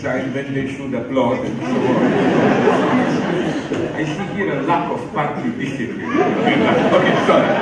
decide 0.00 0.32
when 0.32 0.54
they 0.54 0.72
should 0.72 0.94
applaud 0.94 1.44
and 1.44 1.60
so 1.60 1.76
on. 1.76 2.00
I 4.00 4.04
see 4.08 4.34
here 4.34 4.58
a 4.58 4.62
lack 4.62 4.90
of 4.90 5.12
party 5.12 5.52
discipline. 5.60 6.08
okay, 6.08 7.16
sorry. 7.28 7.52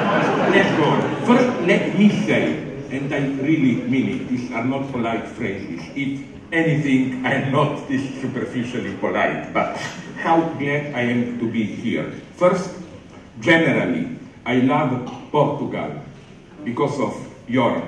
Let's 0.55 0.71
go 0.79 0.85
on. 0.85 1.03
First, 1.27 1.67
let 1.67 1.99
me 1.99 2.09
say, 2.27 2.63
and 2.95 3.13
I 3.13 3.27
really 3.43 3.83
mean 3.91 4.09
it, 4.09 4.29
these 4.29 4.53
are 4.53 4.65
not 4.65 4.93
polite 4.93 5.27
phrases. 5.27 5.83
If 5.97 6.23
anything, 6.53 7.27
I 7.27 7.43
am 7.43 7.53
not 7.53 7.89
this 7.89 8.07
superficially 8.23 8.95
polite, 9.03 9.53
but 9.53 9.77
how 10.23 10.39
glad 10.63 10.95
I 10.95 11.11
am 11.11 11.41
to 11.41 11.51
be 11.51 11.65
here. 11.65 12.13
First, 12.37 12.71
generally, 13.41 14.15
I 14.47 14.63
love 14.63 15.11
Portugal 15.33 15.91
because 16.65 17.01
of 17.01 17.19
your 17.49 17.83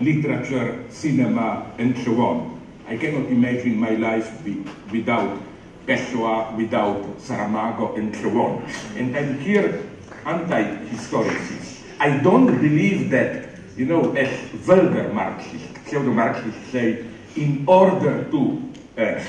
literature, 0.00 0.80
cinema, 0.88 1.70
and 1.76 1.96
so 1.98 2.16
on. 2.22 2.51
I 2.92 2.98
cannot 2.98 3.30
imagine 3.30 3.80
my 3.80 3.94
life 3.94 4.44
be, 4.44 4.62
without 4.92 5.40
Pessoa, 5.86 6.54
without 6.54 7.00
Saramago, 7.16 7.96
and 7.96 8.14
so. 8.14 8.60
And 8.98 9.16
I'm 9.16 9.40
here 9.40 9.88
anti-historicist. 10.26 11.84
I 11.98 12.18
don't 12.18 12.60
believe 12.60 13.08
that, 13.08 13.48
you 13.78 13.86
know, 13.86 14.12
as 14.12 14.28
vulgar 14.60 15.10
Marxists, 15.10 15.72
pseudo-Marxists 15.88 16.70
say, 16.70 17.06
in 17.34 17.64
order 17.66 18.24
to 18.30 18.70
uh, 18.98 19.24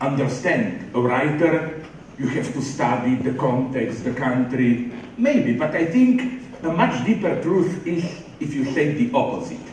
understand 0.00 0.94
a 0.94 1.00
writer, 1.00 1.84
you 2.16 2.28
have 2.28 2.52
to 2.52 2.62
study 2.62 3.16
the 3.16 3.34
context, 3.34 4.04
the 4.04 4.14
country, 4.14 4.92
maybe, 5.18 5.58
but 5.58 5.74
I 5.74 5.86
think 5.86 6.62
the 6.62 6.70
much 6.70 7.04
deeper 7.04 7.42
truth 7.42 7.84
is 7.84 8.04
if 8.38 8.54
you 8.54 8.66
say 8.66 8.92
the 8.92 9.10
opposite. 9.18 9.71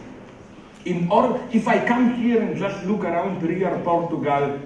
In 0.85 1.11
order, 1.11 1.41
if 1.51 1.67
I 1.67 1.85
come 1.85 2.15
here 2.15 2.41
and 2.41 2.57
just 2.57 2.85
look 2.85 3.03
around 3.03 3.43
real 3.43 3.79
Portugal, 3.83 4.59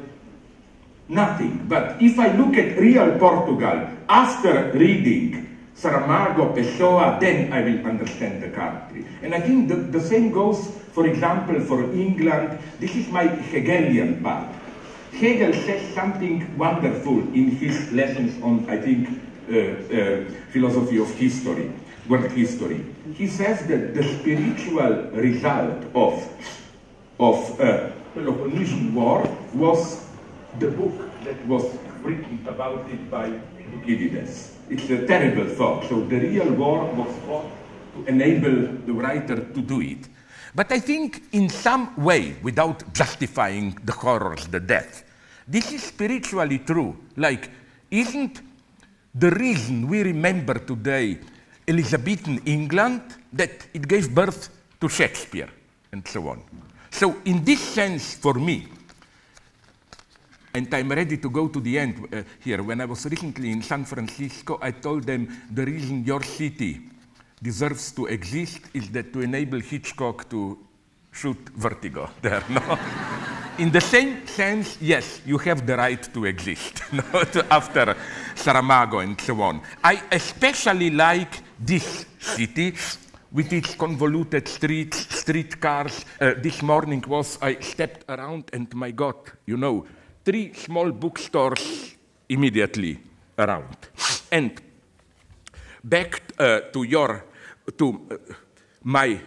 nothing. 1.10 1.66
But 1.68 2.02
if 2.02 2.20
I 2.20 2.32
look 2.36 2.56
at 2.56 2.78
real 2.78 3.18
Portugal 3.18 3.90
after 4.08 4.72
reading 4.74 5.50
Saramago, 5.76 6.54
Pessoa, 6.54 7.20
then 7.20 7.52
I 7.52 7.62
will 7.62 7.86
understand 7.86 8.44
the 8.44 8.50
country. 8.50 9.06
And 9.22 9.34
I 9.34 9.42
think 9.42 9.70
the, 9.70 9.76
the 9.76 10.02
same 10.02 10.32
goes, 10.32 10.68
for 10.94 11.08
example, 11.08 11.60
for 11.62 11.84
England. 11.92 12.60
This 12.80 12.96
is 12.96 13.08
my 13.10 13.28
Hegelian 13.28 14.22
part. 14.24 14.48
Hegel 15.14 15.54
says 15.54 15.94
something 15.94 16.58
wonderful 16.58 17.20
in 17.34 17.52
his 17.52 17.92
lessons 17.92 18.42
on, 18.42 18.70
I 18.70 18.78
think, 18.78 19.10
uh, 19.52 19.58
uh, 19.58 20.26
philosophy 20.52 20.98
of 21.00 21.10
history, 21.16 21.72
world 22.08 22.32
history. 22.32 22.86
He 23.16 23.28
says 23.28 23.66
that 23.68 23.94
the 23.94 24.04
spiritual 24.04 25.10
result 25.14 25.84
of, 25.96 26.28
of 27.20 27.60
uh, 27.60 27.92
Peloponnesian 28.14 28.94
War 28.94 29.28
was 29.54 30.06
the 30.60 30.70
book 30.72 30.94
that 31.24 31.46
was 31.48 31.64
written 32.02 32.46
about 32.48 32.90
it 32.90 33.10
by 33.10 33.32
Thucydides. 33.72 34.58
It's 34.70 34.90
a 34.90 35.06
terrible 35.08 35.48
thought. 35.56 35.88
So 35.90 36.06
the 36.06 36.20
real 36.20 36.52
war 36.54 36.86
was 36.94 37.16
fought 37.26 37.50
to 37.96 38.06
enable 38.06 38.68
the 38.86 38.94
writer 38.94 39.36
to 39.36 39.62
do 39.62 39.82
it. 39.82 40.10
But 40.56 40.72
I 40.72 40.80
think 40.80 41.24
in 41.32 41.50
some 41.50 41.96
way, 41.96 42.36
without 42.44 42.94
justifying 42.94 43.78
the 43.84 43.94
horrors, 43.94 44.48
the 44.48 44.60
death, 44.60 45.04
this 45.48 45.72
is 45.72 45.84
spiritually 45.84 46.60
true. 46.60 46.96
Like, 47.18 47.50
isn't 47.90 48.42
the 49.16 49.32
reason 49.32 49.88
we 49.88 50.04
remember 50.04 50.56
today 50.56 51.20
Elizabethan 51.68 52.42
England 52.46 53.02
that 53.32 53.68
it 53.74 53.88
gave 53.88 54.14
birth 54.14 54.50
to 54.80 54.90
Shakespeare 54.90 55.50
and 55.92 56.08
so 56.08 56.28
on? 56.28 56.42
So, 56.92 57.16
in 57.26 57.44
this 57.44 57.60
sense, 57.60 58.16
for 58.16 58.36
me, 58.36 58.68
and 60.54 60.72
I'm 60.74 60.90
ready 60.90 61.18
to 61.18 61.30
go 61.30 61.48
to 61.48 61.60
the 61.60 61.80
end 61.80 62.08
uh, 62.14 62.22
here. 62.40 62.62
When 62.62 62.80
I 62.80 62.86
was 62.86 63.06
recently 63.06 63.52
in 63.52 63.64
San 63.64 63.86
Francisco, 63.86 64.60
I 64.62 64.72
told 64.72 65.04
them 65.04 65.28
the 65.52 65.66
reason 65.66 66.04
your 66.04 66.22
city 66.22 66.82
deserves 67.42 67.92
to 67.94 68.06
exist 68.06 68.62
is 68.74 68.90
that 68.92 69.12
to 69.14 69.22
enable 69.22 69.60
Hitchcock 69.60 70.30
to 70.30 70.60
shoot 71.12 71.38
Vertigo 71.56 72.10
there. 72.22 72.44
No? 72.50 72.78
in 73.58 73.72
the 73.72 73.82
same 73.82 74.26
sense, 74.28 74.78
yes, 74.82 75.22
you 75.26 75.38
have 75.38 75.66
the 75.66 75.78
right 75.78 76.14
to 76.14 76.26
exist 76.26 76.82
no? 76.92 77.04
after 77.52 77.96
Saramago 78.36 79.04
and 79.04 79.20
so 79.20 79.40
on. 79.42 79.62
I 79.84 80.02
especially 80.12 80.90
like 80.90 81.43
this 81.60 82.06
city 82.20 82.74
with 83.32 83.52
its 83.52 83.76
convoluted 83.76 84.48
streets, 84.48 85.08
streetcars. 85.20 86.06
Uh, 86.22 86.34
this 86.38 86.62
morning 86.62 87.04
was 87.08 87.40
I 87.42 87.60
stepped 87.60 88.06
around 88.08 88.50
and 88.54 88.74
my 88.76 88.92
God, 88.92 89.16
you 89.46 89.58
know, 89.58 89.86
three 90.24 90.54
small 90.54 90.92
bookstores 90.92 91.96
immediately 92.30 93.00
around. 93.38 93.76
And 94.32 94.62
back 95.84 96.22
uh, 96.38 96.62
to 96.72 96.84
your, 96.84 97.26
to 97.78 98.02
uh, 98.12 98.34
my 98.84 99.20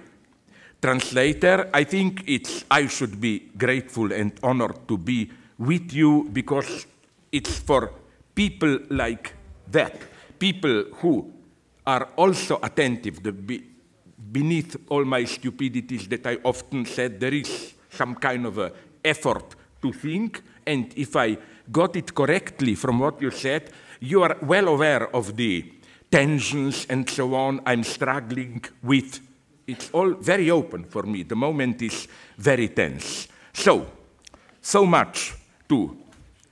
translator, 0.80 1.68
I 1.74 1.84
think 1.84 2.22
it's, 2.26 2.64
I 2.70 2.86
should 2.86 3.20
be 3.20 3.50
grateful 3.56 4.12
and 4.12 4.32
honored 4.42 4.86
to 4.88 4.96
be 4.96 5.30
with 5.58 5.92
you 5.92 6.28
because 6.32 6.86
it's 7.32 7.58
for 7.58 7.92
people 8.34 8.78
like 8.90 9.34
that, 9.72 9.96
people 10.38 10.84
who 10.94 11.32
are 11.86 12.08
also 12.16 12.58
attentive, 12.62 13.22
the, 13.22 13.32
beneath 14.32 14.76
all 14.88 15.04
my 15.04 15.24
stupidities 15.24 16.08
that 16.08 16.26
I 16.26 16.38
often 16.44 16.84
said, 16.84 17.20
there 17.20 17.34
is 17.34 17.74
some 17.90 18.14
kind 18.16 18.46
of 18.46 18.72
effort 19.04 19.54
to 19.82 19.92
think, 19.92 20.42
and 20.66 20.92
if 20.96 21.14
I 21.14 21.38
got 21.70 21.96
it 21.96 22.14
correctly 22.14 22.74
from 22.74 22.98
what 22.98 23.20
you 23.22 23.30
said, 23.30 23.70
you 24.00 24.22
are 24.22 24.36
well 24.42 24.68
aware 24.68 25.14
of 25.14 25.36
the 25.36 25.72
tensions 26.10 26.86
and 26.88 27.08
so 27.08 27.34
on 27.34 27.60
I'm 27.64 27.84
struggling 27.84 28.64
with. 28.82 29.20
It's 29.66 29.90
all 29.92 30.14
very 30.14 30.50
open 30.50 30.84
for 30.84 31.02
me. 31.02 31.22
The 31.24 31.36
moment 31.36 31.82
is 31.82 32.06
very 32.38 32.68
tense. 32.68 33.28
So, 33.52 33.86
so 34.60 34.86
much 34.86 35.34
to 35.68 35.96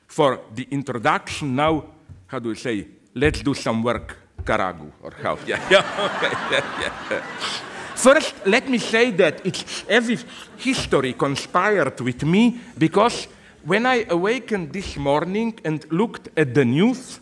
for 0.07 0.41
the 0.55 0.67
introduction. 0.71 1.57
Now, 1.57 1.85
how 2.27 2.39
do 2.39 2.49
we 2.49 2.57
say? 2.57 2.87
Let's 3.15 3.43
do 3.43 3.55
some 3.55 3.83
work, 3.83 4.17
Karagu, 4.45 4.91
or 5.03 5.13
how? 5.23 5.39
Yeah, 5.47 5.61
yeah, 5.71 6.11
okay, 6.17 6.33
yeah, 6.51 6.93
yeah. 7.11 7.23
First, 7.95 8.35
let 8.47 8.69
me 8.69 8.79
say 8.79 9.13
that 9.13 9.45
it's 9.47 9.85
as 9.89 10.09
if 10.09 10.25
history 10.59 11.13
conspired 11.15 12.01
with 12.01 12.25
me 12.25 12.61
because 12.77 13.29
when 13.65 13.87
I 13.87 14.05
awakened 14.11 14.73
this 14.73 14.97
morning 14.97 15.59
and 15.65 15.87
looked 15.91 16.29
at 16.37 16.55
the 16.55 16.65
news, 16.65 17.21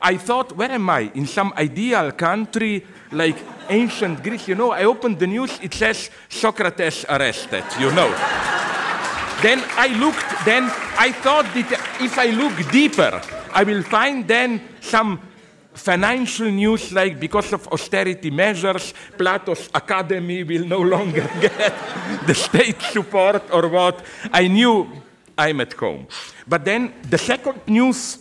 I 0.00 0.16
thought, 0.16 0.56
where 0.56 0.70
am 0.70 0.88
I? 0.88 1.10
In 1.14 1.26
some 1.26 1.52
ideal 1.56 2.12
country 2.12 2.86
like 3.12 3.36
ancient 3.68 4.22
Greece? 4.22 4.48
You 4.48 4.54
know, 4.54 4.70
I 4.70 4.84
opened 4.84 5.18
the 5.18 5.26
news, 5.26 5.58
it 5.62 5.74
says 5.74 6.10
Socrates 6.28 7.04
arrested, 7.08 7.64
you 7.78 7.90
know. 7.92 8.08
then 9.42 9.62
I 9.76 9.88
looked, 9.98 10.44
then 10.44 10.64
I 10.98 11.12
thought 11.12 11.44
that 11.54 11.72
if 12.00 12.18
I 12.18 12.30
look 12.30 12.70
deeper, 12.70 13.20
I 13.52 13.64
will 13.64 13.82
find 13.82 14.26
then 14.26 14.60
some 14.80 15.20
financial 15.74 16.50
news 16.50 16.92
like 16.92 17.20
because 17.20 17.52
of 17.52 17.66
austerity 17.68 18.30
measures, 18.30 18.94
Plato's 19.18 19.68
academy 19.74 20.44
will 20.44 20.64
no 20.64 20.80
longer 20.80 21.28
get 21.40 21.74
the 22.26 22.34
state 22.34 22.80
support 22.80 23.42
or 23.52 23.68
what. 23.68 24.04
I 24.32 24.48
knew 24.48 24.88
I'm 25.36 25.60
at 25.60 25.72
home. 25.74 26.06
But 26.46 26.64
then 26.64 26.94
the 27.10 27.18
second 27.18 27.60
news, 27.66 28.18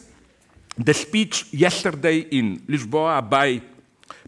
the 0.77 0.94
speech 0.94 1.54
yesterday 1.54 2.19
in 2.19 2.60
Lisboa 2.68 3.22
by 3.22 3.62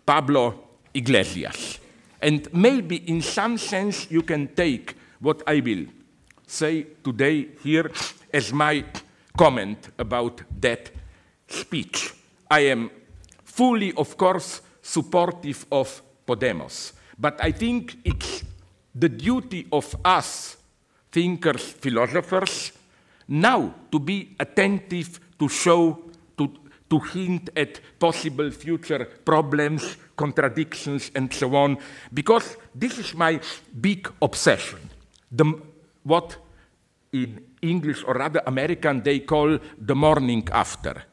Pablo 0.05 0.53
Iglesias. 0.93 1.79
And 2.21 2.47
maybe 2.53 2.97
in 3.09 3.21
some 3.21 3.57
sense 3.57 4.09
you 4.09 4.21
can 4.21 4.47
take 4.55 4.95
what 5.19 5.41
I 5.47 5.59
will 5.59 5.85
say 6.47 6.83
today 7.03 7.47
here 7.63 7.91
as 8.31 8.53
my 8.53 8.85
comment 9.35 9.89
about 9.97 10.41
that 10.61 10.91
speech. 11.47 12.13
I 12.49 12.59
am 12.61 12.89
fully, 13.55 13.93
of 13.93 14.17
course, 14.17 14.61
supportive 14.81 15.65
of 15.71 16.01
Podemos, 16.27 16.91
but 17.17 17.39
I 17.41 17.51
think 17.51 17.97
it's 18.03 18.43
the 18.93 19.09
duty 19.09 19.67
of 19.71 19.95
us 20.03 20.57
thinkers, 21.11 21.71
philosophers, 21.71 22.73
now 23.27 23.73
to 23.91 23.99
be 23.99 24.35
attentive 24.37 25.19
to 25.39 25.47
show, 25.47 25.97
to, 26.37 26.51
to 26.89 26.99
hint 26.99 27.49
at 27.55 27.79
possible 27.97 28.51
future 28.51 29.05
problems, 29.23 29.95
contradictions, 30.17 31.11
and 31.15 31.33
so 31.33 31.55
on, 31.55 31.77
because 32.13 32.57
this 32.73 32.97
is 32.97 33.15
my 33.15 33.39
big 33.79 34.11
obsession. 34.21 34.79
The, 35.31 35.45
what 36.03 36.35
in 37.13 37.41
English 37.61 38.03
or 38.03 38.15
rather 38.15 38.41
American 38.45 39.01
they 39.01 39.19
call 39.19 39.57
the 39.77 39.95
morning 39.95 40.47
after, 40.51 41.03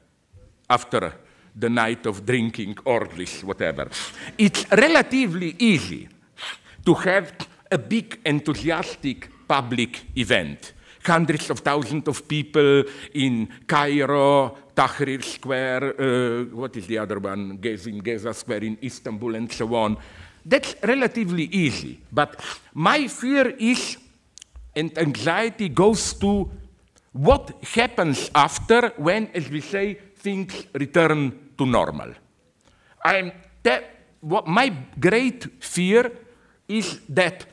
after 0.68 1.14
the 1.54 1.68
night 1.68 2.06
of 2.06 2.24
drinking 2.24 2.76
orgies, 2.84 3.42
whatever. 3.44 3.88
It's 4.38 4.66
relatively 4.70 5.54
easy 5.58 6.08
to 6.84 6.94
have 6.94 7.32
a 7.70 7.78
big 7.78 8.20
enthusiastic 8.24 9.30
public 9.46 10.04
event. 10.16 10.72
hundreds 11.04 11.50
of 11.50 11.60
thousands 11.60 12.06
of 12.08 12.26
people 12.28 12.84
in 13.14 13.48
Cairo, 13.66 14.56
Tahrir 14.74 15.22
Square, 15.22 16.00
uh, 16.00 16.44
what 16.54 16.76
is 16.76 16.86
the 16.86 16.98
other 16.98 17.18
one, 17.18 17.58
in 17.62 18.02
Gezi 18.02 18.34
Square 18.34 18.64
in 18.64 18.78
Istanbul, 18.82 19.34
and 19.34 19.52
so 19.52 19.74
on. 19.74 19.96
That's 20.44 20.74
relatively 20.82 21.44
easy. 21.44 22.00
But 22.10 22.40
my 22.74 23.08
fear 23.08 23.48
is, 23.58 23.96
and 24.74 24.96
anxiety 24.98 25.68
goes 25.68 26.14
to 26.14 26.50
what 27.12 27.52
happens 27.74 28.30
after 28.34 28.92
when, 28.96 29.28
as 29.34 29.48
we 29.50 29.60
say, 29.60 29.98
things 30.22 30.66
return 30.74 31.50
to 31.58 31.66
normal. 31.66 32.14
I'm 33.04 33.32
what 34.22 34.46
my 34.46 34.72
great 34.98 35.62
fear 35.62 36.10
is 36.68 37.00
that, 37.08 37.44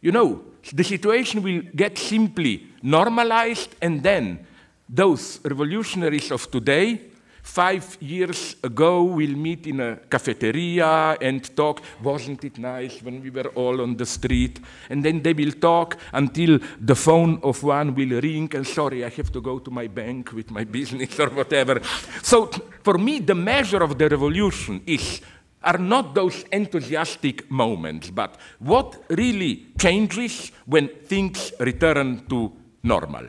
you 0.00 0.12
know, 0.12 0.44
the 0.72 0.84
situation 0.84 1.42
will 1.42 1.62
get 1.74 1.98
simply 1.98 2.68
normalized 2.82 3.74
and 3.82 4.02
then 4.02 4.46
those 4.88 5.40
revolutionaries 5.44 6.30
of 6.30 6.48
today 6.50 7.00
five 7.46 7.96
years 8.00 8.56
ago 8.64 9.04
we'll 9.04 9.36
meet 9.36 9.66
in 9.68 9.80
a 9.80 9.96
cafeteria 10.10 11.16
and 11.20 11.56
talk, 11.56 11.80
wasn't 12.02 12.42
it 12.44 12.58
nice 12.58 13.00
when 13.02 13.22
we 13.22 13.30
were 13.30 13.48
all 13.54 13.80
on 13.80 13.96
the 13.96 14.04
street? 14.04 14.58
And 14.90 15.04
then 15.04 15.22
they 15.22 15.32
will 15.32 15.52
talk 15.52 15.96
until 16.12 16.58
the 16.80 16.96
phone 16.96 17.38
of 17.44 17.62
one 17.62 17.94
will 17.94 18.20
ring 18.20 18.50
and 18.52 18.66
sorry, 18.66 19.04
I 19.04 19.10
have 19.10 19.30
to 19.30 19.40
go 19.40 19.60
to 19.60 19.70
my 19.70 19.86
bank 19.86 20.32
with 20.32 20.50
my 20.50 20.64
business 20.78 21.18
or 21.20 21.30
whatever. 21.30 21.80
So 22.20 22.50
for 22.82 22.98
me, 22.98 23.20
the 23.20 23.36
measure 23.36 23.82
of 23.82 23.96
the 23.96 24.08
revolution 24.08 24.82
is 24.84 25.20
are 25.62 25.78
not 25.78 26.14
those 26.14 26.44
enthusiastic 26.52 27.50
moments, 27.50 28.10
but 28.10 28.36
what 28.58 29.02
really 29.10 29.66
changes 29.78 30.52
when 30.66 30.88
things 30.88 31.52
return 31.60 32.26
to 32.28 32.52
normal. 32.82 33.26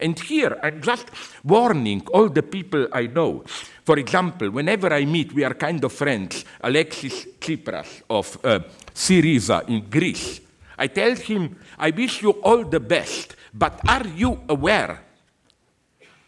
And 0.00 0.18
here, 0.18 0.58
I'm 0.62 0.80
just 0.80 1.06
warning 1.44 2.06
all 2.12 2.28
the 2.28 2.42
people 2.42 2.86
I 2.92 3.06
know. 3.06 3.44
For 3.84 3.98
example, 3.98 4.50
whenever 4.50 4.92
I 4.92 5.04
meet, 5.04 5.32
we 5.32 5.44
are 5.44 5.54
kind 5.54 5.82
of 5.82 5.92
friends, 5.92 6.44
Alexis 6.60 7.26
Tsipras 7.40 8.02
of 8.08 8.38
uh, 8.44 8.60
Syriza 8.94 9.68
in 9.68 9.88
Greece. 9.88 10.40
I 10.78 10.86
tell 10.86 11.16
him, 11.16 11.56
I 11.78 11.90
wish 11.90 12.22
you 12.22 12.30
all 12.42 12.64
the 12.64 12.80
best, 12.80 13.34
but 13.52 13.80
are 13.88 14.06
you 14.06 14.40
aware 14.48 15.02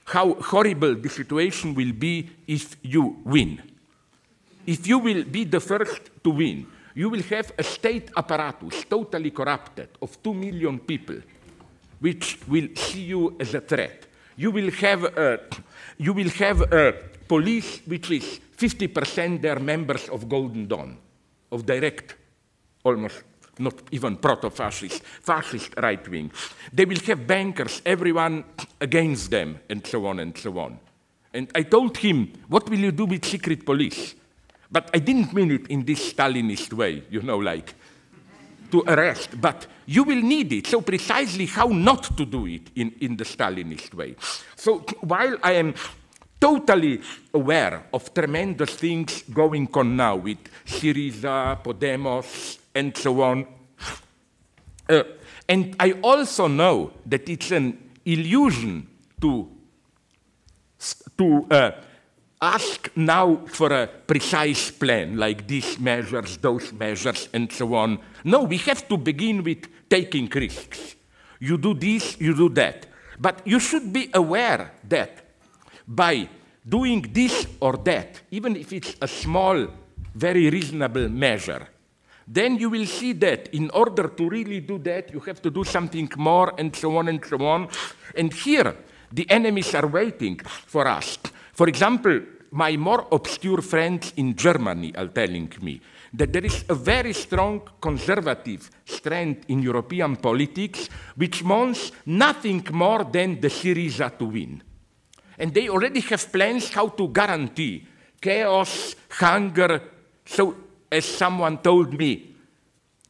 how 0.07 0.35
horrible 0.35 0.97
the 0.97 1.09
situation 1.09 1.75
will 1.75 1.93
be 1.93 2.29
if 2.49 2.77
you 2.83 3.19
win? 3.25 3.63
If 4.67 4.87
you 4.87 4.99
will 4.99 5.25
be 5.25 5.45
the 5.45 5.61
first 5.61 6.11
to 6.25 6.31
win, 6.31 6.67
you 6.95 7.09
will 7.09 7.23
have 7.23 7.53
a 7.57 7.63
state 7.63 8.11
apparatus 8.17 8.85
totally 8.85 9.31
corrupted 9.31 9.91
of 10.03 10.21
two 10.23 10.35
million 10.35 10.81
people 10.81 11.17
which 12.01 12.39
will 12.49 12.69
see 12.75 13.03
you 13.03 13.37
as 13.39 13.55
a 13.55 13.61
threat. 13.61 14.07
You 14.37 14.51
will 14.51 14.71
have 14.71 15.05
a, 15.05 15.41
you 15.99 16.13
will 16.13 16.31
have 16.31 16.61
a 16.73 16.95
police 17.29 17.81
which 17.87 18.11
is 18.11 18.41
50% 18.57 19.41
their 19.41 19.61
members 19.61 20.09
of 20.09 20.29
Golden 20.29 20.67
Dawn, 20.67 20.97
of 21.53 21.65
direct, 21.65 22.17
almost 22.83 23.23
not 23.59 23.75
even 23.91 24.17
proto-fascist, 24.17 25.03
fascist 25.03 25.75
right 25.77 26.07
wing. 26.09 26.33
They 26.73 26.87
will 26.87 27.01
have 27.01 27.27
bankers, 27.27 27.83
everyone 27.85 28.45
against 28.81 29.31
them, 29.31 29.61
and 29.69 29.87
so 29.87 30.07
on 30.07 30.19
and 30.19 30.37
so 30.37 30.59
on. 30.59 30.79
And 31.33 31.51
I 31.55 31.63
told 31.63 31.97
him, 31.99 32.33
what 32.49 32.69
will 32.69 32.79
you 32.79 32.93
do 32.93 33.05
with 33.05 33.25
secret 33.25 33.65
police? 33.65 34.15
But 34.73 34.91
I 34.95 34.99
didn't 34.99 35.33
mean 35.33 35.51
it 35.51 35.67
in 35.69 35.85
this 35.85 36.13
Stalinist 36.13 36.73
way, 36.73 37.05
you 37.11 37.23
know, 37.23 37.39
like 37.39 37.75
to 38.71 38.83
arrest, 38.87 39.41
but 39.41 39.67
you 39.91 40.05
will 40.05 40.23
need 40.23 40.53
it. 40.53 40.69
So 40.69 40.83
precisely 40.83 41.47
how 41.47 41.67
not 41.67 42.17
to 42.17 42.25
do 42.25 42.47
it 42.47 42.71
in, 42.77 42.95
in 43.01 43.17
the 43.17 43.25
Stalinist 43.25 43.93
way. 43.93 44.15
So 44.55 44.79
while 45.01 45.37
I 45.43 45.55
am 45.55 45.75
totally 46.41 47.01
aware 47.35 47.87
of 47.93 48.15
tremendous 48.15 48.77
things 48.77 49.23
going 49.23 49.69
on 49.75 49.97
now 49.97 50.15
with 50.15 50.39
Syriza, 50.65 51.61
Podemos, 51.65 52.59
and 52.73 52.97
so 52.97 53.21
on, 53.21 53.47
uh, 54.89 55.03
and 55.49 55.75
I 55.81 55.93
also 56.03 56.47
know 56.47 56.93
that 57.07 57.29
it's 57.29 57.51
an 57.51 57.91
illusion 58.05 58.87
to, 59.21 59.51
to 61.19 61.47
uh, 61.51 61.71
ask 62.41 62.91
now 62.97 63.37
for 63.47 63.73
a 63.73 63.87
precise 63.87 64.71
plan, 64.71 65.17
like 65.17 65.47
these 65.47 65.79
measures, 65.79 66.39
those 66.39 66.73
measures, 66.73 67.29
and 67.35 67.53
so 67.53 67.75
on. 67.75 67.99
No, 68.25 68.45
we 68.45 68.57
have 68.59 68.89
to 68.89 68.97
begin 68.97 69.45
with 69.45 69.69
taking 69.89 70.29
risks. 70.29 70.97
You 71.39 71.59
do 71.59 71.75
this, 71.75 72.19
you 72.21 72.35
do 72.35 72.49
that. 72.51 72.87
But 73.19 73.47
you 73.47 73.61
should 73.61 73.93
be 73.93 74.11
aware 74.15 74.73
that 74.89 75.23
by 75.87 76.29
doing 76.67 77.03
this 77.13 77.47
or 77.61 77.77
that, 77.79 78.23
even 78.31 78.57
if 78.57 78.73
it's 78.73 78.97
a 79.01 79.09
small, 79.09 79.67
very 80.15 80.49
reasonable 80.49 81.09
measure, 81.09 81.69
then 82.27 82.57
you 82.57 82.71
will 82.71 82.87
see 82.87 83.13
that 83.13 83.49
in 83.53 83.71
order 83.71 84.09
to 84.09 84.29
really 84.29 84.61
do 84.61 84.79
that, 84.79 85.13
you 85.13 85.21
have 85.21 85.43
to 85.43 85.51
do 85.51 85.65
something 85.65 86.09
more, 86.17 86.55
and 86.57 86.75
so 86.75 86.97
on 86.97 87.09
and 87.09 87.23
so 87.25 87.45
on. 87.45 87.69
And 88.15 88.33
here, 88.33 88.75
the 89.13 89.29
enemies 89.29 89.75
are 89.75 89.87
waiting 89.87 90.39
for 90.39 90.87
us. 90.87 91.19
For 91.53 91.69
example, 91.69 92.21
my 92.53 92.77
more 92.77 93.07
obscure 93.13 93.63
friends 93.63 94.13
in 94.17 94.35
Germany 94.35 94.95
are 94.97 95.09
telling 95.09 95.53
me 95.63 95.81
that 96.13 96.33
there 96.33 96.45
is 96.45 96.65
a 96.69 96.75
very 96.75 97.13
strong 97.13 97.63
conservative 97.81 98.71
strand 98.85 99.45
in 99.49 99.63
European 99.63 100.17
politics 100.17 100.89
which 101.17 101.43
wants 101.43 101.93
nothing 102.07 102.67
more 102.73 103.05
than 103.05 103.41
the 103.41 103.49
Syriza 103.49 104.17
to 104.19 104.25
win. 104.25 104.63
And 105.39 105.55
they 105.55 105.69
already 105.69 106.01
have 106.01 106.33
plans 106.33 106.71
how 106.71 106.89
to 106.89 107.09
guarantee 107.09 107.87
chaos, 108.21 108.97
hunger. 109.09 109.81
So, 110.27 110.55
as 110.91 111.05
someone 111.05 111.59
told 111.59 111.97
me, 111.97 112.35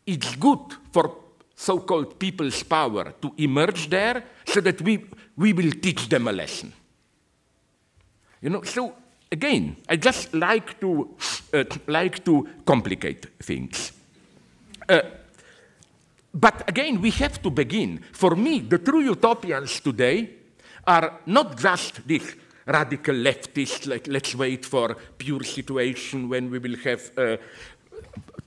it's 0.07 0.37
good 0.37 0.77
for 0.93 1.17
so 1.57 1.81
called 1.81 2.19
people's 2.19 2.63
power 2.63 3.13
to 3.21 3.33
emerge 3.39 3.89
there 3.89 4.23
so 4.47 4.61
that 4.61 4.81
we, 4.81 5.05
we 5.37 5.53
will 5.53 5.73
teach 5.73 6.09
them 6.09 6.29
a 6.29 6.33
lesson. 6.33 6.73
You 8.41 8.51
know, 8.51 8.63
so 8.63 8.95
again, 9.31 9.77
I 9.89 9.97
just 9.97 10.35
like 10.35 10.81
to, 10.81 11.15
uh, 11.53 11.65
like 11.87 12.25
to 12.25 12.49
complicate 12.65 13.27
things. 13.39 13.93
Uh, 14.89 15.01
but 16.33 16.69
again, 16.69 17.01
we 17.01 17.11
have 17.11 17.43
to 17.43 17.51
begin. 17.51 18.01
For 18.13 18.35
me, 18.37 18.61
the 18.61 18.79
true 18.79 19.01
utopians 19.01 19.81
today 19.81 20.31
are 20.87 21.21
not 21.27 21.59
just 21.59 22.07
these 22.07 22.35
radical 22.67 23.15
leftists, 23.15 23.87
like 23.87 24.07
let's 24.07 24.35
wait 24.35 24.65
for 24.65 24.97
pure 25.19 25.43
situation 25.43 26.29
when 26.29 26.51
we 26.51 26.59
will 26.59 26.77
have 26.85 27.11
a 27.17 27.39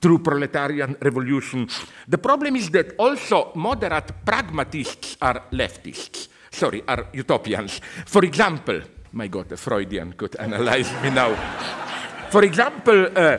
true 0.00 0.18
proletarian 0.18 0.96
revolution. 1.00 1.68
The 2.08 2.18
problem 2.18 2.56
is 2.56 2.70
that 2.70 2.94
also 2.98 3.52
moderate 3.54 4.12
pragmatists 4.24 5.16
are 5.20 5.44
leftists, 5.52 6.28
sorry, 6.50 6.82
are 6.86 7.08
utopians. 7.12 7.80
For 8.06 8.24
example, 8.24 8.80
my 9.14 9.28
God, 9.28 9.52
a 9.52 9.56
Freudian 9.56 10.12
could 10.14 10.36
analyze 10.36 10.90
me 11.02 11.10
now. 11.10 11.34
For 12.30 12.42
example, 12.44 13.06
uh, 13.16 13.38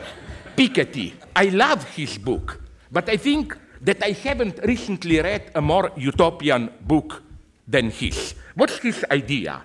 Piketty. 0.55 1.13
I 1.35 1.49
love 1.49 1.83
his 1.95 2.17
book, 2.17 2.61
but 2.91 3.09
I 3.09 3.17
think 3.17 3.57
that 3.81 4.01
I 4.03 4.11
haven't 4.11 4.59
recently 4.63 5.19
read 5.19 5.51
a 5.53 5.61
more 5.61 5.91
utopian 5.97 6.69
book 6.81 7.21
than 7.67 7.91
his. 7.91 8.35
What's 8.55 8.77
his 8.79 9.05
idea? 9.11 9.61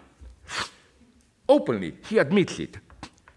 Openly, 1.48 1.94
he 2.08 2.18
admits 2.18 2.58
it. 2.58 2.78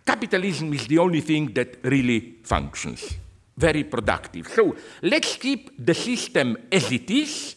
Capitalism 0.05 0.73
is 0.73 0.87
the 0.87 0.97
only 0.97 1.21
thing 1.21 1.53
that 1.53 1.77
really 1.83 2.39
functions, 2.43 3.15
very 3.55 3.83
productive. 3.83 4.47
So 4.47 4.75
let's 5.03 5.37
keep 5.37 5.71
the 5.77 5.93
system 5.93 6.57
as 6.71 6.91
it 6.91 7.09
is. 7.09 7.55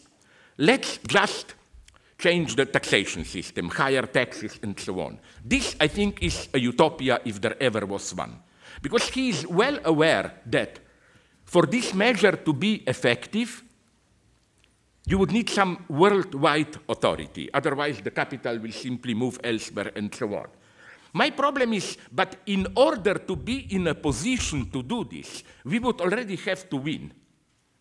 Let's 0.58 0.99
just 1.08 1.54
change 2.18 2.56
the 2.56 2.66
taxation 2.66 3.25
system, 3.25 3.68
higher 3.68 4.06
taxes, 4.06 4.58
and 4.62 4.78
so 4.78 5.00
on. 5.00 5.18
This, 5.44 5.76
I 5.80 5.88
think, 5.88 6.23
is 6.23 6.49
a 6.54 6.58
utopia 6.58 7.20
if 7.25 7.40
there 7.40 7.61
ever 7.61 7.85
was 7.87 8.14
one. 8.14 8.40
Because 8.80 9.08
he 9.08 9.30
is 9.30 9.46
well 9.46 9.78
aware 9.85 10.40
that 10.46 10.78
for 11.44 11.66
this 11.66 11.94
measure 11.94 12.32
to 12.32 12.52
be 12.52 12.82
effective, 12.87 13.62
you 15.06 15.18
would 15.18 15.30
need 15.30 15.49
some 15.49 15.85
worldwide 15.88 16.76
authority. 16.88 17.49
Otherwise, 17.54 18.00
the 18.00 18.11
capital 18.11 18.58
will 18.58 18.73
simply 18.73 19.14
move 19.14 19.38
elsewhere 19.44 19.92
and 19.94 20.12
so 20.14 20.35
on. 20.35 20.46
My 21.12 21.30
problem 21.30 21.73
is, 21.73 21.96
but 22.12 22.37
in 22.46 22.66
order 22.75 23.14
to 23.14 23.37
be 23.37 23.66
in 23.75 23.87
a 23.87 23.94
position 23.94 24.68
to 24.70 24.82
do 24.82 25.04
this, 25.04 25.44
we 25.64 25.78
would 25.78 26.00
already 26.00 26.37
have 26.37 26.68
to 26.68 26.76
win. 26.76 27.12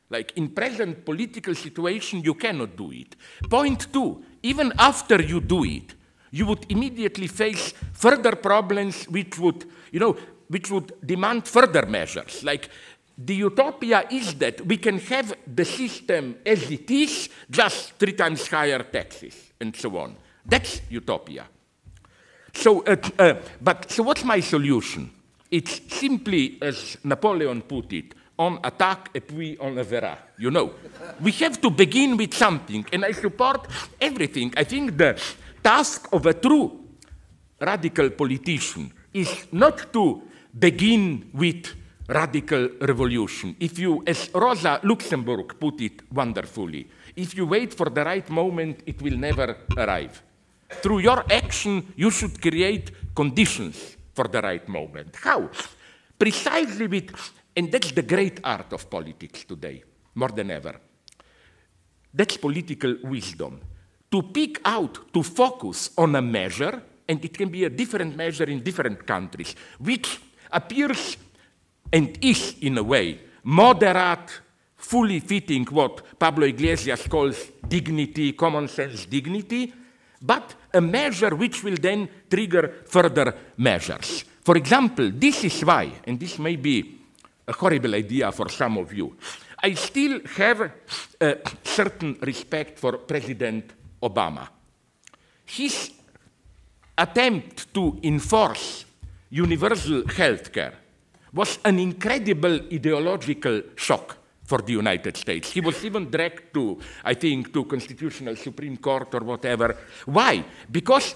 Like 0.09 0.33
in 0.37 0.49
present 0.49 1.03
political 1.03 1.55
situation, 1.55 2.21
you 2.21 2.35
cannot 2.35 2.75
do 2.75 2.91
it. 2.91 3.15
Point 3.49 3.91
two, 3.91 4.23
even 4.43 4.71
after 4.77 5.21
you 5.21 5.41
do 5.41 5.63
it, 5.63 5.95
you 6.31 6.45
would 6.45 6.65
immediately 6.69 7.27
face 7.27 7.73
further 7.93 8.35
problems 8.35 9.05
which 9.05 9.39
would, 9.39 9.65
you 9.91 9.99
know, 9.99 10.17
which 10.47 10.69
would 10.69 10.93
demand 11.05 11.47
further 11.47 11.85
measures. 11.85 12.43
Like 12.43 12.69
the 13.17 13.35
utopia 13.35 14.05
is 14.11 14.35
that 14.35 14.61
we 14.65 14.77
can 14.77 14.99
have 14.99 15.33
the 15.47 15.65
system 15.65 16.35
as 16.45 16.69
it 16.69 16.91
is, 16.91 17.29
just 17.49 17.93
three 17.93 18.13
times 18.13 18.47
higher 18.47 18.83
taxes 18.83 19.53
and 19.59 19.75
so 19.75 19.97
on. 19.97 20.15
That's 20.45 20.81
utopia. 20.89 21.45
So, 22.53 22.83
uh, 22.83 22.95
uh, 23.17 23.35
but 23.59 23.91
so 23.91 24.03
what's 24.03 24.23
my 24.23 24.39
solution? 24.39 25.11
It's 25.49 25.81
simply, 25.87 26.57
as 26.61 26.97
Napoleon 27.03 27.61
put 27.61 27.91
it, 27.93 28.13
on 28.37 28.59
attack 28.63 29.09
et 29.13 29.21
puis 29.21 29.57
on 29.59 29.75
le 29.75 29.83
verra. 29.83 30.17
You 30.37 30.51
know, 30.51 30.73
we 31.21 31.31
have 31.41 31.59
to 31.61 31.69
begin 31.69 32.17
with 32.17 32.33
something, 32.33 32.85
and 32.91 33.05
I 33.05 33.13
support 33.13 33.67
everything. 33.99 34.53
I 34.57 34.65
think 34.65 34.97
the 34.97 35.15
task 35.63 36.07
of 36.11 36.25
a 36.25 36.33
true 36.33 36.71
radical 37.59 38.09
politician 38.09 38.91
is 39.13 39.47
not 39.51 39.93
to 39.93 40.21
begin 40.57 41.29
with 41.33 41.73
radical 42.07 42.69
revolution. 42.81 43.55
If 43.59 43.79
you, 43.79 44.03
as 44.05 44.29
Rosa 44.33 44.79
Luxemburg 44.83 45.59
put 45.59 45.81
it 45.81 46.01
wonderfully, 46.11 46.87
if 47.15 47.35
you 47.35 47.45
wait 47.47 47.73
for 47.73 47.89
the 47.89 48.03
right 48.03 48.29
moment, 48.29 48.83
it 48.85 49.01
will 49.01 49.17
never 49.17 49.57
arrive. 49.77 50.21
Through 50.81 50.99
your 50.99 51.23
action, 51.31 51.93
you 51.95 52.11
should 52.11 52.41
create 52.41 52.91
conditions 53.15 53.97
for 54.13 54.27
the 54.27 54.41
right 54.41 54.67
moment. 54.67 55.15
How? 55.15 55.49
Precisely 56.17 56.87
with, 56.87 57.11
and 57.55 57.71
that's 57.71 57.91
the 57.91 58.01
great 58.01 58.39
art 58.43 58.73
of 58.73 58.89
politics 58.89 59.45
today, 59.45 59.83
more 60.15 60.29
than 60.29 60.51
ever. 60.51 60.75
That's 62.13 62.37
political 62.37 62.97
wisdom. 63.03 63.61
To 64.11 64.21
pick 64.23 64.59
out, 64.65 65.13
to 65.13 65.23
focus 65.23 65.91
on 65.97 66.15
a 66.15 66.21
measure, 66.21 66.81
and 67.07 67.23
it 67.23 67.37
can 67.37 67.49
be 67.49 67.63
a 67.63 67.69
different 67.69 68.15
measure 68.15 68.45
in 68.45 68.63
different 68.63 69.05
countries, 69.05 69.55
which 69.79 70.19
appears 70.51 71.17
and 71.91 72.17
is, 72.21 72.55
in 72.61 72.77
a 72.77 72.83
way, 72.83 73.19
moderate, 73.43 74.41
fully 74.75 75.19
fitting 75.19 75.65
what 75.65 76.19
Pablo 76.19 76.45
Iglesias 76.45 77.07
calls 77.07 77.51
dignity, 77.67 78.33
common 78.33 78.67
sense 78.67 79.05
dignity, 79.05 79.73
but 80.21 80.55
a 80.73 80.81
measure 80.81 81.35
which 81.35 81.63
will 81.63 81.77
then 81.79 82.07
trigger 82.29 82.83
further 82.85 83.35
measures. 83.57 84.23
For 84.43 84.57
example, 84.57 85.11
this 85.13 85.43
is 85.43 85.63
why, 85.63 85.91
and 86.05 86.19
this 86.19 86.37
may 86.39 86.55
be 86.55 87.04
a 87.47 87.53
horrible 87.53 87.95
idea 87.95 88.31
for 88.31 88.49
some 88.49 88.77
of 88.77 88.93
you, 88.93 89.15
I 89.63 89.73
still 89.73 90.19
have 90.37 90.71
a 91.19 91.37
certain 91.63 92.17
respect 92.21 92.79
for 92.79 92.97
President 92.97 93.71
Obama. 94.01 94.47
His 95.45 95.91
attempt 96.97 97.73
to 97.73 97.99
enforce 98.03 98.85
universal 99.29 100.07
health 100.07 100.51
care 100.51 100.73
was 101.33 101.59
an 101.65 101.79
incredible 101.79 102.61
ideological 102.71 103.61
shock 103.75 104.17
for 104.43 104.59
the 104.59 104.73
United 104.73 105.17
States. 105.17 105.51
He 105.51 105.59
was 105.59 105.83
even 105.83 106.09
dragged 106.09 106.53
to, 106.53 106.79
I 107.03 107.15
think, 107.15 107.51
to 107.51 107.65
Constitutional 107.65 108.35
Supreme 108.35 108.77
Court 108.77 109.13
or 109.15 109.21
whatever. 109.21 109.75
Why? 110.05 110.45
Because 110.71 111.15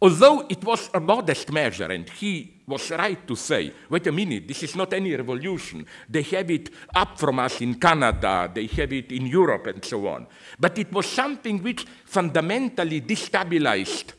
although 0.00 0.46
it 0.48 0.64
was 0.64 0.90
a 0.94 1.00
modest 1.00 1.52
measure, 1.52 1.90
and 1.90 2.08
he 2.08 2.54
was 2.66 2.90
right 2.90 3.26
to 3.26 3.34
say, 3.34 3.72
wait 3.88 4.06
a 4.06 4.12
minute, 4.12 4.46
this 4.46 4.62
is 4.62 4.76
not 4.76 4.92
any 4.92 5.14
revolution. 5.14 5.86
They 6.08 6.22
have 6.22 6.50
it 6.50 6.70
up 6.94 7.18
from 7.18 7.38
us 7.38 7.60
in 7.60 7.74
Canada, 7.76 8.50
they 8.52 8.66
have 8.66 8.92
it 8.92 9.10
in 9.10 9.26
Europe, 9.26 9.66
and 9.68 9.84
so 9.84 10.06
on. 10.08 10.26
But 10.58 10.78
it 10.78 10.92
was 10.92 11.06
something 11.06 11.62
which 11.62 11.86
fundamentally 12.04 13.00
destabilized 13.00 14.12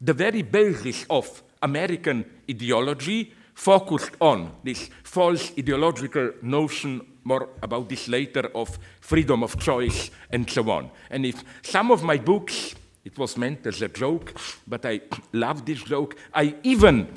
the 0.00 0.14
very 0.14 0.42
basis 0.42 1.04
of 1.10 1.42
American 1.60 2.24
ideology 2.48 3.32
focused 3.52 4.12
on 4.20 4.52
this 4.62 4.88
false 5.02 5.50
ideological 5.58 6.30
notion, 6.42 7.00
more 7.24 7.48
about 7.60 7.88
this 7.88 8.06
later, 8.06 8.48
of 8.54 8.78
freedom 9.00 9.42
of 9.42 9.58
choice 9.58 10.12
and 10.30 10.48
so 10.48 10.70
on. 10.70 10.90
And 11.10 11.26
if 11.26 11.42
some 11.62 11.90
of 11.90 12.04
my 12.04 12.18
books, 12.18 12.76
it 13.08 13.16
was 13.16 13.38
meant 13.38 13.66
as 13.66 13.80
a 13.80 13.88
joke, 13.88 14.34
but 14.66 14.84
I 14.84 15.00
love 15.32 15.64
this 15.64 15.82
joke, 15.82 16.14
I 16.34 16.54
even 16.62 17.08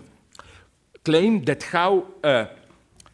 claim 1.04 1.44
that 1.44 1.64
how 1.64 2.08
uh, 2.24 2.46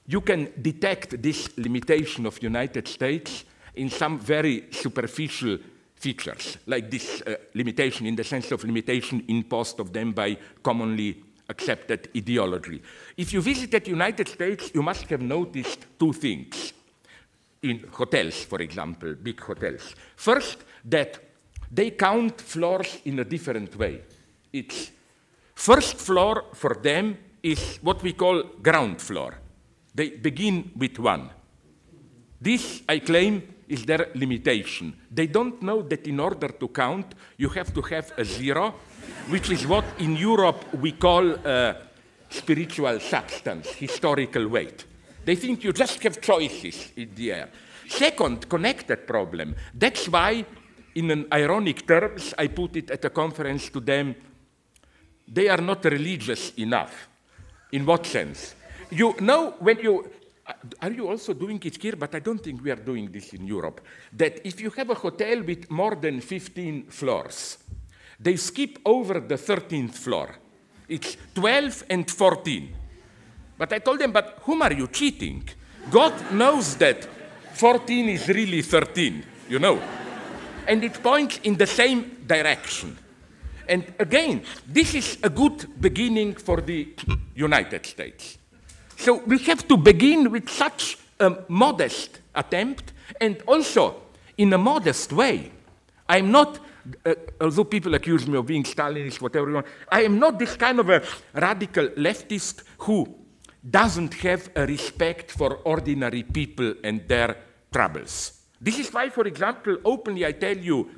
you 0.06 0.22
can 0.22 0.54
detect 0.62 1.20
this 1.22 1.58
limitation 1.58 2.28
of 2.28 2.42
United 2.44 2.88
States 2.88 3.46
in 3.76 3.90
some 3.90 4.20
very 4.20 4.68
superficial 4.70 5.58
features, 5.96 6.58
like 6.68 6.92
this 6.92 7.24
uh, 7.26 7.36
limitation 7.56 8.06
in 8.06 8.16
the 8.16 8.24
sense 8.24 8.52
of 8.52 8.64
limitation 8.64 9.24
imposed 9.28 9.80
of 9.80 9.92
them 9.92 10.12
by 10.12 10.38
commonly 10.62 11.24
accepted 11.50 12.10
ideology. 12.16 12.80
If 13.18 13.34
you 13.34 13.42
visited 13.42 13.88
United 13.88 14.28
States, 14.28 14.70
you 14.76 14.84
must 14.84 15.10
have 15.10 15.22
noticed 15.22 15.88
two 15.98 16.14
things 16.14 16.74
in 17.64 17.88
hotels, 17.92 18.44
for 18.44 18.62
example, 18.62 19.16
big 19.16 19.40
hotels. 19.42 19.96
First, 20.16 20.60
that 20.86 21.27
they 21.72 21.92
count 21.92 22.42
floors 22.42 23.00
in 23.06 23.20
a 23.20 23.26
different 23.26 23.76
way. 23.76 24.02
It's 24.54 24.92
first 25.56 25.98
floor 25.98 26.46
for 26.54 26.76
them 26.76 27.18
is 27.44 27.80
what 27.82 28.02
we 28.04 28.14
call 28.14 28.44
ground 28.62 29.02
floor. 29.02 29.38
They 29.94 30.12
begin 30.12 30.72
with 30.76 31.00
one. 31.00 31.30
This, 32.40 32.84
I 32.88 33.00
claim, 33.00 33.42
is 33.68 33.86
their 33.86 34.10
limitation. 34.16 34.94
They 35.12 35.28
don't 35.28 35.62
know 35.62 35.82
that 35.82 36.08
in 36.08 36.20
order 36.20 36.50
to 36.50 36.68
count, 36.70 37.16
you 37.38 37.50
have 37.50 37.74
to 37.74 37.82
have 37.82 38.14
a 38.18 38.24
zero, 38.24 38.76
which 39.30 39.50
is 39.50 39.66
what 39.68 39.86
in 40.00 40.16
Europe 40.16 40.74
we 40.80 40.94
call 40.94 41.36
uh, 41.46 41.74
spiritual 42.30 43.00
substance, 43.00 43.70
historical 43.70 44.48
weight. 44.48 44.86
They 45.26 45.36
think 45.36 45.64
you 45.64 45.74
just 45.74 46.02
have 46.04 46.22
choices 46.22 46.92
in 46.96 47.14
the 47.16 47.32
air. 47.32 47.50
Second, 47.88 48.48
connected 48.48 49.08
problem. 49.08 49.56
That's 49.74 50.08
why, 50.08 50.46
in 50.98 51.12
an 51.12 51.28
ironic 51.32 51.86
terms, 51.86 52.34
I 52.38 52.48
put 52.48 52.76
it 52.76 52.90
at 52.90 53.06
a 53.06 53.12
conference 53.12 53.70
to 53.70 53.80
them, 53.80 54.16
they 55.28 55.48
are 55.48 55.62
not 55.62 55.86
religious 55.86 56.54
enough. 56.58 57.08
In 57.72 57.86
what 57.86 58.06
sense? 58.06 58.56
You 58.90 59.14
know, 59.20 59.56
when 59.60 59.78
you 59.80 60.10
uh, 60.48 60.54
are 60.82 60.92
you 60.92 61.08
also 61.08 61.34
doing 61.34 61.62
it 61.64 61.82
here? 61.82 61.96
But 61.96 62.16
I 62.16 62.20
don't 62.20 62.42
think 62.42 62.64
we 62.64 62.72
are 62.72 62.84
doing 62.84 63.12
this 63.12 63.34
in 63.34 63.46
Europe. 63.46 63.82
That 64.14 64.40
if 64.48 64.62
you 64.62 64.72
have 64.72 64.90
a 64.90 64.96
hotel 64.96 65.44
with 65.44 65.70
more 65.70 65.96
than 65.96 66.22
15 66.22 66.86
floors, 66.88 67.58
they 68.20 68.38
skip 68.38 68.80
over 68.86 69.20
the 69.20 69.36
13th 69.36 69.94
floor. 69.94 70.36
It's 70.88 71.18
12 71.36 71.84
and 71.90 72.10
14. 72.10 72.76
But 73.58 73.74
I 73.74 73.80
told 73.80 74.00
them, 74.00 74.14
but 74.14 74.40
whom 74.44 74.62
are 74.62 74.74
you 74.74 74.88
cheating? 74.88 75.44
God 75.92 76.32
knows 76.32 76.78
that 76.78 77.04
14 77.54 78.10
is 78.10 78.28
really 78.30 78.62
13, 78.62 79.24
you 79.50 79.60
know. 79.60 79.82
And 80.68 80.84
it 80.84 81.02
points 81.02 81.40
in 81.44 81.56
the 81.56 81.66
same 81.68 82.26
direction. 82.28 82.98
And 83.68 83.94
again, 84.00 84.44
this 84.66 84.96
is 84.96 85.18
a 85.24 85.30
good 85.30 85.82
beginning 85.82 86.36
for 86.36 86.62
the 86.62 86.94
United 87.36 87.86
States. 87.86 88.38
So 88.98 89.24
we 89.26 89.38
have 89.40 89.68
to 89.68 89.78
begin 89.78 90.32
with 90.32 90.50
such 90.50 90.98
a 91.20 91.44
modest 91.48 92.20
attempt 92.34 92.94
and 93.20 93.42
also 93.48 93.96
in 94.38 94.54
a 94.54 94.58
modest 94.58 95.14
way. 95.14 95.52
I'm 96.08 96.32
not, 96.32 96.60
uh, 97.06 97.16
although 97.42 97.66
people 97.66 97.94
accuse 97.96 98.28
me 98.28 98.38
of 98.38 98.46
being 98.46 98.64
Stalinist, 98.64 99.22
whatever 99.22 99.50
you 99.50 99.56
want, 99.56 99.68
I 99.92 100.04
am 100.04 100.20
not 100.20 100.40
this 100.40 100.56
kind 100.56 100.80
of 100.80 100.90
a 100.90 101.04
radical 101.34 101.90
leftist 101.90 102.64
who 102.80 103.14
doesn't 103.70 104.14
have 104.16 104.50
a 104.56 104.66
respect 104.66 105.32
for 105.32 105.56
ordinary 105.66 106.24
people 106.24 106.76
and 106.84 107.08
their 107.08 107.36
troubles. 107.72 108.37
This 108.60 108.80
is 108.80 108.92
why, 108.92 109.10
for 109.10 109.28
example, 109.28 109.78
openly 109.86 110.26
I 110.26 110.32
tell 110.32 110.58
you, 110.58 110.90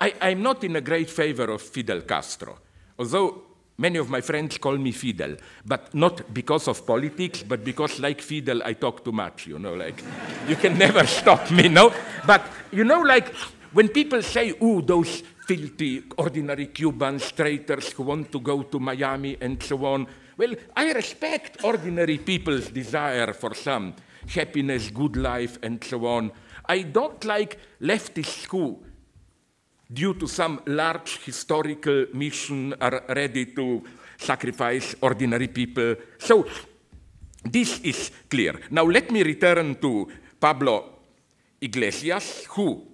I, 0.00 0.14
I'm 0.20 0.42
not 0.42 0.64
in 0.64 0.76
a 0.76 0.80
great 0.80 1.10
favor 1.10 1.50
of 1.50 1.62
Fidel 1.62 2.02
Castro. 2.02 2.58
Although 2.98 3.42
Many 3.78 3.98
of 3.98 4.10
my 4.10 4.20
friends 4.20 4.58
call 4.58 4.76
me 4.76 4.92
Fidel, 4.92 5.36
but 5.64 5.94
not 5.94 6.32
because 6.32 6.68
of 6.68 6.86
politics, 6.86 7.42
but 7.42 7.64
because, 7.64 7.98
like 7.98 8.20
Fidel, 8.20 8.62
I 8.64 8.74
talk 8.74 9.02
too 9.02 9.12
much, 9.12 9.46
you 9.46 9.58
know, 9.58 9.74
like, 9.74 10.02
you 10.46 10.56
can 10.56 10.76
never 10.76 11.06
stop 11.20 11.50
me, 11.50 11.68
no? 11.68 11.92
But, 12.26 12.42
you 12.70 12.84
know, 12.84 13.00
like, 13.00 13.34
when 13.72 13.88
people 13.88 14.22
say, 14.22 14.50
ooh, 14.62 14.82
those 14.82 15.22
filthy, 15.46 16.04
ordinary 16.18 16.66
Cubans, 16.66 17.32
traitors 17.32 17.90
who 17.92 18.02
want 18.04 18.30
to 18.30 18.40
go 18.40 18.62
to 18.62 18.78
Miami 18.78 19.38
and 19.40 19.60
so 19.62 19.84
on, 19.86 20.06
well, 20.36 20.54
I 20.76 20.92
respect 20.92 21.64
ordinary 21.64 22.18
people's 22.18 22.68
desire 22.68 23.32
for 23.32 23.54
some 23.54 23.94
happiness, 24.28 24.90
good 24.90 25.16
life, 25.16 25.58
and 25.62 25.82
so 25.82 26.06
on. 26.06 26.30
I 26.66 26.82
don't 26.82 27.24
like 27.24 27.58
leftist 27.80 28.46
who 28.46 28.82
due 29.92 30.14
to 30.14 30.26
some 30.26 30.60
large 30.66 31.18
historical 31.24 32.06
mission, 32.14 32.74
are 32.80 33.04
ready 33.08 33.46
to 33.46 33.82
sacrifice 34.16 34.94
ordinary 35.02 35.48
people. 35.48 35.96
So 36.18 36.46
this 37.44 37.80
is 37.80 38.10
clear. 38.30 38.58
Now 38.70 38.84
let 38.84 39.10
me 39.10 39.22
return 39.22 39.74
to 39.76 40.08
Pablo 40.40 40.98
Iglesias, 41.60 42.46
who 42.50 42.86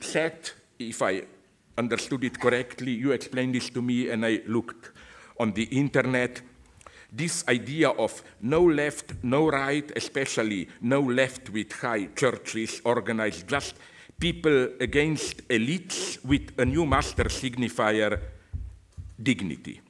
said, 0.00 0.50
if 0.78 1.02
I 1.02 1.22
understood 1.76 2.24
it 2.24 2.38
correctly, 2.40 2.92
you 2.92 3.12
explained 3.12 3.54
this 3.54 3.70
to 3.70 3.82
me 3.82 4.10
and 4.10 4.24
I 4.24 4.42
looked 4.46 4.92
on 5.38 5.52
the 5.52 5.64
internet, 5.64 6.40
this 7.16 7.44
idea 7.48 7.90
of 7.90 8.22
no 8.42 8.62
left, 8.62 9.14
no 9.22 9.48
right, 9.48 9.90
especially 9.96 10.68
no 10.82 11.00
left 11.00 11.50
with 11.50 11.72
high 11.72 12.06
churches 12.14 12.82
organized, 12.84 13.48
just 13.48 13.74
people 14.18 14.68
against 14.80 15.48
elites 15.48 16.22
with 16.24 16.52
a 16.58 16.64
new 16.64 16.84
master 16.84 17.24
signifier, 17.24 18.20
dignity. 19.22 19.80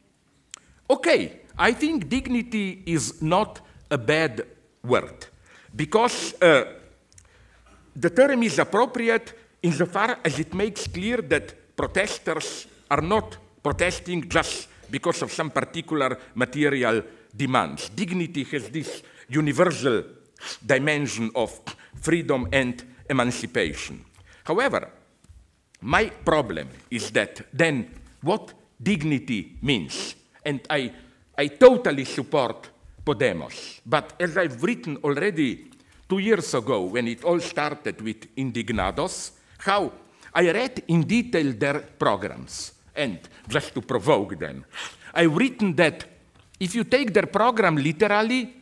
Okay, 0.88 1.40
I 1.58 1.72
think 1.72 2.08
dignity 2.08 2.82
is 2.86 3.20
not 3.20 3.60
a 3.90 3.98
bad 3.98 4.46
word 4.82 5.26
because 5.74 6.34
uh, 6.40 6.64
the 7.94 8.10
term 8.10 8.42
is 8.42 8.58
appropriate 8.58 9.32
insofar 9.62 10.18
as 10.24 10.38
it 10.38 10.54
makes 10.54 10.86
clear 10.86 11.22
that 11.22 11.76
protesters 11.76 12.66
are 12.90 13.00
not 13.00 13.36
protesting 13.62 14.28
just 14.28 14.68
because 14.90 15.22
of 15.22 15.32
some 15.32 15.50
particular 15.50 16.18
material 16.34 17.02
demands. 17.36 17.88
Dignity 17.90 18.44
has 18.44 18.68
this 18.68 19.02
universal 19.28 20.04
dimension 20.64 21.30
of 21.34 21.60
freedom 22.00 22.48
and 22.52 22.82
emancipation. 23.08 24.04
However, 24.44 24.90
my 25.80 26.06
problem 26.06 26.68
is 26.90 27.10
that 27.10 27.46
then 27.52 27.90
what 28.22 28.52
dignity 28.82 29.56
means, 29.62 30.14
and 30.44 30.60
I, 30.70 30.92
I 31.36 31.48
totally 31.48 32.04
support 32.04 32.70
Podemos, 33.04 33.80
but 33.86 34.14
as 34.18 34.36
I've 34.36 34.62
written 34.62 34.96
already 35.04 35.70
two 36.08 36.18
years 36.18 36.54
ago 36.54 36.82
when 36.82 37.06
it 37.06 37.22
all 37.22 37.38
started 37.40 38.00
with 38.00 38.34
Indignados, 38.36 39.32
how 39.58 39.92
I 40.34 40.50
read 40.50 40.82
in 40.88 41.02
detail 41.02 41.52
their 41.52 41.80
programs, 41.80 42.72
and 42.94 43.18
just 43.48 43.74
to 43.74 43.80
provoke 43.80 44.38
them, 44.38 44.64
I've 45.14 45.36
written 45.36 45.74
that 45.76 46.04
if 46.58 46.74
you 46.74 46.84
take 46.84 47.12
their 47.12 47.26
program 47.26 47.76
literally, 47.76 48.54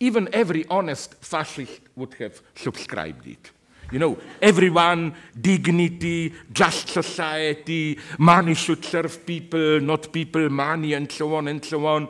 even 0.00 0.28
every 0.32 0.66
honest 0.68 1.14
fascist 1.14 1.80
would 1.96 2.14
have 2.14 2.40
subscribed 2.54 3.26
it. 3.26 3.50
You 3.90 4.00
know, 4.00 4.18
everyone, 4.42 5.14
dignity, 5.40 6.34
just 6.52 6.88
society, 6.88 7.98
money 8.18 8.54
should 8.54 8.84
serve 8.84 9.24
people, 9.24 9.80
not 9.80 10.12
people 10.12 10.48
money, 10.50 10.94
and 10.94 11.10
so 11.10 11.34
on 11.36 11.48
and 11.48 11.64
so 11.64 11.86
on. 11.86 12.08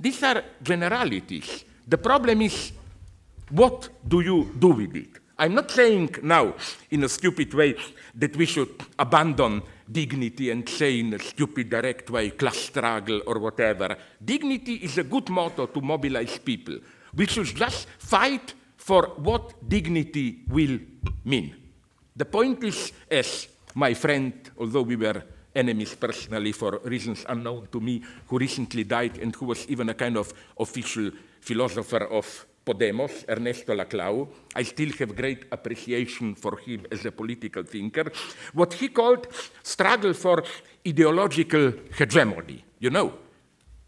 These 0.00 0.22
are 0.22 0.42
generalities. 0.62 1.64
The 1.86 1.98
problem 1.98 2.42
is, 2.42 2.72
what 3.50 3.88
do 4.06 4.20
you 4.20 4.52
do 4.58 4.68
with 4.68 4.96
it? 4.96 5.08
I'm 5.38 5.54
not 5.54 5.70
saying 5.70 6.16
now, 6.22 6.54
in 6.90 7.04
a 7.04 7.08
stupid 7.08 7.52
way, 7.54 7.76
that 8.14 8.34
we 8.36 8.46
should 8.46 8.70
abandon 8.98 9.62
dignity 9.90 10.50
and 10.50 10.68
say 10.68 11.00
in 11.00 11.14
a 11.14 11.18
stupid, 11.18 11.70
direct 11.70 12.10
way, 12.10 12.30
class 12.30 12.56
struggle 12.56 13.22
or 13.26 13.38
whatever. 13.38 13.96
Dignity 14.22 14.74
is 14.74 14.98
a 14.98 15.04
good 15.04 15.28
motto 15.30 15.66
to 15.66 15.80
mobilize 15.80 16.38
people. 16.38 16.78
We 17.14 17.26
should 17.26 17.46
just 17.46 17.88
fight 17.98 18.54
for 18.76 19.12
what 19.16 19.68
dignity 19.68 20.44
will 20.48 20.78
mean. 21.24 21.56
The 22.16 22.24
point 22.24 22.64
is, 22.64 22.92
as 23.10 23.48
my 23.74 23.94
friend, 23.94 24.32
although 24.58 24.82
we 24.82 24.96
were 24.96 25.22
enemies 25.54 25.94
personally 25.94 26.52
for 26.52 26.80
reasons 26.84 27.24
unknown 27.28 27.68
to 27.72 27.80
me, 27.80 28.02
who 28.26 28.38
recently 28.38 28.84
died 28.84 29.18
and 29.18 29.34
who 29.34 29.46
was 29.46 29.68
even 29.68 29.88
a 29.88 29.94
kind 29.94 30.16
of 30.16 30.32
official 30.58 31.10
philosopher 31.40 32.04
of 32.04 32.46
Podemos, 32.68 33.24
Ernesto 33.26 33.72
Laclau. 33.72 34.28
I 34.54 34.62
still 34.62 34.92
have 34.98 35.16
great 35.16 35.46
appreciation 35.50 36.34
for 36.34 36.58
him 36.58 36.84
as 36.92 37.06
a 37.06 37.10
political 37.10 37.62
thinker. 37.62 38.12
What 38.52 38.74
he 38.74 38.88
called 38.88 39.26
struggle 39.62 40.12
for 40.12 40.44
ideological 40.86 41.72
hegemony. 41.96 42.62
You 42.78 42.90
know, 42.90 43.14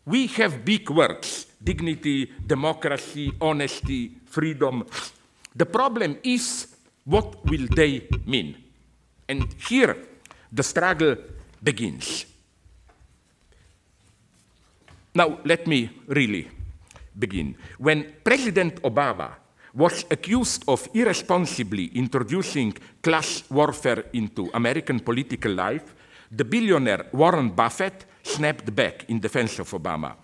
we 0.06 0.28
have 0.28 0.64
big 0.64 0.88
words 0.88 1.46
dignity, 1.62 2.32
democracy, 2.46 3.32
honesty, 3.38 4.16
freedom. 4.24 4.86
The 5.54 5.66
problem 5.66 6.16
is 6.22 6.68
what 7.04 7.44
will 7.44 7.66
they 7.76 8.08
mean? 8.24 8.56
And 9.28 9.44
here 9.68 9.94
the 10.50 10.62
struggle 10.62 11.16
begins. 11.62 12.24
Now, 15.14 15.38
let 15.44 15.66
me 15.66 15.90
really 16.06 16.48
begin. 17.18 17.56
When 17.78 18.06
President 18.22 18.82
Obama 18.82 19.30
was 19.74 20.04
accused 20.10 20.64
of 20.66 20.88
irresponsibly 20.94 21.86
introducing 21.94 22.74
class 23.02 23.44
warfare 23.50 24.04
into 24.12 24.50
American 24.54 25.00
political 25.00 25.52
life, 25.52 25.94
the 26.30 26.44
billionaire 26.44 27.06
Warren 27.12 27.50
Buffett 27.50 28.04
snapped 28.22 28.74
back 28.74 29.04
in 29.08 29.20
defense 29.20 29.58
of 29.58 29.70
Obama. 29.70 30.14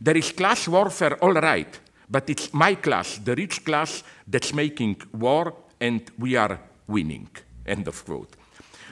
There 0.00 0.16
is 0.16 0.32
class 0.32 0.68
warfare, 0.68 1.16
all 1.22 1.34
right, 1.34 1.78
but 2.08 2.28
it's 2.28 2.52
my 2.52 2.74
class, 2.74 3.18
the 3.18 3.34
rich 3.34 3.64
class, 3.64 4.02
that's 4.26 4.52
making 4.52 4.96
war, 5.12 5.54
and 5.80 6.02
we 6.18 6.36
are 6.36 6.60
winning. 6.86 7.28
End 7.66 7.88
of 7.88 8.04
quote. 8.04 8.36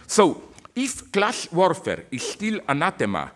So, 0.06 0.42
if 0.74 1.12
class 1.12 1.48
warfare 1.52 2.06
is 2.10 2.22
still 2.22 2.60
anathema 2.68 3.30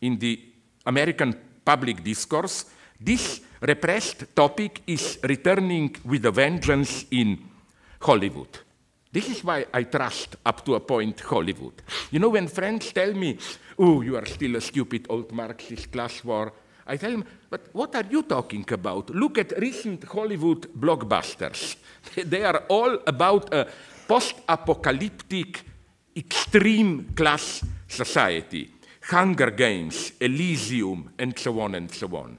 in 0.00 0.18
the 0.18 0.40
American 0.86 1.34
public 1.64 2.02
discourse, 2.02 2.64
this 3.00 3.40
repressed 3.60 4.34
topic 4.34 4.82
is 4.86 5.18
returning 5.22 5.94
with 6.04 6.24
a 6.24 6.30
vengeance 6.30 7.06
in 7.10 7.38
Hollywood. 8.00 8.58
This 9.12 9.28
is 9.28 9.42
why 9.42 9.66
I 9.74 9.84
trust, 9.84 10.36
up 10.46 10.64
to 10.64 10.76
a 10.76 10.80
point, 10.80 11.20
Hollywood. 11.20 11.82
You 12.10 12.20
know, 12.20 12.28
when 12.28 12.46
friends 12.46 12.92
tell 12.92 13.12
me, 13.12 13.38
oh, 13.78 14.02
you 14.02 14.16
are 14.16 14.26
still 14.26 14.56
a 14.56 14.60
stupid 14.60 15.06
old 15.08 15.32
Marxist 15.32 15.90
class 15.90 16.22
war, 16.24 16.52
I 16.86 16.96
tell 16.96 17.10
them, 17.10 17.24
but 17.48 17.68
what 17.72 17.94
are 17.96 18.04
you 18.08 18.22
talking 18.22 18.64
about? 18.70 19.10
Look 19.10 19.38
at 19.38 19.58
recent 19.58 20.04
Hollywood 20.04 20.68
blockbusters. 20.74 21.76
They 22.14 22.44
are 22.44 22.64
all 22.68 22.98
about 23.06 23.52
a 23.52 23.66
post 24.08 24.36
apocalyptic, 24.48 25.62
extreme 26.16 27.12
class 27.14 27.64
society. 27.88 28.70
Hunger 29.02 29.50
Games, 29.50 30.12
Elysium, 30.20 31.10
and 31.18 31.38
so 31.38 31.60
on 31.60 31.74
and 31.74 31.90
so 31.90 32.06
on. 32.16 32.38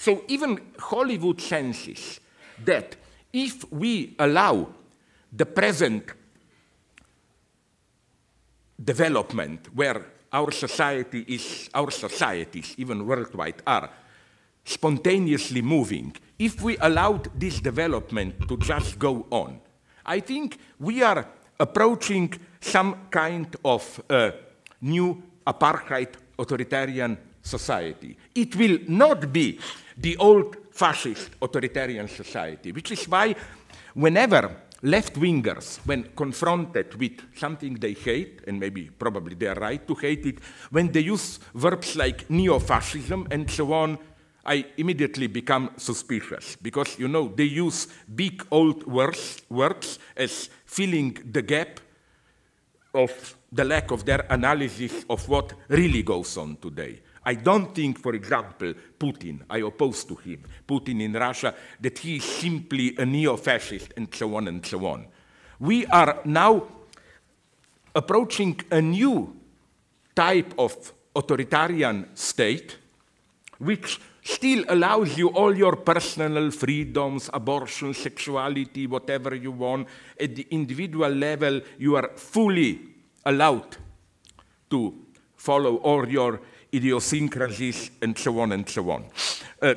So 0.00 0.24
even 0.28 0.58
Hollywood 0.78 1.42
senses 1.42 2.20
that 2.64 2.96
if 3.34 3.70
we 3.70 4.14
allow 4.18 4.68
the 5.30 5.44
present 5.44 6.12
development 8.82 9.68
where 9.74 10.06
our 10.32 10.52
society 10.52 11.26
is, 11.28 11.68
our 11.74 11.90
societies, 11.90 12.74
even 12.78 13.06
worldwide, 13.06 13.60
are 13.66 13.90
spontaneously 14.64 15.60
moving, 15.60 16.16
if 16.38 16.62
we 16.62 16.78
allowed 16.78 17.28
this 17.38 17.60
development 17.60 18.48
to 18.48 18.56
just 18.56 18.98
go 18.98 19.26
on, 19.28 19.60
I 20.06 20.20
think 20.20 20.56
we 20.78 21.02
are 21.02 21.26
approaching 21.58 22.32
some 22.58 22.96
kind 23.10 23.54
of 23.62 24.00
uh, 24.08 24.30
new 24.80 25.22
apartheid 25.46 26.08
authoritarian 26.38 27.18
society. 27.50 28.16
It 28.34 28.56
will 28.56 28.78
not 28.88 29.32
be 29.32 29.58
the 29.96 30.16
old 30.16 30.56
fascist 30.70 31.30
authoritarian 31.42 32.08
society, 32.08 32.72
which 32.72 32.92
is 32.92 33.08
why 33.08 33.34
whenever 33.94 34.56
left 34.82 35.14
wingers, 35.14 35.78
when 35.84 36.04
confronted 36.16 36.94
with 36.94 37.20
something 37.36 37.74
they 37.74 37.92
hate, 37.92 38.40
and 38.46 38.58
maybe 38.58 38.88
probably 38.98 39.34
they 39.34 39.46
are 39.46 39.60
right 39.60 39.86
to 39.86 39.94
hate 39.94 40.24
it, 40.26 40.38
when 40.70 40.90
they 40.90 41.00
use 41.00 41.38
verbs 41.54 41.96
like 41.96 42.28
neo 42.30 42.58
fascism 42.58 43.26
and 43.30 43.50
so 43.50 43.72
on, 43.72 43.98
I 44.44 44.64
immediately 44.78 45.26
become 45.26 45.70
suspicious 45.76 46.56
because 46.56 46.98
you 46.98 47.08
know 47.08 47.28
they 47.28 47.44
use 47.44 47.88
big 48.14 48.46
old 48.50 48.86
words, 48.86 49.42
words 49.50 49.98
as 50.16 50.48
filling 50.64 51.18
the 51.30 51.42
gap 51.42 51.80
of 52.94 53.36
the 53.52 53.64
lack 53.64 53.90
of 53.90 54.04
their 54.04 54.26
analysis 54.30 55.04
of 55.10 55.28
what 55.28 55.52
really 55.68 56.02
goes 56.02 56.36
on 56.38 56.56
today. 56.56 57.00
I 57.30 57.34
don't 57.34 57.72
think, 57.72 58.00
for 58.00 58.12
example, 58.16 58.74
Putin, 58.98 59.42
I 59.48 59.58
oppose 59.58 60.02
to 60.06 60.16
him, 60.16 60.42
Putin 60.66 61.00
in 61.00 61.12
Russia, 61.12 61.54
that 61.80 61.96
he 61.96 62.16
is 62.16 62.24
simply 62.24 62.96
a 62.98 63.06
neo 63.06 63.36
fascist 63.36 63.92
and 63.96 64.12
so 64.12 64.34
on 64.34 64.48
and 64.48 64.66
so 64.66 64.84
on. 64.84 65.06
We 65.60 65.86
are 65.86 66.22
now 66.24 66.66
approaching 67.94 68.60
a 68.72 68.82
new 68.82 69.36
type 70.12 70.52
of 70.58 70.92
authoritarian 71.14 72.08
state 72.16 72.78
which 73.58 74.00
still 74.24 74.64
allows 74.68 75.16
you 75.16 75.28
all 75.28 75.56
your 75.56 75.76
personal 75.76 76.50
freedoms, 76.50 77.30
abortion, 77.32 77.94
sexuality, 77.94 78.88
whatever 78.88 79.36
you 79.36 79.52
want. 79.52 79.86
At 80.18 80.34
the 80.34 80.48
individual 80.50 81.10
level, 81.10 81.60
you 81.78 81.94
are 81.94 82.10
fully 82.16 82.80
allowed 83.24 83.76
to 84.70 84.94
follow 85.36 85.76
all 85.76 86.08
your 86.08 86.40
idiosyncrasies, 86.72 87.90
and 88.02 88.16
so 88.16 88.38
on 88.40 88.52
and 88.52 88.68
so 88.68 88.90
on. 88.90 89.04
Uh, 89.60 89.74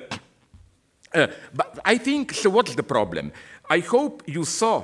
uh, 1.13 1.27
but 1.53 1.79
I 1.86 1.97
think, 1.97 2.34
so 2.34 2.49
what's 2.49 2.75
the 2.75 2.84
problem? 2.84 3.32
I 3.69 3.79
hope 3.79 4.23
you 4.25 4.45
saw 4.45 4.84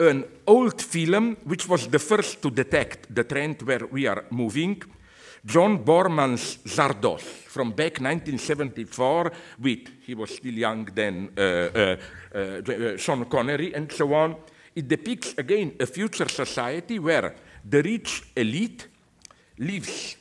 an 0.00 0.24
old 0.46 0.80
film 0.80 1.36
which 1.44 1.68
was 1.68 1.88
the 1.88 1.98
first 1.98 2.40
to 2.42 2.50
detect 2.50 3.14
the 3.14 3.24
trend 3.24 3.62
where 3.62 3.86
we 3.86 4.06
are 4.06 4.24
moving. 4.30 4.82
John 5.44 5.84
Boorman's 5.84 6.58
Zardoz 6.64 7.22
from 7.22 7.70
back 7.70 8.00
1974 8.00 9.32
with, 9.60 9.88
he 10.06 10.14
was 10.14 10.30
still 10.36 10.54
young 10.54 10.84
then, 10.94 11.30
uh, 11.36 11.40
uh, 11.40 11.96
uh, 12.34 12.96
Sean 12.96 13.24
Connery 13.26 13.74
and 13.74 13.90
so 13.90 14.12
on. 14.14 14.36
It 14.74 14.88
depicts 14.88 15.34
again 15.38 15.74
a 15.80 15.86
future 15.86 16.28
society 16.28 16.98
where 16.98 17.34
the 17.64 17.82
rich 17.82 18.22
elite 18.36 18.86
lives 19.58 20.16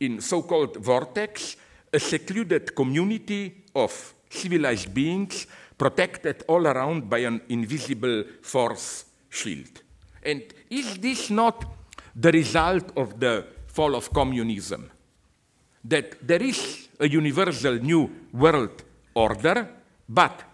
in 0.00 0.20
so-called 0.20 0.76
vortex, 0.76 1.56
a 1.92 1.98
secluded 1.98 2.74
community 2.74 3.64
of 3.74 4.14
civilized 4.28 4.92
beings 4.92 5.46
protected 5.76 6.44
all 6.48 6.66
around 6.66 7.08
by 7.08 7.18
an 7.18 7.40
invisible 7.48 8.24
force 8.42 9.04
shield. 9.28 9.82
And 10.22 10.42
is 10.68 10.98
this 10.98 11.30
not 11.30 11.64
the 12.14 12.32
result 12.32 12.92
of 12.96 13.18
the 13.18 13.46
fall 13.66 13.94
of 13.94 14.12
communism? 14.12 14.90
That 15.84 16.26
there 16.26 16.42
is 16.42 16.88
a 16.98 17.08
universal 17.08 17.74
new 17.74 18.10
world 18.32 18.84
order, 19.14 19.68
but 20.08 20.44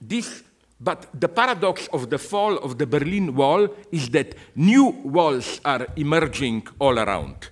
this 0.00 0.42
but 0.78 1.08
the 1.18 1.28
paradox 1.28 1.88
of 1.88 2.10
the 2.10 2.18
fall 2.18 2.58
of 2.58 2.76
the 2.76 2.86
Berlin 2.86 3.34
Wall 3.34 3.68
is 3.90 4.10
that 4.10 4.34
new 4.54 4.90
walls 5.04 5.58
are 5.64 5.86
emerging 5.96 6.68
all 6.78 6.98
around. 6.98 7.48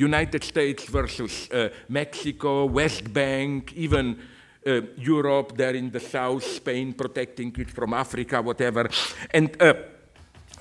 United 0.00 0.42
States 0.42 0.84
versus 0.84 1.48
uh, 1.50 1.68
Mexico, 1.88 2.64
West 2.64 3.12
Bank, 3.12 3.72
even 3.74 4.18
uh, 4.66 4.80
Europe 4.96 5.56
there 5.56 5.74
in 5.74 5.90
the 5.90 6.00
south, 6.00 6.44
Spain 6.44 6.94
protecting 6.94 7.54
it 7.58 7.70
from 7.70 7.92
Africa, 7.92 8.40
whatever. 8.40 8.88
And 9.30 9.60
uh, 9.60 9.74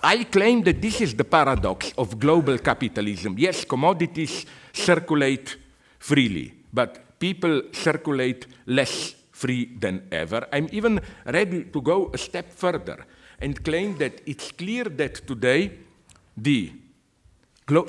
I 0.04 0.26
claim 0.26 0.64
that 0.64 0.82
this 0.82 1.02
is 1.02 1.16
the 1.16 1.24
paradox 1.24 1.94
of 1.98 2.20
global 2.20 2.58
capitalism. 2.58 3.36
Yes, 3.38 3.66
commodities 3.66 4.46
circulate 4.74 5.58
freely, 6.00 6.54
but 6.74 7.20
people 7.20 7.64
circulate 7.72 8.48
less 8.66 9.16
free 9.32 9.78
than 9.80 10.08
ever. 10.12 10.48
I'm 10.52 10.68
even 10.72 11.00
ready 11.26 11.64
to 11.66 11.82
go 11.82 12.12
a 12.14 12.18
step 12.18 12.52
further 12.52 13.06
and 13.42 13.64
claim 13.64 13.98
that 13.98 14.22
it's 14.26 14.52
clear 14.52 14.86
that 14.86 15.28
today 15.28 15.72
the 16.36 16.72
glo 17.66 17.88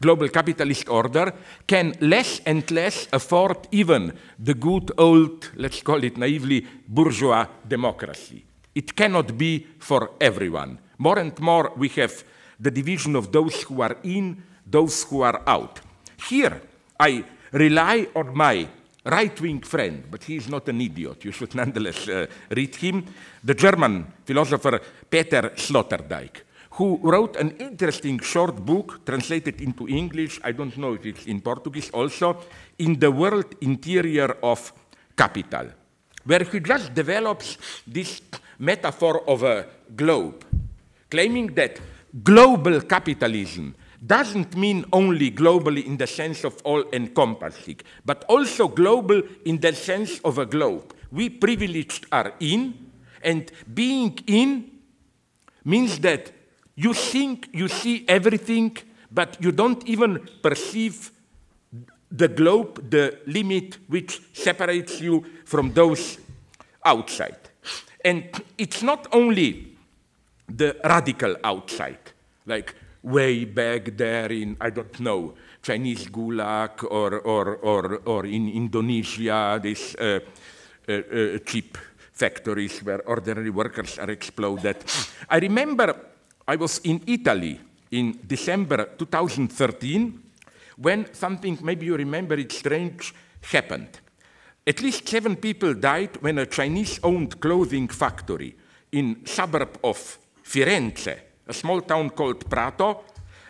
global 0.00 0.28
capitalist 0.28 0.88
order 0.88 1.32
can 1.66 1.94
less 2.00 2.40
and 2.46 2.68
less 2.70 3.08
afford 3.12 3.68
even 3.70 4.12
the 4.38 4.54
good 4.54 4.92
old, 4.98 5.50
let's 5.56 5.82
call 5.82 6.02
it 6.04 6.16
naively, 6.16 6.66
bourgeois 6.86 7.46
democracy. 7.66 8.44
It 8.74 8.94
cannot 8.94 9.36
be 9.36 9.66
for 9.78 10.10
everyone. 10.20 10.78
More 10.98 11.18
and 11.18 11.38
more 11.40 11.72
we 11.76 11.88
have 11.90 12.24
the 12.60 12.70
division 12.70 13.16
of 13.16 13.32
those 13.32 13.62
who 13.62 13.82
are 13.82 13.96
in, 14.02 14.42
those 14.66 15.04
who 15.04 15.22
are 15.22 15.42
out. 15.46 15.80
Here, 16.28 16.60
I 16.98 17.24
rely 17.52 18.08
on 18.14 18.36
my 18.36 18.68
right 19.04 19.40
wing 19.40 19.60
friend, 19.60 20.04
but 20.10 20.24
he 20.24 20.36
is 20.36 20.48
not 20.48 20.68
an 20.68 20.80
idiot. 20.80 21.24
You 21.24 21.32
should 21.32 21.54
nonetheless 21.60 22.08
uh, 22.08 22.26
read 22.50 22.74
him, 22.76 23.04
the 23.42 23.54
German 23.54 24.06
philosopher 24.24 24.80
Peter 25.08 25.52
Sloterdijk, 25.56 26.42
who 26.78 26.96
wrote 27.02 27.34
an 27.34 27.50
interesting 27.58 28.20
short 28.20 28.54
book 28.64 29.04
translated 29.04 29.60
into 29.60 29.88
English. 29.88 30.38
I 30.44 30.52
don't 30.52 30.76
know 30.78 30.94
if 30.94 31.04
it's 31.04 31.26
in 31.26 31.40
Portuguese 31.40 31.90
also, 31.90 32.38
in 32.78 32.98
the 32.98 33.10
world 33.10 33.52
interior 33.60 34.38
of 34.44 34.72
capital, 35.16 35.72
where 36.24 36.44
he 36.44 36.60
just 36.60 36.94
develops 36.94 37.58
this 37.84 38.22
metaphor 38.60 39.28
of 39.28 39.42
a 39.42 39.66
globe, 39.96 40.44
claiming 41.10 41.52
that 41.54 41.80
global 42.22 42.80
capitalism 42.82 43.74
doesn't 44.06 44.56
mean 44.56 44.84
only 44.92 45.32
globally 45.32 45.84
in 45.84 45.96
the 45.96 46.06
sense 46.06 46.44
of 46.44 46.62
all 46.62 46.84
encompassing, 46.92 47.80
but 48.06 48.24
also 48.28 48.68
global 48.68 49.20
in 49.46 49.58
the 49.58 49.72
sense 49.72 50.20
of 50.20 50.38
a 50.38 50.46
globe. 50.46 50.94
We 51.10 51.28
privileged 51.28 52.06
are 52.12 52.34
in, 52.38 52.92
and 53.20 53.50
being 53.74 54.16
in 54.28 54.70
means 55.64 55.98
that 55.98 56.37
you 56.78 56.94
think 56.94 57.48
you 57.52 57.66
see 57.66 58.04
everything, 58.06 58.76
but 59.10 59.36
you 59.40 59.50
don't 59.50 59.82
even 59.88 60.28
perceive 60.40 61.10
the 62.08 62.28
globe, 62.28 62.88
the 62.88 63.18
limit 63.26 63.78
which 63.88 64.22
separates 64.32 65.00
you 65.00 65.24
from 65.44 65.72
those 65.74 66.18
outside. 66.84 67.36
And 68.04 68.30
it's 68.56 68.80
not 68.82 69.08
only 69.12 69.76
the 70.48 70.76
radical 70.84 71.34
outside, 71.42 72.12
like 72.46 72.76
way 73.02 73.44
back 73.44 73.96
there 73.96 74.30
in, 74.30 74.56
I 74.60 74.70
don't 74.70 75.00
know, 75.00 75.34
Chinese 75.60 76.06
Gulag 76.06 76.84
or, 76.84 77.18
or, 77.18 77.56
or, 77.56 77.96
or 78.06 78.24
in 78.24 78.48
Indonesia, 78.48 79.58
these 79.60 79.96
uh, 79.96 80.20
uh, 80.88 80.92
uh, 80.92 81.38
cheap 81.44 81.76
factories 82.12 82.78
where 82.84 83.02
ordinary 83.02 83.50
workers 83.50 83.98
are 83.98 84.10
exploded. 84.10 84.76
I 85.28 85.38
remember 85.38 86.07
I 86.48 86.56
was 86.56 86.78
in 86.78 87.02
Italy 87.06 87.60
in 87.90 88.18
December 88.26 88.88
2013 88.98 90.22
when 90.78 91.14
something, 91.14 91.58
maybe 91.62 91.86
you 91.86 91.96
remember 91.96 92.34
it 92.34 92.50
strange, 92.50 93.14
happened. 93.42 94.00
At 94.66 94.82
least 94.82 95.08
seven 95.08 95.36
people 95.36 95.74
died 95.74 96.16
when 96.20 96.38
a 96.38 96.46
Chinese-owned 96.46 97.38
clothing 97.38 97.88
factory 97.88 98.56
in 98.90 99.24
suburb 99.24 99.78
of 99.84 100.18
Firenze 100.42 101.28
a 101.48 101.52
small 101.54 101.80
town 101.80 102.10
called 102.10 102.48
Prato, 102.48 103.04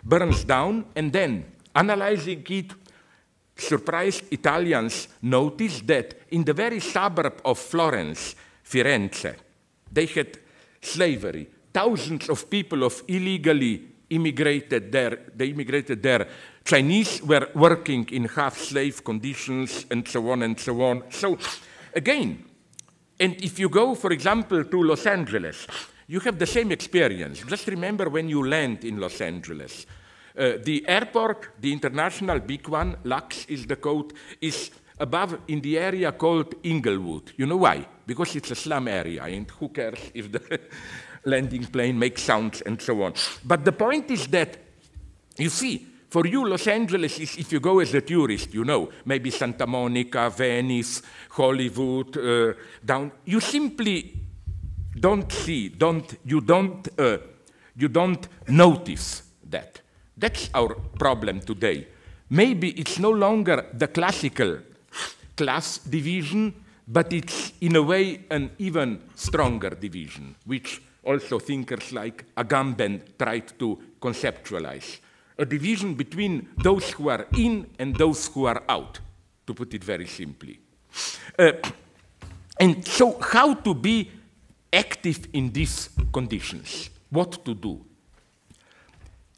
burns 0.05 0.45
down, 0.45 0.87
and 0.95 1.13
then 1.13 1.45
analyzing 1.75 2.47
it, 2.49 2.73
surprised 3.57 4.23
Italians 4.31 5.09
noticed 5.23 5.87
that 5.89 6.15
in 6.31 6.45
the 6.45 6.55
very 6.55 6.79
suburb 6.79 7.41
of 7.45 7.59
Florence, 7.59 8.37
Firenze, 8.65 9.35
they 9.91 10.07
had 10.07 10.39
slavery. 10.81 11.49
Thousands 11.79 12.29
of 12.29 12.51
people 12.51 12.83
of 12.83 13.05
illegally 13.07 13.75
immigrated 14.11 14.91
there, 14.91 15.17
they 15.37 15.51
immigrated 15.51 16.03
there. 16.03 16.27
Chinese 16.65 17.23
were 17.23 17.49
working 17.55 18.05
in 18.11 18.25
half-slave 18.25 19.05
conditions 19.05 19.87
and 19.89 20.09
so 20.09 20.29
on 20.31 20.43
and 20.43 20.59
so 20.59 20.83
on. 20.83 21.05
So 21.11 21.39
again, 21.95 22.45
and 23.21 23.37
if 23.41 23.61
you 23.61 23.69
go, 23.69 23.95
for 23.95 24.11
example, 24.11 24.65
to 24.65 24.83
Los 24.83 25.07
Angeles, 25.07 25.69
you 26.09 26.19
have 26.19 26.37
the 26.37 26.47
same 26.47 26.73
experience. 26.73 27.45
Just 27.47 27.69
remember 27.69 28.09
when 28.11 28.29
you 28.29 28.45
land 28.45 28.85
in 28.85 28.99
Los 28.99 29.21
Angeles. 29.21 29.87
Uh, 30.37 30.55
the 30.65 30.85
airport, 30.89 31.51
the 31.61 31.73
international 31.73 32.41
big 32.41 32.67
one, 32.67 32.97
LAX 33.05 33.47
is 33.47 33.67
the 33.67 33.77
code, 33.77 34.15
is 34.41 34.73
above 34.99 35.39
in 35.47 35.61
the 35.61 35.79
area 35.79 36.11
called 36.11 36.57
Inglewood. 36.65 37.35
You 37.37 37.47
know 37.47 37.59
why? 37.59 37.87
Because 38.05 38.35
it's 38.35 38.51
a 38.51 38.57
slum 38.57 38.89
area, 38.89 39.23
and 39.23 39.49
who 39.61 39.69
cares 39.69 40.11
if 40.13 40.33
the 40.33 40.59
landing 41.25 41.65
plane 41.67 41.99
makes 41.99 42.23
sounds 42.23 42.61
and 42.63 42.81
so 42.81 43.03
on. 43.03 43.15
But 43.45 43.65
the 43.65 43.73
point 43.73 44.11
is 44.11 44.27
that, 44.29 44.57
you 45.37 45.51
see, 45.51 45.87
for 46.09 46.27
you, 46.27 46.49
Los 46.49 46.67
Angeles 46.67 47.19
is 47.19 47.37
if 47.37 47.53
you 47.53 47.61
go 47.61 47.81
as 47.81 47.95
a 47.95 48.01
tourist, 48.01 48.55
you 48.55 48.65
know, 48.65 48.91
maybe 49.05 49.31
Santa 49.31 49.67
Monica, 49.67 50.31
Venice, 50.31 51.03
Hollywood, 51.31 52.17
uh, 52.17 52.55
down, 52.85 53.13
you 53.27 53.41
simply 53.41 54.15
don't 54.99 55.31
see, 55.31 55.69
don't, 55.69 56.19
you, 56.25 56.41
don't, 56.41 56.89
uh, 56.99 57.19
you 57.77 57.89
don't 57.89 58.27
notice 58.49 59.23
that. 59.51 59.81
That's 60.17 60.51
our 60.55 60.75
problem 60.99 61.41
today. 61.41 61.87
Maybe 62.31 62.71
it's 62.71 62.99
no 62.99 63.11
longer 63.11 63.67
the 63.73 63.89
classical 63.89 64.59
class 65.37 65.79
division, 65.79 66.55
but 66.87 67.13
it's 67.13 67.53
in 67.61 67.77
a 67.77 67.83
way 67.83 68.25
an 68.31 68.51
even 68.59 69.01
stronger 69.15 69.71
division, 69.71 70.35
which 70.45 70.83
also 71.09 71.39
thinkers 71.39 71.93
like 71.93 72.25
Agamben 72.37 73.01
tried 73.19 73.59
to 73.59 73.79
conceptualize. 74.01 75.01
A 75.39 75.45
division 75.45 75.95
between 75.95 76.49
those 76.63 76.91
who 76.91 77.09
are 77.09 77.27
in 77.37 77.67
and 77.79 77.97
those 77.97 78.27
who 78.29 78.45
are 78.45 78.63
out, 78.69 79.01
to 79.47 79.55
put 79.55 79.73
it 79.73 79.83
very 79.83 80.07
simply. 80.07 80.61
Uh, 81.39 81.53
and 82.61 82.87
so, 82.87 83.19
how 83.21 83.55
to 83.55 83.73
be 83.73 84.11
active 84.73 85.29
in 85.33 85.51
these 85.51 85.89
conditions. 86.13 86.91
What 87.09 87.45
to 87.45 87.55
do? 87.55 87.85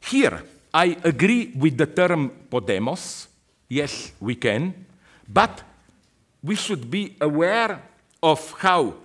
Here, 0.01 0.43
I 0.73 0.97
agree 1.03 1.53
with 1.55 1.77
the 1.77 1.85
term 1.85 2.31
Podemos. 2.49 3.27
Yes, 3.69 4.11
we 4.19 4.35
can. 4.35 4.73
But 5.27 5.63
we 6.43 6.55
should 6.55 6.89
be 6.89 7.15
aware 7.21 7.81
of 8.21 8.51
how, 8.57 8.95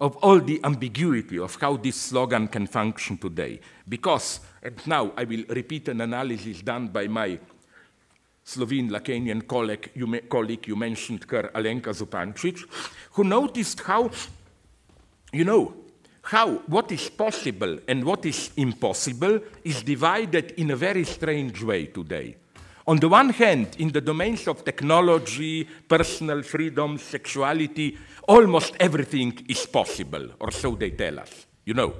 of 0.00 0.16
all 0.16 0.40
the 0.40 0.60
ambiguity 0.64 1.38
of 1.38 1.54
how 1.60 1.76
this 1.76 1.96
slogan 1.96 2.48
can 2.48 2.66
function 2.66 3.18
today. 3.18 3.60
Because, 3.88 4.40
and 4.62 4.86
now 4.86 5.12
I 5.16 5.24
will 5.24 5.44
repeat 5.48 5.88
an 5.88 6.00
analysis 6.00 6.62
done 6.62 6.88
by 6.88 7.08
my 7.08 7.38
Slovene 8.44 8.88
Lacanian 8.88 9.46
colleague 9.46 9.90
you, 9.94 10.20
colleague, 10.22 10.66
you 10.66 10.76
mentioned 10.76 11.26
her, 11.28 11.50
Alenka 11.54 11.92
Zupancic, 11.92 12.64
who 13.12 13.24
noticed 13.24 13.80
how 13.80 14.10
you 15.32 15.44
know, 15.44 15.74
how 16.22 16.56
what 16.66 16.90
is 16.92 17.10
possible 17.10 17.78
and 17.86 18.04
what 18.04 18.24
is 18.24 18.50
impossible 18.56 19.40
is 19.64 19.82
divided 19.82 20.52
in 20.52 20.70
a 20.70 20.76
very 20.76 21.04
strange 21.04 21.62
way 21.62 21.86
today. 21.86 22.36
On 22.86 22.96
the 22.96 23.08
one 23.08 23.28
hand, 23.28 23.76
in 23.78 23.92
the 23.92 24.00
domains 24.00 24.48
of 24.48 24.64
technology, 24.64 25.68
personal 25.86 26.42
freedom, 26.42 26.96
sexuality, 26.96 27.98
almost 28.28 28.76
everything 28.78 29.44
is 29.48 29.66
possible, 29.66 30.28
or 30.38 30.52
so 30.52 30.76
they 30.76 30.90
tell 30.90 31.18
us, 31.18 31.46
you 31.64 31.74
know. 31.74 31.94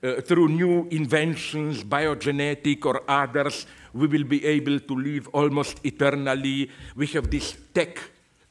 Uh, 0.00 0.20
through 0.20 0.48
new 0.48 0.86
inventions, 0.90 1.82
biogenetic 1.82 2.86
or 2.86 3.02
others, 3.08 3.66
we 3.92 4.06
will 4.06 4.24
be 4.24 4.44
able 4.46 4.78
to 4.78 4.94
live 4.94 5.28
almost 5.32 5.84
eternally. 5.84 6.70
We 6.94 7.06
have 7.08 7.28
this 7.30 7.56
tech 7.74 7.98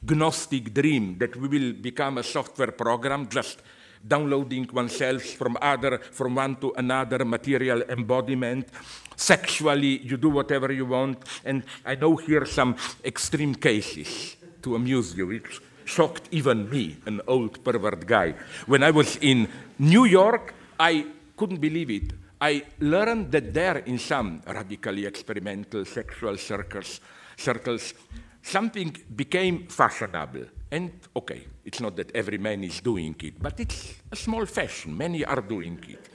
gnostic 0.02 0.72
dream 0.74 1.16
that 1.18 1.34
we 1.36 1.48
will 1.48 1.72
become 1.72 2.18
a 2.18 2.22
software 2.22 2.70
program 2.72 3.28
just 3.28 3.62
downloading 4.06 4.68
oneself 4.72 5.22
from 5.22 5.56
other 5.60 5.98
from 5.98 6.36
one 6.36 6.54
to 6.56 6.72
another 6.76 7.24
material 7.24 7.82
embodiment 7.88 8.68
sexually 9.16 9.98
you 9.98 10.16
do 10.16 10.30
whatever 10.30 10.70
you 10.70 10.86
want 10.86 11.18
and 11.44 11.64
i 11.84 11.96
know 11.96 12.14
here 12.14 12.46
some 12.46 12.76
extreme 13.04 13.56
cases 13.56 14.36
to 14.62 14.76
amuse 14.76 15.16
you 15.16 15.26
which 15.26 15.60
shocked 15.94 16.26
even 16.30 16.68
me 16.68 16.84
an 17.06 17.20
old 17.26 17.54
pervert 17.64 18.02
guy 18.06 18.28
when 18.66 18.82
i 18.82 18.90
was 18.90 19.16
in 19.30 19.48
new 19.78 20.04
york 20.04 20.54
i 20.78 20.92
couldn't 21.36 21.60
believe 21.68 21.90
it 21.90 22.08
I 22.40 22.62
learned 22.78 23.32
that 23.32 23.52
there, 23.52 23.78
in 23.78 23.98
some 23.98 24.42
radically 24.46 25.06
experimental 25.06 25.84
sexual 25.84 26.36
circles, 26.36 27.00
circles, 27.36 27.94
something 28.42 28.96
became 29.14 29.66
fashionable. 29.66 30.44
And 30.70 30.92
okay, 31.16 31.46
it's 31.64 31.80
not 31.80 31.96
that 31.96 32.14
every 32.14 32.38
man 32.38 32.62
is 32.62 32.80
doing 32.80 33.16
it, 33.22 33.42
but 33.42 33.58
it's 33.58 33.94
a 34.12 34.16
small 34.16 34.46
fashion. 34.46 34.96
Many 34.96 35.24
are 35.24 35.40
doing 35.40 35.82
it. 35.88 36.08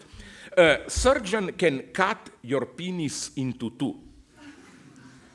A 0.57 0.89
surgeon 0.89 1.51
can 1.53 1.91
cut 1.91 2.29
your 2.43 2.67
penis 2.67 3.31
into 3.35 3.71
two. 3.71 3.99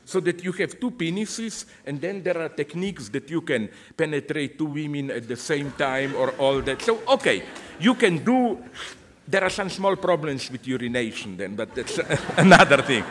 So 0.09 0.19
that 0.21 0.43
you 0.43 0.51
have 0.53 0.79
two 0.79 0.89
penises, 0.89 1.65
and 1.85 2.01
then 2.01 2.23
there 2.23 2.41
are 2.41 2.49
techniques 2.49 3.09
that 3.09 3.29
you 3.29 3.41
can 3.41 3.69
penetrate 3.95 4.57
two 4.57 4.65
women 4.65 5.11
at 5.11 5.27
the 5.27 5.35
same 5.35 5.71
time 5.77 6.15
or 6.15 6.31
all 6.41 6.63
that. 6.63 6.81
So, 6.81 6.97
okay, 7.07 7.43
you 7.79 7.93
can 7.93 8.25
do 8.25 8.57
there 9.27 9.43
are 9.43 9.51
some 9.51 9.69
small 9.69 9.95
problems 9.95 10.49
with 10.49 10.65
urination 10.65 11.37
then, 11.37 11.55
but 11.55 11.75
that's 11.75 11.99
another 12.37 12.81
thing. 12.81 13.03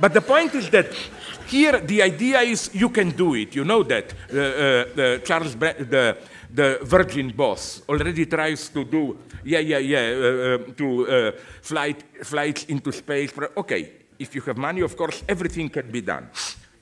But 0.00 0.14
the 0.14 0.22
point 0.22 0.54
is 0.54 0.70
that 0.70 0.86
here 1.46 1.78
the 1.78 2.00
idea 2.02 2.40
is 2.40 2.70
you 2.72 2.88
can 2.88 3.10
do 3.10 3.34
it. 3.34 3.54
You 3.54 3.64
know 3.64 3.82
that 3.82 4.14
uh, 4.32 4.38
uh, 4.38 5.18
Charles, 5.18 5.54
Bre 5.54 5.72
the, 5.76 6.16
the 6.54 6.78
Virgin 6.82 7.28
boss, 7.36 7.82
already 7.86 8.24
tries 8.24 8.70
to 8.70 8.84
do, 8.84 9.18
yeah, 9.44 9.58
yeah, 9.58 9.78
yeah, 9.78 9.98
uh, 9.98 10.58
uh 10.70 10.72
to 10.72 11.06
uh, 11.06 11.32
flight, 11.60 12.02
flights 12.24 12.64
into 12.64 12.90
space. 12.92 13.30
Okay, 13.58 13.92
if 14.20 14.34
you 14.34 14.42
have 14.42 14.56
money, 14.56 14.82
of 14.82 14.96
course, 14.96 15.24
everything 15.26 15.68
can 15.68 15.90
be 15.90 16.02
done 16.02 16.28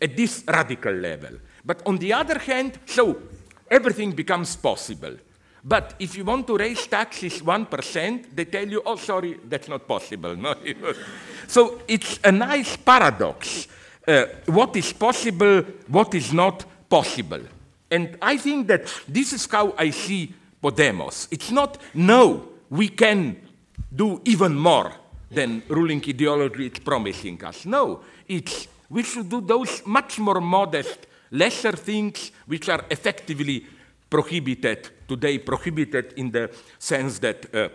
at 0.01 0.17
this 0.17 0.45
radical 0.47 0.93
level. 0.93 1.39
But 1.65 1.83
on 1.87 1.97
the 1.99 2.13
other 2.13 2.39
hand, 2.39 2.79
so 2.85 3.17
everything 3.71 4.13
becomes 4.13 4.57
possible. 4.57 5.17
But 5.65 5.95
if 5.99 6.17
you 6.17 6.25
want 6.25 6.47
to 6.47 6.57
raise 6.57 6.87
taxes 6.87 7.41
1%, 7.41 8.35
they 8.35 8.45
tell 8.45 8.67
you, 8.67 8.83
oh, 8.85 8.97
sorry, 8.97 9.39
that's 9.49 9.69
not 9.69 9.87
possible. 9.87 10.37
No? 10.37 10.55
so 11.47 11.81
it's 11.89 12.19
a 12.25 12.33
nice 12.33 12.77
paradox. 12.77 13.67
Uh, 14.07 14.25
what 14.47 14.75
is 14.77 14.93
possible, 14.93 15.63
what 15.89 16.15
is 16.15 16.33
not 16.33 16.65
possible. 16.89 17.41
And 17.91 18.17
I 18.23 18.37
think 18.37 18.69
that 18.69 18.87
this 19.07 19.33
is 19.33 19.47
how 19.47 19.75
I 19.77 19.91
see 19.91 20.35
Podemos. 20.63 21.29
It's 21.31 21.51
not, 21.51 21.79
no, 21.95 22.49
we 22.71 22.89
can 22.89 23.37
do 23.95 24.21
even 24.25 24.57
more 24.57 24.93
than 25.31 25.63
ruling 25.69 26.03
ideology 26.09 26.67
is 26.67 26.79
promising 26.79 27.43
us. 27.45 27.67
No, 27.67 28.01
it's 28.27 28.69
we 28.91 29.03
should 29.03 29.29
do 29.29 29.41
those 29.41 29.83
much 29.87 30.19
more 30.19 30.41
modest, 30.41 31.07
lesser 31.31 31.73
things 31.73 32.33
which 32.47 32.69
are 32.69 32.85
effectively 32.91 33.67
prohibited, 34.09 34.91
today 35.07 35.39
prohibited 35.39 36.15
in 36.17 36.31
the 36.31 36.51
sense 36.79 37.19
that 37.19 37.55
uh, 37.55 37.69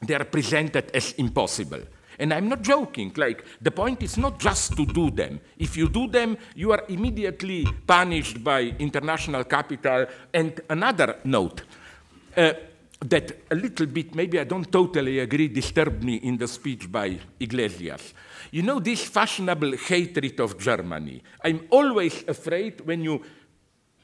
they 0.00 0.14
are 0.14 0.24
presented 0.24 0.90
as 0.94 1.12
impossible. 1.18 1.82
And 2.18 2.34
I'm 2.34 2.48
not 2.48 2.62
joking, 2.62 3.12
like, 3.16 3.44
the 3.60 3.70
point 3.70 4.02
is 4.02 4.18
not 4.18 4.38
just 4.38 4.76
to 4.76 4.84
do 4.84 5.10
them. 5.10 5.40
If 5.58 5.76
you 5.76 5.88
do 5.88 6.06
them, 6.06 6.36
you 6.54 6.70
are 6.72 6.84
immediately 6.88 7.66
punished 7.86 8.44
by 8.44 8.74
international 8.78 9.44
capital. 9.44 10.06
And 10.32 10.60
another 10.68 11.16
note, 11.24 11.62
uh, 12.36 12.52
that 13.00 13.32
a 13.50 13.54
little 13.54 13.86
bit, 13.86 14.14
maybe 14.14 14.38
I 14.38 14.44
don't 14.44 14.70
totally 14.70 15.20
agree, 15.20 15.48
disturbed 15.48 16.04
me 16.04 16.16
in 16.16 16.36
the 16.36 16.46
speech 16.46 16.90
by 16.90 17.18
Iglesias. 17.38 18.12
You 18.50 18.62
know, 18.62 18.78
this 18.78 19.04
fashionable 19.04 19.76
hatred 19.76 20.38
of 20.40 20.58
Germany. 20.58 21.22
I'm 21.42 21.66
always 21.70 22.24
afraid 22.28 22.80
when 22.82 23.02
you 23.02 23.22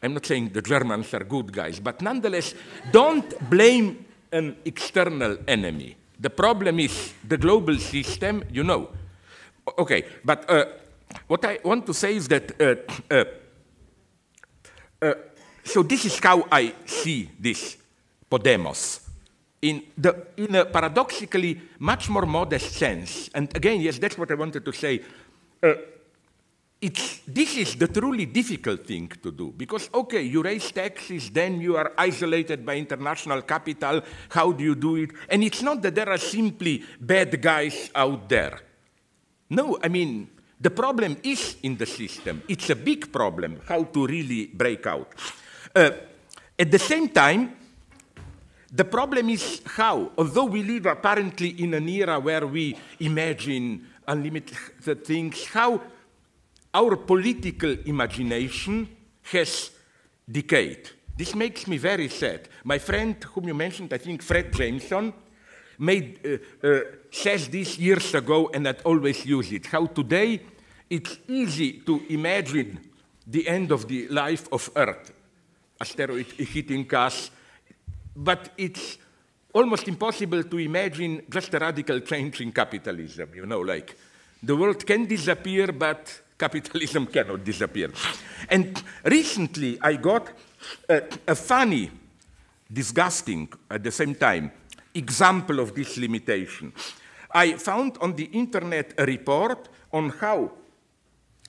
I'm 0.03 0.13
not 0.15 0.27
saying 0.27 0.51
the 0.51 0.63
Germans 0.63 1.13
are 1.15 1.25
good 1.25 1.53
guys, 1.53 1.81
but 1.81 2.03
nonetheless, 2.03 2.55
don't 2.93 3.51
blame 3.51 4.05
an 4.31 4.57
external 4.65 5.39
enemy. 5.49 5.97
The 6.21 6.31
problem 6.31 6.79
is 6.79 7.15
the 7.27 7.39
global 7.39 7.79
system, 7.79 8.45
you 8.53 8.63
know. 8.63 8.91
Okay, 9.79 10.05
but 10.25 10.49
uh, 10.49 10.67
what 11.27 11.45
I 11.45 11.59
want 11.65 11.87
to 11.87 11.95
say 11.95 12.15
is 12.15 12.29
that, 12.29 12.61
uh, 12.61 13.15
uh, 13.15 13.25
uh 15.03 15.15
so 15.65 15.83
this 15.83 16.05
is 16.05 16.19
how 16.21 16.47
I 16.53 16.75
see 16.85 17.31
this 17.41 17.77
Podemos. 18.31 19.01
In, 19.63 19.83
the, 19.97 20.27
in 20.37 20.55
a 20.55 20.65
paradoxically 20.67 21.61
much 21.79 22.09
more 22.09 22.27
modest 22.27 22.73
sense, 22.73 23.31
and 23.35 23.55
again, 23.57 23.81
yes, 23.81 23.99
that's 23.99 24.19
what 24.19 24.31
I 24.31 24.35
wanted 24.35 24.65
to 24.65 24.73
say. 24.73 25.01
Uh, 25.63 25.75
it's, 26.81 27.21
this 27.27 27.57
is 27.57 27.75
the 27.77 27.89
truly 27.89 28.27
difficult 28.27 28.87
thing 28.87 29.09
to 29.23 29.33
do 29.33 29.53
because, 29.57 29.89
okay, 29.95 30.23
you 30.23 30.43
raise 30.43 30.71
taxes, 30.71 31.31
then 31.31 31.61
you 31.61 31.77
are 31.77 31.93
isolated 31.97 32.67
by 32.67 32.77
international 32.77 33.43
capital. 33.43 34.03
How 34.29 34.53
do 34.53 34.63
you 34.63 34.75
do 34.75 34.97
it? 34.97 35.11
And 35.31 35.43
it's 35.43 35.63
not 35.63 35.81
that 35.83 35.95
there 35.95 36.09
are 36.09 36.19
simply 36.19 36.85
bad 37.01 37.41
guys 37.41 37.91
out 37.95 38.29
there. 38.29 38.61
No, 39.49 39.79
I 39.83 39.89
mean, 39.89 40.29
the 40.61 40.71
problem 40.71 41.17
is 41.23 41.57
in 41.63 41.77
the 41.77 41.87
system. 41.87 42.43
It's 42.47 42.69
a 42.69 42.77
big 42.77 43.11
problem 43.11 43.61
how 43.67 43.85
to 43.85 44.07
really 44.07 44.47
break 44.47 44.87
out. 44.87 45.15
Uh, 45.75 45.91
at 46.59 46.71
the 46.71 46.79
same 46.79 47.09
time, 47.09 47.56
the 48.71 48.85
problem 48.85 49.31
is 49.31 49.63
how, 49.65 50.13
although 50.19 50.45
we 50.45 50.63
live 50.63 50.87
apparently 50.87 51.51
in 51.63 51.75
an 51.75 51.89
era 51.89 52.19
where 52.19 52.47
we 52.47 52.77
imagine 53.01 53.87
unlimited 54.07 55.05
things, 55.05 55.47
how 55.47 55.81
our 56.75 56.97
political 56.97 57.77
imagination 57.85 58.89
has 59.23 59.71
decayed. 60.31 60.91
This 61.17 61.35
makes 61.35 61.67
me 61.67 61.79
very 61.79 62.09
sad. 62.09 62.49
My 62.65 62.79
friend, 62.79 63.17
whom 63.33 63.49
you 63.49 63.55
mentioned, 63.55 63.93
I 63.93 63.99
think 63.99 64.23
Fred 64.23 64.53
Jameson, 64.53 65.13
made, 65.79 66.21
uh, 66.63 66.67
uh, 66.67 66.81
says 67.11 67.49
this 67.49 67.79
years 67.79 68.15
ago, 68.15 68.51
and 68.53 68.69
I 68.69 68.75
always 68.85 69.25
use 69.25 69.51
it. 69.53 69.67
How 69.67 69.87
today 69.87 70.43
it's 70.91 71.19
easy 71.29 71.81
to 71.87 72.03
imagine 72.11 72.81
the 73.27 73.49
end 73.49 73.73
of 73.73 73.89
the 73.89 74.09
life 74.09 74.47
of 74.53 74.71
Earth, 74.77 75.13
asteroid 75.81 76.27
hitting 76.27 76.93
us, 76.95 77.31
but 78.17 78.51
it's 78.57 78.99
almost 79.53 79.87
impossible 79.89 80.43
to 80.45 80.59
imagine 80.59 81.23
just 81.29 81.55
a 81.55 81.59
radical 81.59 82.01
change 82.01 82.41
in 82.41 82.53
capitalism. 82.53 83.31
You 83.35 83.47
know, 83.47 83.61
like 83.61 83.97
the 84.43 84.57
world 84.57 84.85
can 84.85 85.07
disappear, 85.07 85.73
but 85.73 86.23
Capitalism 86.39 87.07
cannot 87.13 87.45
disappear. 87.45 87.91
And 88.51 88.83
recently 89.05 89.79
I 89.81 89.97
got 89.97 90.29
a, 90.89 91.03
a 91.27 91.35
funny, 91.35 91.91
disgusting 92.73 93.49
at 93.71 93.83
the 93.83 93.91
same 93.91 94.15
time, 94.15 94.51
example 94.95 95.61
of 95.61 95.75
this 95.75 95.97
limitation. 95.97 96.73
I 97.31 97.55
found 97.55 97.99
on 98.01 98.17
the 98.17 98.25
internet 98.25 98.95
a 98.99 99.07
report 99.07 99.69
on 99.93 100.11
how 100.11 100.53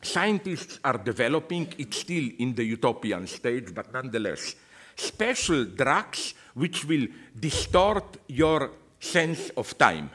scientists 0.02 0.80
are 0.84 0.98
developing, 0.98 1.74
it's 1.78 1.98
still 1.98 2.30
in 2.40 2.54
the 2.56 2.64
utopian 2.64 3.28
stage, 3.28 3.74
but 3.74 3.92
nonetheless, 3.94 4.56
special 4.98 5.66
drugs 5.66 6.34
which 6.56 6.86
will 6.86 7.08
distort 7.40 8.18
your 8.28 8.72
sense 9.00 9.50
of 9.56 9.78
time. 9.78 10.10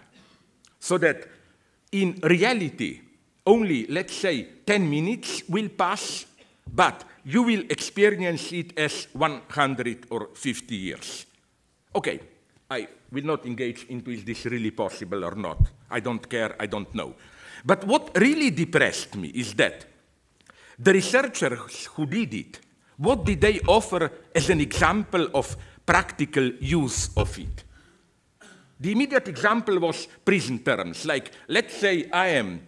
So 0.79 0.99
that 0.99 1.29
in 1.93 2.19
reality, 2.23 3.01
only, 3.47 3.87
let's 3.87 4.15
say, 4.15 4.49
10 4.67 4.91
minutes 4.91 5.43
will 5.49 5.69
pass, 5.69 6.27
but 6.67 7.05
you 7.25 7.43
will 7.43 7.61
experience 7.71 8.53
it 8.53 8.79
as 8.79 9.07
100 9.13 10.07
or 10.11 10.31
50 10.35 10.75
years. 10.75 11.27
Okay, 11.95 12.21
I 12.71 12.89
will 13.13 13.25
not 13.25 13.47
engage 13.47 13.85
into 13.89 14.11
is 14.11 14.25
this 14.25 14.47
really 14.47 14.71
possible 14.71 15.25
or 15.25 15.35
not. 15.35 15.59
I 15.91 16.01
don't 16.01 16.29
care, 16.29 16.57
I 16.59 16.67
don't 16.67 16.93
know. 16.95 17.15
But 17.65 17.85
what 17.85 18.17
really 18.17 18.51
depressed 18.51 19.15
me 19.17 19.29
is 19.29 19.55
that 19.55 19.85
the 20.79 20.93
researchers 20.93 21.87
who 21.95 22.07
did 22.07 22.35
it, 22.35 22.61
what 23.03 23.25
did 23.25 23.41
they 23.41 23.59
offer 23.67 24.11
as 24.35 24.49
an 24.49 24.61
example 24.61 25.29
of 25.35 25.57
practical 25.85 26.45
use 26.61 27.11
of 27.17 27.37
it? 27.39 27.65
The 28.79 28.93
immediate 28.93 29.29
example 29.29 29.79
was 29.81 30.07
prison 30.25 30.61
terms, 30.61 31.05
like 31.05 31.33
let's 31.49 31.77
say 31.77 32.09
I 32.11 32.29
am 32.29 32.61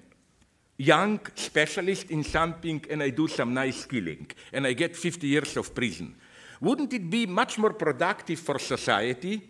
young 0.76 1.20
specialist 1.34 2.10
in 2.10 2.24
something 2.24 2.84
and 2.90 3.02
I 3.02 3.10
do 3.10 3.28
some 3.28 3.54
nice 3.54 3.84
killing 3.84 4.26
and 4.52 4.66
I 4.66 4.72
get 4.72 4.96
50 4.96 5.26
years 5.26 5.56
of 5.56 5.72
prison. 5.72 6.14
Wouldn't 6.60 6.92
it 6.92 7.08
be 7.08 7.26
much 7.26 7.58
more 7.58 7.72
productive 7.72 8.40
for 8.40 8.58
society, 8.58 9.40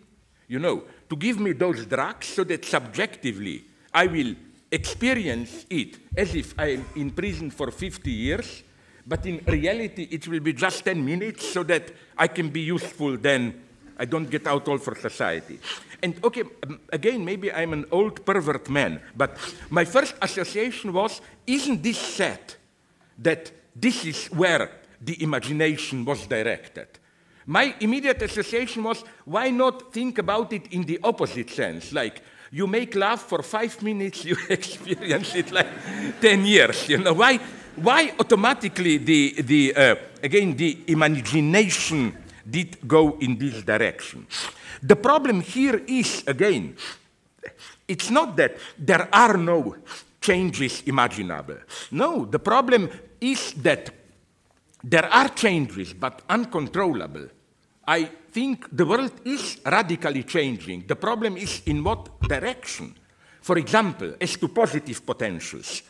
you 0.47 0.59
know, 0.59 0.83
to 1.09 1.15
give 1.15 1.39
me 1.39 1.53
those 1.53 1.85
drugs 1.87 2.27
so 2.27 2.43
that 2.43 2.63
subjectively 2.63 3.65
I 3.91 4.05
will 4.05 4.35
experience 4.71 5.65
it 5.69 5.97
as 6.15 6.35
if 6.35 6.53
I'm 6.59 6.85
in 6.95 7.11
prison 7.11 7.49
for 7.49 7.71
50 7.71 8.11
years, 8.11 8.63
but 9.05 9.25
in 9.25 9.41
reality 9.45 10.07
it 10.11 10.27
will 10.27 10.39
be 10.39 10.53
just 10.53 10.83
10 10.83 11.03
minutes 11.03 11.47
so 11.51 11.63
that 11.63 11.91
I 12.17 12.27
can 12.27 12.49
be 12.49 12.61
useful 12.61 13.17
then. 13.17 13.61
I 13.97 14.05
don't 14.05 14.29
get 14.29 14.45
out 14.45 14.67
all 14.67 14.77
for 14.77 14.93
society. 14.95 15.57
And 16.03 16.19
okay, 16.23 16.43
again, 16.91 17.23
maybe 17.23 17.51
I'm 17.51 17.71
an 17.71 17.85
old 17.91 18.25
pervert 18.25 18.69
man, 18.69 18.99
but 19.15 19.37
my 19.69 19.85
first 19.85 20.15
association 20.21 20.91
was 20.91 21.21
isn't 21.47 21.81
this 21.81 21.97
sad 21.97 22.39
that 23.19 23.51
this 23.75 24.05
is 24.05 24.27
where 24.27 24.69
the 25.01 25.21
imagination 25.23 26.03
was 26.03 26.27
directed? 26.27 26.87
My 27.45 27.75
immediate 27.79 28.21
association 28.23 28.83
was 28.83 29.03
why 29.23 29.49
not 29.51 29.93
think 29.93 30.17
about 30.17 30.51
it 30.51 30.67
in 30.73 30.83
the 30.83 30.99
opposite 31.03 31.49
sense? 31.49 31.93
Like, 31.93 32.21
you 32.51 32.67
make 32.67 32.95
love 32.95 33.21
for 33.21 33.43
five 33.43 33.81
minutes, 33.81 34.25
you 34.29 34.35
experience 34.49 35.35
it 35.35 35.51
like 35.51 35.67
10 36.21 36.45
years. 36.45 36.89
You 36.89 36.97
know, 36.97 37.13
why, 37.13 37.39
why 37.75 38.13
automatically 38.19 38.97
the, 38.97 39.41
the 39.41 39.75
uh, 39.75 39.95
again, 40.23 40.55
the 40.55 40.83
imagination 40.87 42.15
did 42.49 42.87
go 42.87 43.17
in 43.19 43.37
this 43.37 43.61
direction? 43.63 44.27
The 44.81 44.95
problem 44.95 45.41
here 45.41 45.81
is, 45.87 46.23
again, 46.27 46.75
it's 47.87 48.09
not 48.09 48.35
that 48.37 48.57
there 48.77 49.07
are 49.13 49.37
no 49.37 49.75
changes 50.21 50.83
imaginable. 50.85 51.57
No, 51.91 52.25
the 52.25 52.39
problem 52.39 52.89
is 53.21 53.53
that 53.53 53.89
there 54.83 55.05
are 55.05 55.29
changes, 55.29 55.93
but 55.93 56.21
uncontrollable. 56.29 57.27
I 57.87 58.05
think 58.31 58.67
the 58.75 58.85
world 58.85 59.13
is 59.23 59.59
radically 59.65 60.23
changing. 60.23 60.85
The 60.87 60.95
problem 60.95 61.37
is 61.37 61.61
in 61.65 61.83
what 61.83 62.21
direction. 62.21 62.95
For 63.41 63.57
example, 63.57 64.15
as 64.19 64.37
to 64.37 64.47
positive 64.47 65.05
potentials. 65.05 65.83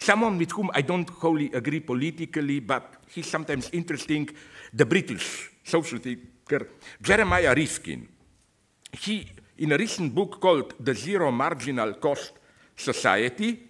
Someone 0.00 0.38
with 0.38 0.52
whom 0.52 0.70
I 0.74 0.82
don't 0.82 1.08
wholly 1.08 1.50
agree 1.52 1.80
politically, 1.80 2.60
but 2.60 2.94
he's 3.08 3.26
sometimes 3.26 3.68
interesting, 3.72 4.28
the 4.72 4.86
British 4.86 5.50
social 5.64 5.98
thinker, 5.98 6.68
Jeremiah 7.02 7.54
Rifkin. 7.54 8.08
He, 8.92 9.26
in 9.58 9.72
a 9.72 9.76
recent 9.76 10.14
book 10.14 10.40
called 10.40 10.74
The 10.80 10.94
Zero 10.94 11.30
Marginal 11.30 11.94
Cost 11.94 12.32
Society, 12.76 13.68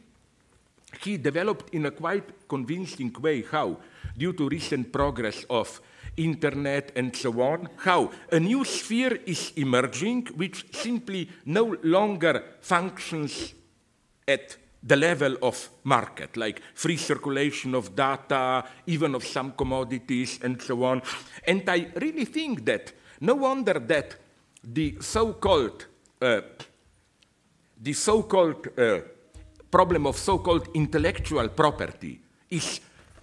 he 1.03 1.17
developed 1.17 1.75
in 1.75 1.87
a 1.87 1.91
quite 1.91 2.49
convincing 2.49 3.13
way 3.21 3.43
how, 3.43 3.79
due 4.17 4.33
to 4.33 4.49
recent 4.49 4.93
progress 4.93 5.45
of 5.51 5.81
internet 6.17 6.93
and 6.97 7.15
so 7.15 7.41
on, 7.41 7.69
how 7.77 8.11
a 8.33 8.41
new 8.41 8.65
sphere 8.65 9.21
is 9.27 9.53
emerging 9.57 10.27
which 10.37 10.67
simply 10.75 11.29
no 11.45 11.77
longer 11.83 12.45
functions 12.61 13.55
at 14.27 14.57
the 14.83 14.97
level 14.97 15.37
of 15.43 15.69
market, 15.85 16.37
like 16.37 16.63
free 16.75 16.97
circulation 16.97 17.75
of 17.75 17.97
data, 17.97 18.65
even 18.87 19.15
of 19.15 19.25
some 19.25 19.53
commodities 19.53 20.39
and 20.43 20.61
so 20.63 20.85
on. 20.85 21.03
And 21.47 21.69
I 21.69 21.89
really 21.97 22.25
think 22.25 22.65
that 22.65 22.93
no 23.21 23.35
wonder 23.35 23.75
that 23.75 24.17
the 24.63 24.97
so-called 25.01 25.87
uh, 26.21 26.41
the 27.81 27.93
so-called 27.93 28.67
uh, 28.77 29.01
problem 29.71 30.07
of 30.07 30.17
so-called 30.17 30.69
intellectual 30.75 31.49
property 31.49 32.21
is 32.51 32.81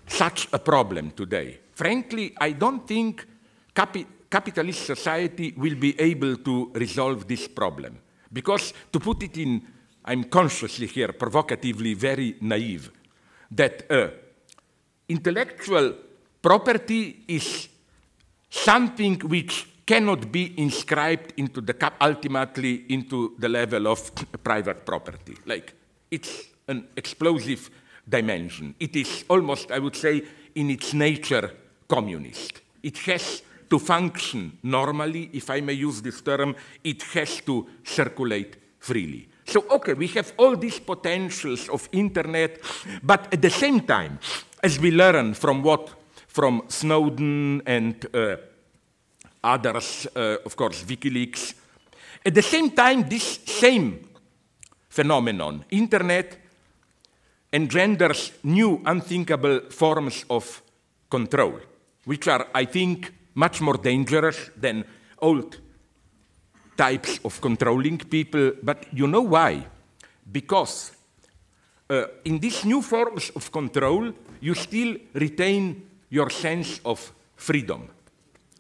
such 0.08 0.48
a 0.54 0.60
problem 0.60 1.12
today. 1.12 1.60
Frankly, 1.74 2.34
I 2.40 2.52
don't 2.52 2.88
think 2.88 3.26
capi 3.74 4.06
capitalist 4.30 4.86
society 4.86 5.54
will 5.56 5.76
be 5.76 6.00
able 6.00 6.38
to 6.38 6.72
resolve 6.76 7.28
this 7.28 7.48
problem. 7.48 8.00
Because, 8.32 8.74
to 8.92 9.00
put 9.00 9.24
it 9.24 9.38
in, 9.38 9.62
I'm 10.06 10.26
consciously 10.26 10.88
here, 10.88 11.12
provocatively 11.14 11.96
very 11.96 12.38
naive, 12.42 12.92
that 13.52 13.92
uh, 13.92 14.10
intellectual 15.10 15.96
property 16.42 17.24
is 17.28 17.68
something 18.50 19.20
which 19.22 19.68
cannot 19.86 20.32
be 20.32 20.54
inscribed 20.58 21.34
into 21.38 21.62
the 21.62 21.92
ultimately 22.02 22.86
into 22.90 23.36
the 23.38 23.50
level 23.50 23.88
of 23.88 24.12
private 24.44 24.86
property. 24.86 25.36
Like 25.46 25.74
it's 26.10 26.46
an 26.68 26.88
explosive 26.96 27.70
dimension. 28.08 28.76
It 28.80 28.96
is 28.96 29.26
almost, 29.30 29.72
I 29.72 29.80
would 29.80 29.96
say, 29.96 30.24
in 30.56 30.70
its 30.70 30.94
nature, 30.94 31.52
communist. 31.88 32.62
It 32.82 32.98
has 33.00 33.42
to 33.70 33.80
function 33.80 34.58
normally, 34.64 35.30
if 35.34 35.50
I 35.50 35.62
may 35.62 35.74
use 35.74 36.02
this 36.02 36.22
term, 36.22 36.56
it 36.84 37.02
has 37.14 37.42
to 37.42 37.68
circulate 37.84 38.56
freely. 38.80 39.28
So, 39.46 39.66
okay, 39.70 39.94
we 39.94 40.08
have 40.08 40.34
all 40.38 40.58
these 40.58 40.80
potentials 40.80 41.70
of 41.70 41.88
internet, 41.92 42.60
but 43.04 43.34
at 43.34 43.42
the 43.42 43.50
same 43.50 43.82
time, 43.82 44.20
as 44.64 44.80
we 44.80 44.92
learn 44.92 45.34
from 45.34 45.62
what, 45.62 45.94
from 46.28 46.64
Snowden 46.68 47.62
and 47.66 48.06
uh, 48.14 48.38
others, 49.44 50.08
uh, 50.16 50.38
of 50.46 50.56
course, 50.56 50.84
WikiLeaks, 50.84 51.54
at 52.26 52.34
the 52.34 52.42
same 52.42 52.72
time, 52.72 53.08
this 53.08 53.40
same 53.46 54.10
phenomenon, 54.90 55.64
internet, 55.70 56.38
engenders 57.54 58.32
new 58.44 58.82
unthinkable 58.86 59.70
forms 59.70 60.26
of 60.30 60.62
control 61.10 61.60
which 62.06 62.28
are, 62.28 62.48
I 62.54 62.66
think, 62.66 63.14
much 63.34 63.62
more 63.62 63.78
dangerous 63.78 64.50
than 64.56 64.86
old 65.20 65.60
types 66.78 67.20
of 67.24 67.40
controlling 67.42 67.98
people. 67.98 68.52
But 68.62 68.86
you 68.94 69.08
know 69.08 69.22
why? 69.22 69.66
Because 70.32 70.92
uh, 71.90 72.06
in 72.24 72.40
these 72.40 72.66
new 72.66 72.82
forms 72.82 73.32
of 73.36 73.52
control, 73.52 74.12
you 74.42 74.54
still 74.54 74.98
retain 75.14 75.88
your 76.10 76.30
sense 76.30 76.80
of 76.86 77.14
freedom. 77.36 77.90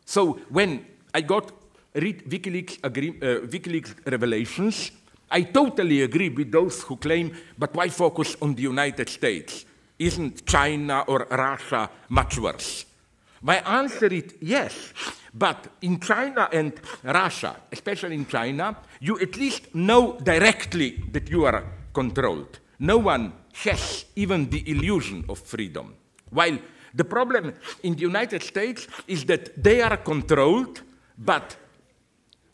So 0.05 0.39
when 0.49 0.85
I 1.13 1.21
got 1.21 1.51
read 1.93 2.29
WikiLeaks, 2.29 2.79
agree, 2.83 3.09
uh, 3.09 3.47
WikiLeaks 3.47 3.95
revelations, 4.05 4.91
I 5.29 5.43
totally 5.43 6.03
agree 6.03 6.29
with 6.29 6.51
those 6.51 6.83
who 6.83 6.97
claim, 6.97 7.35
but 7.57 7.73
why 7.73 7.89
focus 7.89 8.35
on 8.41 8.53
the 8.53 8.61
United 8.63 9.09
States? 9.09 9.65
Isn't 9.97 10.45
China 10.45 11.05
or 11.07 11.25
Russia 11.31 11.89
much 12.09 12.37
worse? 12.37 12.85
My 13.45 13.57
answer 13.61 14.07
is 14.07 14.33
yes. 14.41 14.73
But 15.31 15.67
in 15.81 15.99
China 15.99 16.49
and 16.51 16.73
Russia, 17.03 17.55
especially 17.71 18.15
in 18.15 18.25
China, 18.25 18.75
you 18.99 19.19
at 19.19 19.35
least 19.37 19.75
know 19.75 20.17
directly 20.17 21.03
that 21.11 21.29
you 21.29 21.45
are 21.45 21.63
controlled. 21.93 22.59
No 22.79 22.97
one 22.97 23.33
has 23.63 24.05
even 24.15 24.49
the 24.49 24.67
illusion 24.67 25.25
of 25.29 25.37
freedom. 25.37 25.93
While 26.31 26.57
the 26.91 27.03
problem 27.03 27.53
in 27.83 27.93
the 27.93 28.01
United 28.01 28.41
States 28.41 28.87
is 29.07 29.25
that 29.25 29.61
they 29.61 29.81
are 29.81 29.97
controlled, 29.97 30.81
but 31.15 31.55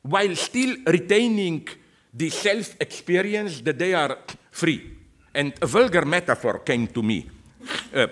while 0.01 0.35
still 0.35 0.75
retaining 0.87 1.69
the 2.13 2.29
self 2.29 2.75
experience 2.81 3.61
that 3.61 3.79
they 3.79 3.93
are 3.93 4.17
free. 4.51 4.91
And 5.33 5.53
a 5.61 5.67
vulgar 5.67 6.03
metaphor 6.03 6.59
came 6.59 6.87
to 6.87 7.01
me. 7.01 7.29
Uh, 7.93 8.07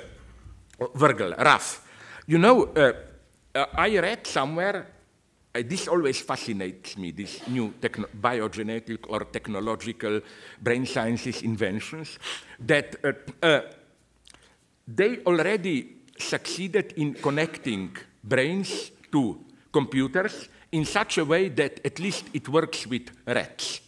vulgar, 0.95 1.35
rough. 1.37 1.88
You 2.29 2.37
know, 2.37 2.65
uh, 2.75 2.93
uh, 3.55 3.65
I 3.73 3.97
read 3.97 4.27
somewhere, 4.27 4.85
uh, 5.55 5.63
this 5.65 5.87
always 5.87 6.21
fascinates 6.21 6.95
me, 6.95 7.09
these 7.09 7.41
new 7.47 7.73
biogenetic 8.21 8.99
or 9.09 9.21
technological 9.21 10.21
brain 10.61 10.86
sciences 10.86 11.41
inventions, 11.41 12.19
that 12.59 12.97
uh, 13.03 13.13
uh, 13.43 13.61
they 14.88 15.23
already 15.25 15.95
succeeded 16.19 16.93
in 16.97 17.15
connecting 17.15 17.97
brains 18.23 18.91
to 19.11 19.43
computers 19.73 20.49
in 20.71 20.86
such 20.86 21.17
a 21.17 21.25
way 21.25 21.49
that 21.49 21.84
at 21.84 21.97
least 21.97 22.25
it 22.32 22.47
works 22.47 22.86
with 22.86 23.09
rats. 23.25 23.82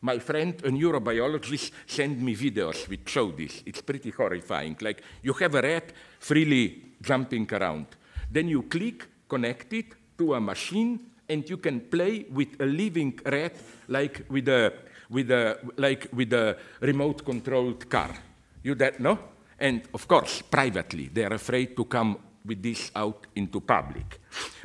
My 0.00 0.18
friend, 0.18 0.54
a 0.64 0.70
neurobiologist, 0.70 1.72
sent 1.86 2.20
me 2.20 2.36
videos 2.36 2.88
which 2.88 3.08
show 3.08 3.32
this. 3.32 3.62
It's 3.66 3.82
pretty 3.82 4.10
horrifying. 4.10 4.76
Like 4.80 5.02
you 5.22 5.32
have 5.34 5.54
a 5.54 5.62
rat 5.62 5.92
freely 6.20 6.82
jumping 7.02 7.52
around. 7.52 7.86
Then 8.30 8.48
you 8.48 8.62
click, 8.62 9.06
connect 9.28 9.72
it 9.72 9.94
to 10.18 10.34
a 10.34 10.40
machine, 10.40 11.00
and 11.28 11.48
you 11.48 11.56
can 11.56 11.80
play 11.80 12.26
with 12.30 12.60
a 12.60 12.66
living 12.66 13.18
rat 13.24 13.56
like 13.88 14.24
with 14.28 14.48
a, 14.48 14.72
with 15.10 15.30
a, 15.30 15.58
like 15.76 16.08
with 16.12 16.32
a 16.32 16.56
remote 16.80 17.24
controlled 17.24 17.88
car. 17.88 18.14
You 18.62 18.74
that 18.76 19.00
no? 19.00 19.18
And 19.58 19.82
of 19.92 20.06
course, 20.06 20.42
privately, 20.42 21.10
they 21.12 21.24
are 21.24 21.34
afraid 21.34 21.76
to 21.76 21.84
come 21.84 22.18
with 22.44 22.62
this 22.62 22.90
out 22.94 23.26
into 23.34 23.60
public. 23.60 24.20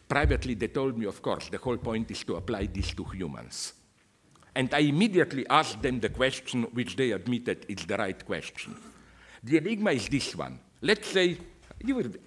Privately, 0.08 0.54
they 0.54 0.68
told 0.68 0.98
me, 0.98 1.06
of 1.06 1.22
course, 1.22 1.50
the 1.50 1.58
whole 1.58 1.78
point 1.78 2.12
is 2.12 2.24
to 2.24 2.36
apply 2.36 2.68
this 2.68 2.94
to 2.94 3.04
humans. 3.04 3.74
And 4.56 4.74
I 4.74 4.80
immediately 4.80 5.46
asked 5.50 5.82
them 5.82 6.00
the 6.00 6.10
question 6.10 6.64
which 6.74 6.96
they 6.96 7.12
admitted 7.12 7.66
is 7.68 7.86
the 7.86 7.98
right 7.98 8.26
question. 8.26 8.76
The 9.44 9.58
enigma 9.58 9.92
is 9.92 10.08
this 10.08 10.36
one. 10.36 10.60
Let's 10.82 11.08
say 11.08 11.38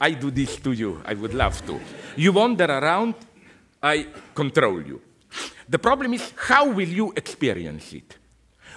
I 0.00 0.10
do 0.10 0.30
this 0.30 0.56
to 0.56 0.72
you, 0.72 1.00
I 1.04 1.14
would 1.14 1.32
love 1.32 1.64
to. 1.66 1.80
You 2.16 2.32
wander 2.32 2.66
around, 2.66 3.14
I 3.82 4.08
control 4.34 4.82
you. 4.82 5.00
The 5.68 5.78
problem 5.78 6.14
is, 6.14 6.32
how 6.36 6.68
will 6.68 6.88
you 6.88 7.12
experience 7.16 7.92
it? 7.92 8.18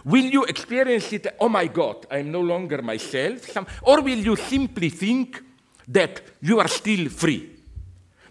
Will 0.06 0.26
you 0.26 0.45
experience 0.45 1.12
it, 1.12 1.28
oh 1.39 1.50
my 1.50 1.68
God, 1.68 2.06
I'm 2.10 2.32
no 2.32 2.41
longer 2.41 2.82
myself? 2.82 3.58
Or 3.82 4.02
will 4.02 4.20
you 4.20 4.36
simply 4.38 4.89
think 4.89 5.43
that 5.88 6.22
you 6.41 6.60
are 6.60 6.68
still 6.70 7.10
free? 7.10 7.58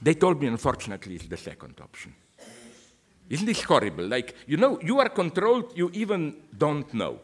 They 0.01 0.15
told 0.15 0.41
me, 0.41 0.47
unfortunately, 0.47 1.17
it's 1.17 1.27
the 1.27 1.37
second 1.37 1.79
option. 1.83 2.15
Isn't 3.31 3.47
this 3.47 3.63
horrible? 3.63 4.07
Like, 4.07 4.35
you 4.47 4.57
know, 4.57 4.79
you 4.81 4.99
are 5.01 5.09
controlled, 5.09 5.73
you 5.77 5.91
even 5.93 6.35
don't 6.57 6.93
know. 6.95 7.21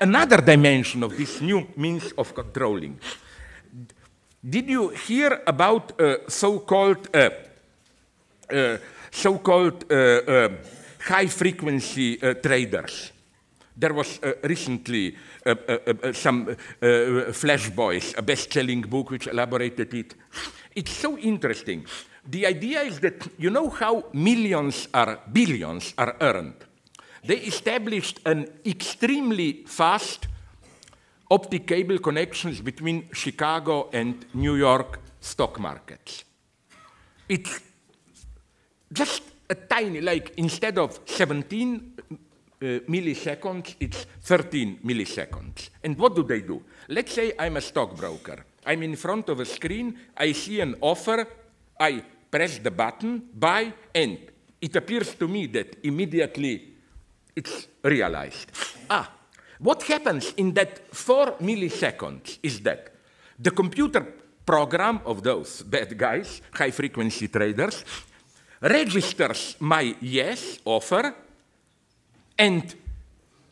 Another 0.00 0.40
dimension 0.40 1.02
of 1.02 1.16
this 1.16 1.40
new 1.40 1.66
means 1.76 2.12
of 2.16 2.34
controlling. 2.34 2.98
Did 4.44 4.68
you 4.68 4.88
hear 4.88 5.42
about 5.46 6.00
uh, 6.00 6.28
so-called 6.28 7.08
uh, 7.14 7.30
uh, 8.52 8.78
so-called 9.10 9.84
uh, 9.90 9.94
uh, 9.94 10.48
high-frequency 11.00 12.22
uh, 12.22 12.34
traders? 12.34 13.12
There 13.76 13.94
was 13.94 14.20
recently 14.42 15.16
some 16.12 16.54
Flash 17.32 17.70
Boys, 17.70 18.14
a 18.18 18.22
best-selling 18.22 18.82
book 18.82 19.10
which 19.10 19.26
elaborated 19.26 19.94
it. 19.94 20.14
It's 20.74 20.92
so 20.92 21.16
interesting. 21.16 21.86
The 22.26 22.46
idea 22.46 22.82
is 22.82 23.00
that 23.00 23.28
you 23.38 23.50
know 23.50 23.68
how 23.68 24.04
millions 24.12 24.88
are 24.94 25.18
billions 25.32 25.92
are 25.98 26.16
earned. 26.20 26.54
They 27.24 27.38
established 27.38 28.20
an 28.24 28.48
extremely 28.64 29.64
fast 29.66 30.28
optic 31.30 31.66
cable 31.66 31.98
connections 31.98 32.60
between 32.60 33.08
Chicago 33.12 33.88
and 33.92 34.24
New 34.34 34.54
York 34.54 35.00
stock 35.20 35.58
markets. 35.58 36.24
It's 37.28 37.60
just 38.92 39.22
a 39.48 39.54
tiny, 39.54 40.00
like 40.00 40.34
instead 40.36 40.78
of 40.78 41.00
17 41.06 41.94
uh, 42.10 42.64
milliseconds, 42.88 43.74
it's 43.80 44.06
13 44.22 44.80
milliseconds. 44.84 45.70
And 45.82 45.96
what 45.98 46.14
do 46.14 46.22
they 46.22 46.40
do? 46.40 46.62
Let's 46.88 47.12
say 47.12 47.32
I'm 47.38 47.56
a 47.56 47.60
stockbroker. 47.60 48.44
I'm 48.66 48.82
in 48.82 48.96
front 48.96 49.28
of 49.28 49.40
a 49.40 49.44
screen, 49.44 49.98
I 50.16 50.32
see 50.32 50.60
an 50.60 50.76
offer, 50.80 51.26
I 51.80 52.04
press 52.32 52.58
the 52.58 52.70
button, 52.70 53.22
buy, 53.34 53.72
and 53.94 54.18
it 54.58 54.74
appears 54.74 55.14
to 55.14 55.28
me 55.28 55.46
that 55.48 55.76
immediately 55.84 56.72
it's 57.36 57.68
realized. 57.84 58.50
Ah, 58.88 59.12
what 59.58 59.82
happens 59.82 60.32
in 60.38 60.52
that 60.54 60.88
four 60.94 61.36
milliseconds 61.40 62.38
is 62.42 62.60
that 62.60 62.88
the 63.38 63.50
computer 63.50 64.00
program 64.46 65.00
of 65.04 65.22
those 65.22 65.62
bad 65.62 65.96
guys, 65.96 66.40
high 66.54 66.70
frequency 66.70 67.28
traders, 67.28 67.84
registers 68.62 69.56
my 69.60 69.94
yes 70.00 70.58
offer, 70.64 71.14
and 72.38 72.74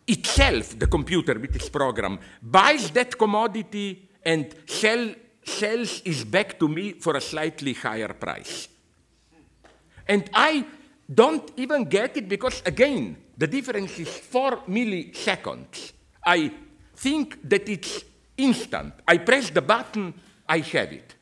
itself, 0.06 0.78
the 0.78 0.86
computer 0.86 1.38
with 1.38 1.54
its 1.54 1.68
program, 1.68 2.18
buys 2.42 2.90
that 2.90 3.16
commodity 3.16 4.08
and 4.24 4.54
sell, 4.66 5.14
sells 5.50 6.02
it 6.04 6.30
back 6.30 6.58
to 6.58 6.68
me 6.68 6.92
for 6.92 7.16
a 7.16 7.20
slightly 7.20 7.72
higher 7.72 8.14
price. 8.14 8.68
And 10.06 10.28
I 10.34 10.64
don't 11.12 11.50
even 11.56 11.84
get 11.84 12.16
it 12.16 12.28
because, 12.28 12.62
again, 12.64 13.16
the 13.36 13.46
difference 13.46 13.98
is 13.98 14.08
four 14.08 14.58
milliseconds. 14.68 15.92
I 16.24 16.52
think 16.96 17.48
that 17.48 17.68
it's 17.68 18.04
instant. 18.36 18.94
I 19.06 19.18
press 19.18 19.50
the 19.50 19.62
button, 19.62 20.14
I 20.48 20.58
have 20.58 20.92
it. 20.92 21.14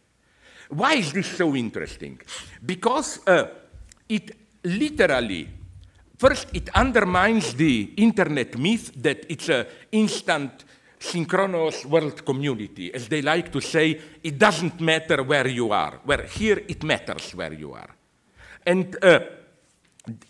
Why 0.68 0.94
is 0.94 1.12
this 1.12 1.26
so 1.26 1.54
interesting? 1.54 2.20
Because 2.64 3.20
uh, 3.26 3.48
it 4.08 4.36
literally, 4.64 5.48
first, 6.18 6.48
it 6.52 6.68
undermines 6.74 7.54
the 7.54 7.92
internet 7.96 8.58
myth 8.58 8.92
that 8.96 9.24
it's 9.28 9.48
an 9.48 9.66
instant 9.92 10.64
synchronous 10.98 11.84
world 11.84 12.24
community. 12.24 12.92
As 12.92 13.08
they 13.08 13.22
like 13.22 13.50
to 13.52 13.60
say, 13.60 14.00
it 14.22 14.38
doesn't 14.38 14.80
matter 14.80 15.22
where 15.22 15.48
you 15.48 15.72
are, 15.72 16.00
where 16.04 16.22
here 16.22 16.62
it 16.68 16.82
matters 16.82 17.34
where 17.34 17.52
you 17.52 17.72
are. 17.72 17.90
And 18.66 18.96
uh, 19.02 19.20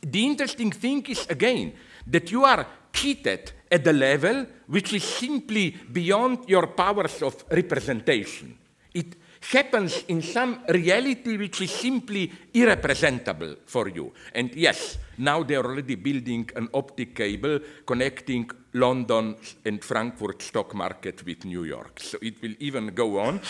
the 0.00 0.26
interesting 0.26 0.70
thing 0.70 1.04
is, 1.06 1.26
again, 1.28 1.72
that 2.06 2.30
you 2.30 2.44
are 2.44 2.66
cheated 2.92 3.52
at 3.70 3.86
a 3.86 3.92
level 3.92 4.46
which 4.66 4.92
is 4.92 5.04
simply 5.04 5.70
beyond 5.70 6.48
your 6.48 6.68
powers 6.68 7.22
of 7.22 7.44
representation. 7.50 8.56
It 8.92 9.16
happens 9.41 10.05
in 10.09 10.22
some 10.22 10.61
reality 10.68 11.36
which 11.36 11.61
is 11.61 11.70
simply 11.70 12.30
irrepresentable 12.53 13.57
for 13.66 13.89
you. 13.89 14.12
And 14.34 14.55
yes, 14.55 14.99
now 15.18 15.43
they're 15.43 15.64
already 15.64 15.95
building 15.95 16.51
an 16.57 16.68
optic 16.74 17.14
cable 17.14 17.61
connecting 17.86 18.51
London 18.74 19.36
and 19.64 19.82
Frankfurt 19.82 20.43
stock 20.43 20.74
market 20.74 21.24
with 21.24 21.45
New 21.45 21.64
York. 21.64 22.01
So 22.01 22.18
it 22.20 22.41
will 22.43 22.55
even 22.59 22.89
go 22.95 23.20
on 23.20 23.41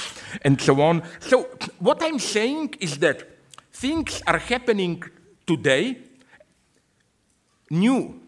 and 0.43 0.61
so 0.61 0.81
on. 0.81 1.03
So 1.21 1.49
what 1.79 2.03
I'm 2.03 2.19
saying 2.19 2.75
is 2.81 2.99
that 2.99 3.29
things 3.73 4.23
are 4.27 4.39
happening 4.39 5.03
today, 5.47 5.99
new, 7.71 8.21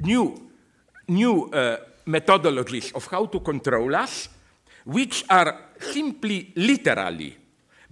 new, 0.00 0.50
new 1.08 1.50
uh, 1.50 1.76
methodologies 2.06 2.94
of 2.94 3.06
how 3.06 3.26
to 3.26 3.40
control 3.40 3.94
us, 3.94 4.28
which 4.88 5.22
are 5.28 5.68
simply 5.78 6.50
literally 6.56 7.36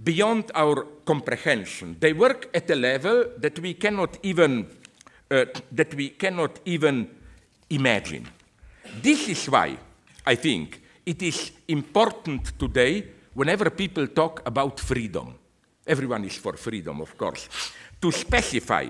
beyond 0.03 0.51
our 0.55 0.83
comprehension. 1.05 1.95
They 2.01 2.15
work 2.15 2.49
at 2.55 2.71
a 2.71 2.75
level 2.75 3.33
that 3.37 3.59
we 3.59 3.75
cannot 3.75 4.17
even, 4.23 4.67
uh, 5.31 5.45
that 5.73 5.95
we 5.95 6.11
cannot 6.11 6.59
even 6.65 7.11
imagine. 7.69 8.27
This 9.03 9.29
is 9.29 9.47
why 9.47 9.77
I 10.25 10.37
think 10.37 10.81
it 11.05 11.23
is 11.23 11.53
important 11.69 12.59
today 12.59 13.09
whenever 13.35 13.69
people 13.69 14.07
talk 14.07 14.41
about 14.47 14.81
freedom. 14.81 15.35
Everyone 15.87 16.25
is 16.25 16.37
for 16.37 16.57
freedom, 16.57 17.03
of 17.03 17.17
course. 17.19 17.47
To 18.01 18.11
specify 18.11 18.87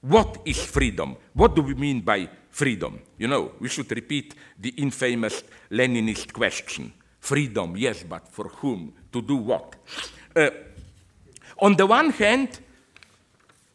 what 0.00 0.42
is 0.44 0.64
freedom, 0.64 1.16
what 1.34 1.54
do 1.54 1.62
we 1.62 1.74
mean 1.74 2.00
by 2.00 2.28
freedom? 2.50 2.98
You 3.18 3.28
know, 3.28 3.52
we 3.60 3.68
should 3.68 3.90
repeat 3.92 4.34
the 4.58 4.70
infamous 4.70 5.44
Leninist 5.70 6.32
question 6.32 6.92
Freedom, 7.20 7.76
yes, 7.76 8.02
but 8.02 8.26
for 8.28 8.48
whom? 8.48 8.92
To 9.12 9.22
do 9.22 9.36
what? 9.36 9.76
Uh, 10.34 10.50
on 11.58 11.76
the 11.76 11.86
one 11.86 12.10
hand, 12.10 12.60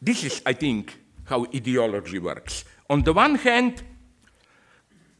this 0.02 0.24
is, 0.24 0.42
I 0.44 0.52
think, 0.52 0.98
how 1.24 1.44
ideology 1.54 2.18
works. 2.18 2.64
On 2.90 3.02
the 3.02 3.12
one 3.12 3.36
hand, 3.36 3.82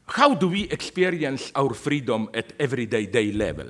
how 0.07 0.35
do 0.35 0.47
we 0.49 0.63
experience 0.69 1.51
our 1.55 1.73
freedom 1.73 2.29
at 2.33 2.53
everyday 2.59 3.05
day 3.05 3.31
level? 3.31 3.67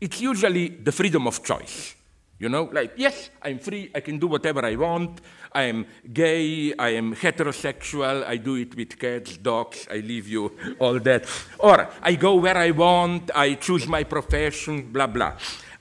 It's 0.00 0.20
usually 0.20 0.68
the 0.68 0.92
freedom 0.92 1.26
of 1.26 1.42
choice. 1.42 1.94
You 2.38 2.50
know, 2.50 2.68
like, 2.70 2.92
yes, 2.96 3.30
I'm 3.40 3.58
free, 3.58 3.90
I 3.94 4.00
can 4.00 4.18
do 4.18 4.26
whatever 4.26 4.62
I 4.64 4.76
want, 4.76 5.22
I 5.52 5.62
am 5.62 5.86
gay, 6.12 6.74
I 6.74 6.90
am 6.90 7.14
heterosexual, 7.14 8.26
I 8.26 8.36
do 8.36 8.56
it 8.56 8.76
with 8.76 8.98
cats, 8.98 9.38
dogs, 9.38 9.88
I 9.90 9.96
leave 9.96 10.28
you 10.28 10.52
all 10.78 11.00
that. 11.00 11.26
Or 11.58 11.88
I 12.02 12.14
go 12.16 12.34
where 12.34 12.58
I 12.58 12.72
want, 12.72 13.30
I 13.34 13.54
choose 13.54 13.86
my 13.86 14.04
profession, 14.04 14.92
blah, 14.92 15.06
blah. 15.06 15.32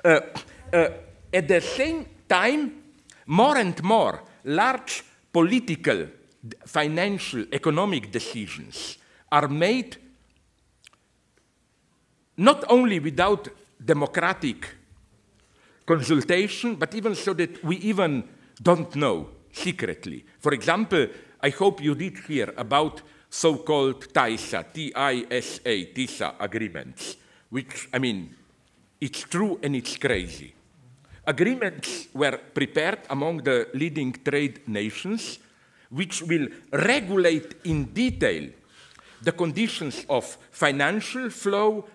Uh, 0.04 0.22
uh, 0.72 0.88
at 1.34 1.48
the 1.48 1.60
same 1.60 2.06
time, 2.30 2.84
more 3.26 3.58
and 3.58 3.84
more 3.84 4.24
large 4.46 5.04
political, 5.34 6.08
financial, 6.66 7.46
economic 7.52 8.12
decisions 8.12 8.98
are 9.30 9.50
made 9.50 9.98
not 12.38 12.64
only 12.70 13.00
without 13.00 13.50
democratic 13.84 14.70
consultation, 15.86 16.76
but 16.76 16.94
even 16.96 17.16
so 17.16 17.34
that 17.34 17.64
we 17.64 17.78
even 17.78 18.28
don't 18.62 18.96
know 18.96 19.30
secretly. 19.52 20.26
For 20.40 20.54
example, 20.54 21.08
I 21.42 21.50
hope 21.50 21.82
you 21.82 21.96
did 21.96 22.18
hear 22.20 22.54
about 22.58 23.02
so-called 23.30 24.14
TISA, 24.14 24.66
T-I-S-A, 24.74 25.86
TISA 25.94 26.36
agreements, 26.40 27.18
which, 27.50 27.88
I 27.94 28.00
mean, 28.00 28.36
it's 29.00 29.22
true 29.22 29.60
and 29.62 29.76
it's 29.76 29.98
crazy. 29.98 30.54
Agreements 31.28 32.08
were 32.14 32.38
prepared 32.54 33.00
among 33.10 33.38
the 33.38 33.68
leading 33.74 34.14
trade 34.14 34.68
nations, 34.68 35.40
which 35.90 36.22
will 36.22 36.48
regulate 36.72 37.56
in 37.64 37.86
detail 37.86 38.50
the 39.22 39.32
conditions 39.32 40.06
of 40.10 40.38
financial 40.52 41.30
flow 41.30 41.86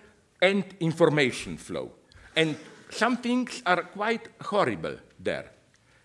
and 0.41 0.63
information 0.79 1.57
flow. 1.57 1.91
And 2.35 2.55
some 2.91 3.17
things 3.17 3.61
are 3.65 3.83
quite 3.83 4.27
horrible 4.41 4.97
there. 5.19 5.51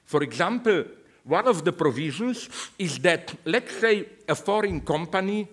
For 0.05 0.23
example, 0.23 0.85
one 1.25 1.49
of 1.49 1.65
the 1.65 1.73
provisions 1.73 2.49
is 2.79 2.99
that, 3.01 3.35
let's 3.45 3.75
say, 3.77 4.07
a 4.29 4.35
foreign 4.35 4.81
company 4.81 5.49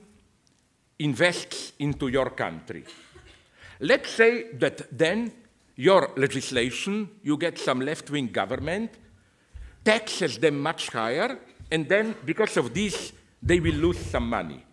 invests 1.00 1.74
into 1.80 2.08
your 2.08 2.30
country. 2.30 2.86
Let's 3.80 4.12
say 4.12 4.54
that 4.54 4.96
then 4.96 5.32
your 5.76 6.12
legislation, 6.16 7.10
you 7.24 7.38
get 7.38 7.58
some 7.58 7.82
left 7.82 8.12
wing 8.12 8.28
government, 8.28 8.92
taxes 9.84 10.38
them 10.38 10.60
much 10.60 10.90
higher, 10.90 11.40
and 11.72 11.90
then 11.90 12.16
because 12.24 12.58
of 12.58 12.74
this, 12.74 13.12
they 13.42 13.60
will 13.60 13.76
lose 13.76 13.98
some 13.98 14.30
money. 14.30 14.64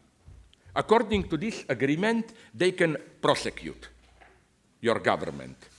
According 0.76 1.28
to 1.28 1.38
this 1.38 1.64
agreement, 1.68 2.34
they 2.54 2.72
can 2.72 2.96
prosecute 3.20 3.88
your 4.82 4.98
government 4.98 5.69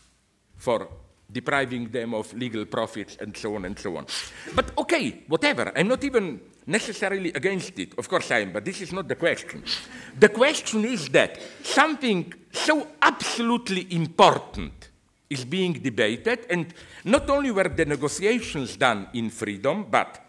for 0.61 0.87
depriving 1.31 1.89
them 1.89 2.13
of 2.13 2.31
legal 2.33 2.65
profits 2.65 3.17
and 3.19 3.35
so 3.35 3.55
on 3.55 3.65
and 3.65 3.79
so 3.79 3.97
on. 3.97 4.05
But 4.53 4.77
okay, 4.77 5.23
whatever, 5.27 5.71
I'm 5.75 5.87
not 5.87 6.03
even 6.03 6.39
necessarily 6.67 7.31
against 7.33 7.79
it. 7.79 7.97
Of 7.97 8.07
course 8.07 8.29
I 8.29 8.39
am, 8.39 8.51
but 8.53 8.63
this 8.63 8.81
is 8.81 8.93
not 8.93 9.07
the 9.07 9.15
question. 9.15 9.63
The 10.19 10.29
question 10.29 10.85
is 10.85 11.09
that 11.09 11.39
something 11.63 12.33
so 12.51 12.87
absolutely 13.01 13.87
important 13.91 14.89
is 15.29 15.45
being 15.45 15.73
debated, 15.73 16.45
and 16.49 16.73
not 17.05 17.29
only 17.29 17.51
were 17.51 17.69
the 17.69 17.85
negotiations 17.85 18.75
done 18.75 19.07
in 19.13 19.29
freedom, 19.29 19.87
but 19.89 20.23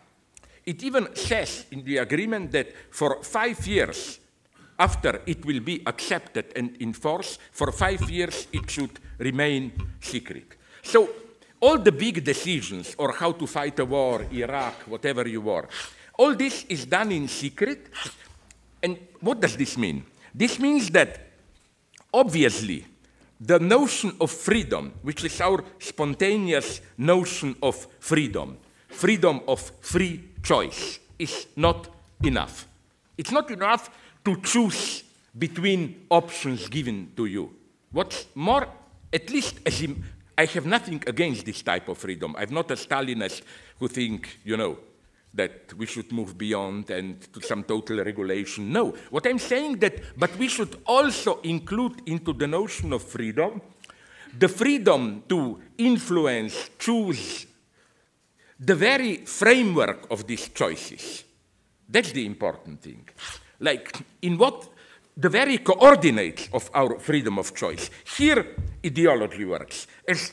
it 0.64 0.82
even 0.82 1.14
says 1.14 1.66
in 1.72 1.84
the 1.84 1.98
agreement 1.98 2.52
that 2.52 2.72
for 2.90 3.22
five 3.22 3.66
years 3.66 4.20
after 4.82 5.22
it 5.26 5.44
will 5.44 5.60
be 5.60 5.80
accepted 5.86 6.46
and 6.56 6.76
enforced, 6.80 7.38
for 7.52 7.70
five 7.70 8.02
years 8.10 8.48
it 8.52 8.68
should 8.68 8.98
remain 9.18 9.70
secret. 10.00 10.56
So 10.82 11.08
all 11.60 11.78
the 11.78 11.92
big 11.92 12.24
decisions, 12.24 12.96
or 12.98 13.12
how 13.12 13.30
to 13.32 13.46
fight 13.46 13.78
a 13.78 13.84
war, 13.84 14.26
Iraq, 14.32 14.74
whatever 14.88 15.28
you 15.28 15.40
war, 15.40 15.68
all 16.18 16.34
this 16.34 16.64
is 16.68 16.86
done 16.86 17.12
in 17.12 17.28
secret. 17.28 17.86
And 18.82 18.98
what 19.20 19.40
does 19.40 19.56
this 19.56 19.78
mean? 19.78 20.04
This 20.34 20.58
means 20.58 20.90
that 20.90 21.30
obviously 22.12 22.84
the 23.40 23.60
notion 23.60 24.16
of 24.20 24.30
freedom, 24.30 24.92
which 25.02 25.24
is 25.24 25.40
our 25.40 25.62
spontaneous 25.78 26.80
notion 26.98 27.54
of 27.62 27.86
freedom, 28.00 28.58
freedom 28.88 29.40
of 29.46 29.60
free 29.80 30.24
choice, 30.42 30.98
is 31.18 31.46
not 31.54 31.88
enough. 32.24 32.66
It's 33.16 33.30
not 33.30 33.50
enough 33.50 33.88
to 34.24 34.40
choose 34.42 35.04
between 35.36 36.06
options 36.10 36.68
given 36.68 37.12
to 37.16 37.26
you. 37.26 37.54
What's 37.90 38.26
more, 38.34 38.68
at 39.12 39.30
least 39.30 39.60
as 39.66 39.80
in, 39.82 40.02
I 40.36 40.46
have 40.46 40.66
nothing 40.66 41.02
against 41.06 41.44
this 41.44 41.62
type 41.62 41.88
of 41.88 41.98
freedom. 41.98 42.34
I'm 42.38 42.52
not 42.52 42.70
a 42.70 42.74
Stalinist 42.74 43.42
who 43.78 43.88
think, 43.88 44.38
you 44.44 44.56
know, 44.56 44.78
that 45.34 45.72
we 45.74 45.86
should 45.86 46.12
move 46.12 46.36
beyond 46.36 46.90
and 46.90 47.20
to 47.32 47.40
some 47.40 47.64
total 47.64 47.98
regulation. 47.98 48.70
No, 48.70 48.90
what 49.10 49.26
I'm 49.26 49.38
saying 49.38 49.78
that, 49.78 50.18
but 50.18 50.36
we 50.36 50.48
should 50.48 50.76
also 50.86 51.40
include 51.40 52.02
into 52.06 52.32
the 52.32 52.46
notion 52.46 52.92
of 52.92 53.02
freedom 53.02 53.60
the 54.38 54.48
freedom 54.48 55.22
to 55.28 55.60
influence, 55.78 56.70
choose 56.78 57.46
the 58.58 58.74
very 58.74 59.16
framework 59.16 60.06
of 60.10 60.26
these 60.26 60.48
choices. 60.48 61.24
That's 61.88 62.12
the 62.12 62.24
important 62.24 62.80
thing. 62.80 63.08
Like, 63.62 64.04
in 64.20 64.36
what 64.36 64.68
the 65.16 65.28
very 65.28 65.58
coordinates 65.58 66.48
of 66.52 66.70
our 66.74 66.98
freedom 66.98 67.38
of 67.38 67.54
choice. 67.54 67.90
Here, 68.16 68.56
ideology 68.84 69.44
works. 69.44 69.86
As 70.08 70.32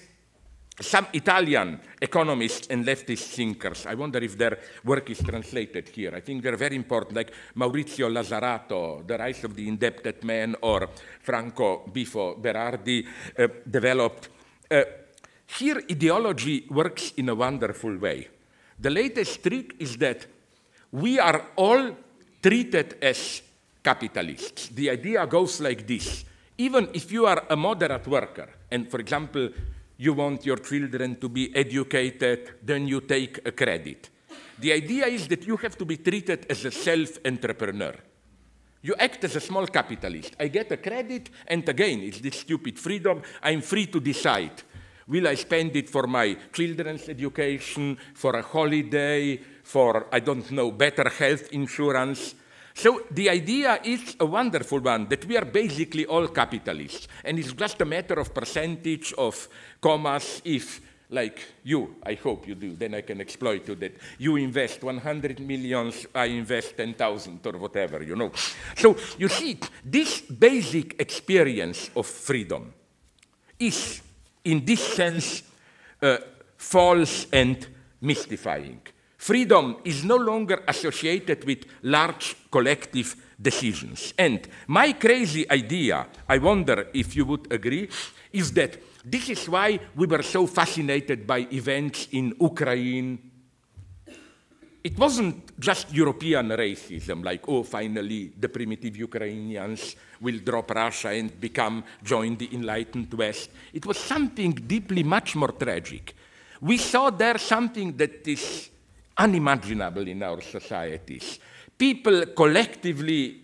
some 0.80 1.08
Italian 1.12 1.80
economists 2.02 2.68
and 2.68 2.86
leftist 2.86 3.36
thinkers, 3.36 3.86
I 3.86 3.96
wonder 3.96 4.20
if 4.20 4.38
their 4.38 4.58
work 4.86 5.10
is 5.10 5.20
translated 5.20 5.90
here. 5.90 6.16
I 6.16 6.22
think 6.22 6.42
they're 6.42 6.56
very 6.56 6.78
important, 6.78 7.16
like 7.18 7.34
Maurizio 7.56 8.10
Lazzarato, 8.10 9.06
The 9.06 9.18
Rise 9.18 9.44
of 9.44 9.56
the 9.56 9.68
Indebted 9.68 10.24
Man, 10.24 10.56
or 10.62 10.90
Franco 11.22 11.84
Bifo 11.92 12.40
Berardi 12.42 13.06
uh, 13.38 13.48
developed. 13.70 14.30
Uh, 14.72 14.84
here, 15.58 15.84
ideology 15.92 16.66
works 16.70 17.12
in 17.18 17.28
a 17.28 17.36
wonderful 17.36 17.98
way. 17.98 18.30
The 18.80 18.90
latest 18.90 19.44
trick 19.44 19.76
is 19.80 19.98
that 19.98 20.26
we 20.92 21.20
are 21.20 21.48
all 21.58 21.96
treated 22.42 22.98
as 23.02 23.42
capitalists. 23.84 24.70
The 24.70 24.90
idea 24.90 25.26
goes 25.28 25.60
like 25.60 25.86
this. 25.86 26.26
Even 26.58 26.90
if 26.94 27.12
you 27.12 27.26
are 27.26 27.46
a 27.50 27.56
moderate 27.56 28.08
worker, 28.08 28.50
and 28.70 28.90
for 28.90 29.00
example, 29.00 29.50
you 29.98 30.14
want 30.14 30.46
your 30.46 30.58
children 30.58 31.16
to 31.18 31.30
be 31.30 31.56
educated, 31.56 32.56
then 32.64 32.88
you 32.88 33.02
take 33.02 33.40
a 33.46 33.52
credit. 33.52 34.10
The 34.60 34.74
idea 34.74 35.08
is 35.08 35.28
that 35.28 35.46
you 35.48 35.58
have 35.58 35.78
to 35.78 35.86
be 35.86 35.98
treated 35.98 36.46
as 36.50 36.66
a 36.66 36.72
self-entrepreneur. 36.72 37.96
You 38.82 38.96
act 38.98 39.24
as 39.24 39.36
a 39.36 39.42
small 39.42 39.68
capitalist. 39.68 40.36
I 40.40 40.48
get 40.48 40.72
a 40.72 40.78
credit, 40.78 41.30
and 41.48 41.68
again, 41.68 42.00
it's 42.02 42.20
this 42.20 42.40
stupid 42.40 42.80
freedom. 42.80 43.22
I'm 43.42 43.62
free 43.62 43.88
to 43.88 44.00
decide. 44.00 44.64
Will 45.08 45.28
I 45.28 45.36
spend 45.36 45.76
it 45.76 45.90
for 45.90 46.08
my 46.08 46.38
children's 46.54 47.10
education, 47.10 47.98
for 48.14 48.36
a 48.36 48.42
holiday, 48.42 49.40
for, 49.70 50.08
I 50.12 50.20
don't 50.20 50.50
know, 50.50 50.72
better 50.72 51.08
health 51.10 51.52
insurance? 51.52 52.34
So 52.74 53.04
the 53.12 53.30
idea 53.30 53.80
is 53.84 54.16
a 54.20 54.26
wonderful 54.26 54.80
one 54.80 55.08
that 55.10 55.26
we 55.26 55.38
are 55.38 55.46
basically 55.46 56.06
all 56.08 56.28
capitalists, 56.28 57.08
and 57.24 57.38
it's 57.38 57.54
just 57.54 57.82
a 57.82 57.86
matter 57.86 58.16
of 58.20 58.34
percentage 58.34 59.14
of 59.14 59.48
commas 59.80 60.42
if 60.44 60.82
like 61.12 61.40
you, 61.64 61.96
I 62.04 62.14
hope 62.14 62.48
you 62.48 62.56
do, 62.56 62.76
then 62.76 62.94
I 62.94 63.02
can 63.02 63.20
exploit 63.20 63.68
you 63.68 63.76
that 63.76 63.98
you 64.20 64.36
invest 64.36 64.84
100 64.84 65.40
millions, 65.40 66.06
I 66.14 66.26
invest 66.26 66.78
10,000 66.78 67.46
or 67.48 67.58
whatever, 67.58 68.04
you 68.04 68.16
know. 68.16 68.32
So 68.76 68.96
you 69.18 69.28
see, 69.28 69.60
this 69.84 70.22
basic 70.22 71.02
experience 71.02 71.90
of 71.96 72.06
freedom 72.06 72.74
is, 73.58 74.02
in 74.44 74.64
this 74.64 74.84
sense, 74.96 75.42
uh, 76.02 76.18
false 76.58 77.26
and 77.34 77.68
mystifying. 78.02 78.82
Freedom 79.20 79.76
is 79.84 80.06
no 80.06 80.16
longer 80.16 80.64
associated 80.66 81.44
with 81.44 81.66
large 81.84 82.38
collective 82.50 83.18
decisions. 83.36 84.14
And 84.18 84.48
my 84.68 84.94
crazy 84.94 85.44
idea, 85.52 86.08
I 86.26 86.38
wonder 86.38 86.88
if 86.94 87.18
you 87.18 87.26
would 87.26 87.52
agree, 87.52 87.90
is 88.32 88.54
that 88.54 88.80
this 89.04 89.28
is 89.30 89.50
why 89.50 89.78
we 89.94 90.08
were 90.08 90.24
so 90.24 90.48
fascinated 90.48 91.28
by 91.28 91.40
events 91.52 92.08
in 92.14 92.34
Ukraine. 92.40 93.20
It 94.82 94.98
wasn't 94.98 95.60
just 95.60 95.94
European 95.94 96.48
racism, 96.56 97.22
like, 97.22 97.44
oh, 97.50 97.64
finally 97.64 98.32
the 98.40 98.48
primitive 98.48 98.96
Ukrainians 98.96 99.98
will 100.22 100.40
drop 100.40 100.72
Russia 100.72 101.10
and 101.10 101.38
become, 101.38 101.84
join 102.02 102.38
the 102.38 102.56
enlightened 102.56 103.14
West. 103.14 103.50
It 103.74 103.86
was 103.86 103.98
something 103.98 104.54
deeply 104.54 105.04
much 105.04 105.36
more 105.36 105.52
tragic. 105.52 106.16
We 106.62 106.78
saw 106.78 107.10
there 107.10 107.38
something 107.38 107.98
that 107.98 108.26
is 108.26 108.70
unimaginable 109.20 110.08
in 110.08 110.24
our 110.24 110.42
societies. 110.42 111.40
People 111.78 112.28
collectively 112.28 113.42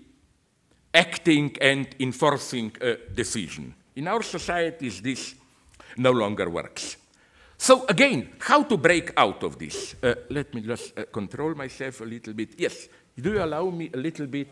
acting 0.93 1.55
and 1.61 1.87
enforcing 1.99 2.71
a 2.81 2.95
decision. 3.13 3.75
In 3.95 4.07
our 4.07 4.23
societies, 4.23 5.01
this 5.01 5.35
no 5.97 6.11
longer 6.11 6.49
works. 6.49 6.97
So 7.57 7.85
again, 7.87 8.33
how 8.39 8.63
to 8.63 8.77
break 8.77 9.11
out 9.17 9.43
of 9.43 9.57
this? 9.57 9.95
Uh, 10.01 10.15
let 10.29 10.53
me 10.53 10.61
just 10.61 10.97
uh, 10.97 11.05
control 11.05 11.55
myself 11.55 12.01
a 12.01 12.05
little 12.05 12.33
bit. 12.33 12.55
Yes, 12.57 12.89
do 13.17 13.33
you 13.33 13.43
allow 13.43 13.69
me 13.69 13.89
a 13.93 13.97
little 13.97 14.27
bit? 14.27 14.49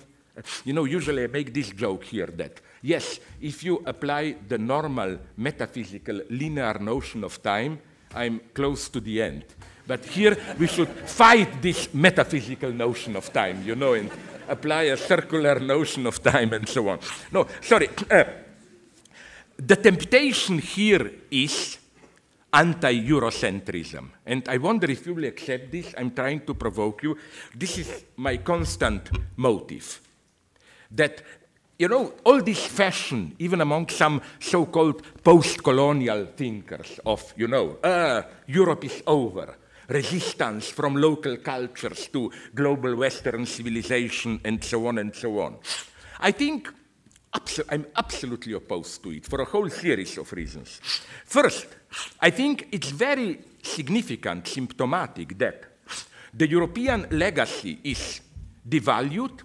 You 0.66 0.74
know, 0.74 0.86
usually 0.86 1.24
I 1.24 1.28
make 1.28 1.54
this 1.54 1.70
joke 1.70 2.06
here 2.06 2.28
that, 2.28 2.62
yes, 2.82 3.20
if 3.42 3.64
you 3.64 3.84
apply 3.86 4.36
the 4.48 4.58
normal 4.58 5.20
metaphysical 5.38 6.22
linear 6.30 6.80
notion 6.80 7.24
of 7.24 7.42
time, 7.44 7.80
I'm 8.16 8.42
close 8.54 8.90
to 8.90 9.00
the 9.00 9.22
end. 9.22 9.46
But 9.86 10.06
here 10.06 10.38
we 10.58 10.68
should 10.68 10.90
fight 10.90 11.62
this 11.62 11.94
metaphysical 11.94 12.72
notion 12.72 13.16
of 13.16 13.32
time, 13.34 13.64
you 13.66 13.76
know, 13.76 13.94
and 13.94 14.10
apply 14.48 14.84
a 14.84 14.98
circular 14.98 15.60
notion 15.60 16.08
of 16.08 16.22
time 16.24 16.54
and 16.54 16.68
so 16.68 16.88
on. 16.90 17.00
No, 17.32 17.48
sorry. 17.62 17.90
Uh, 18.12 18.24
the 19.56 19.76
temptation 19.76 20.58
here 20.58 21.12
is 21.30 21.78
anti 22.52 23.08
Eurocentrism. 23.08 24.10
And 24.26 24.48
I 24.50 24.58
wonder 24.58 24.90
if 24.90 25.06
you 25.06 25.14
will 25.14 25.26
accept 25.26 25.72
this. 25.72 25.94
I'm 25.98 26.12
trying 26.12 26.42
to 26.46 26.54
provoke 26.54 27.04
you. 27.04 27.18
This 27.56 27.78
is 27.78 28.04
my 28.18 28.38
constant 28.38 29.10
motive. 29.38 30.02
That 30.92 31.22
you 31.78 31.88
know, 31.88 32.14
all 32.24 32.42
this 32.42 32.66
fashion, 32.66 33.36
even 33.40 33.60
among 33.62 33.90
some 33.90 34.22
so-called 34.40 35.02
post-colonial 35.24 36.28
thinkers 36.36 37.00
of, 37.06 37.34
you 37.36 37.48
know, 37.48 37.78
uh, 37.84 38.22
Europe 38.48 38.86
is 38.86 39.02
over, 39.08 39.56
resistance 39.88 40.70
from 40.70 40.96
local 40.96 41.38
cultures 41.38 42.08
to 42.08 42.32
global 42.54 42.96
Western 42.96 43.46
civilization, 43.46 44.40
and 44.44 44.64
so 44.64 44.88
on 44.88 44.98
and 44.98 45.14
so 45.16 45.40
on. 45.40 45.58
I 46.20 46.32
think 46.32 46.70
I'm 47.70 47.86
absolutely 47.96 48.54
opposed 48.54 49.02
to 49.04 49.12
it 49.12 49.26
for 49.26 49.42
a 49.42 49.46
whole 49.46 49.70
series 49.70 50.18
of 50.18 50.32
reasons. 50.34 50.80
First, 51.26 51.68
I 52.20 52.30
think 52.30 52.68
it's 52.72 52.92
very 52.92 53.40
significant, 53.62 54.48
symptomatic 54.48 55.38
that 55.40 55.66
the 56.34 56.48
European 56.48 57.08
legacy 57.12 57.80
is 57.84 58.22
devalued 58.68 59.42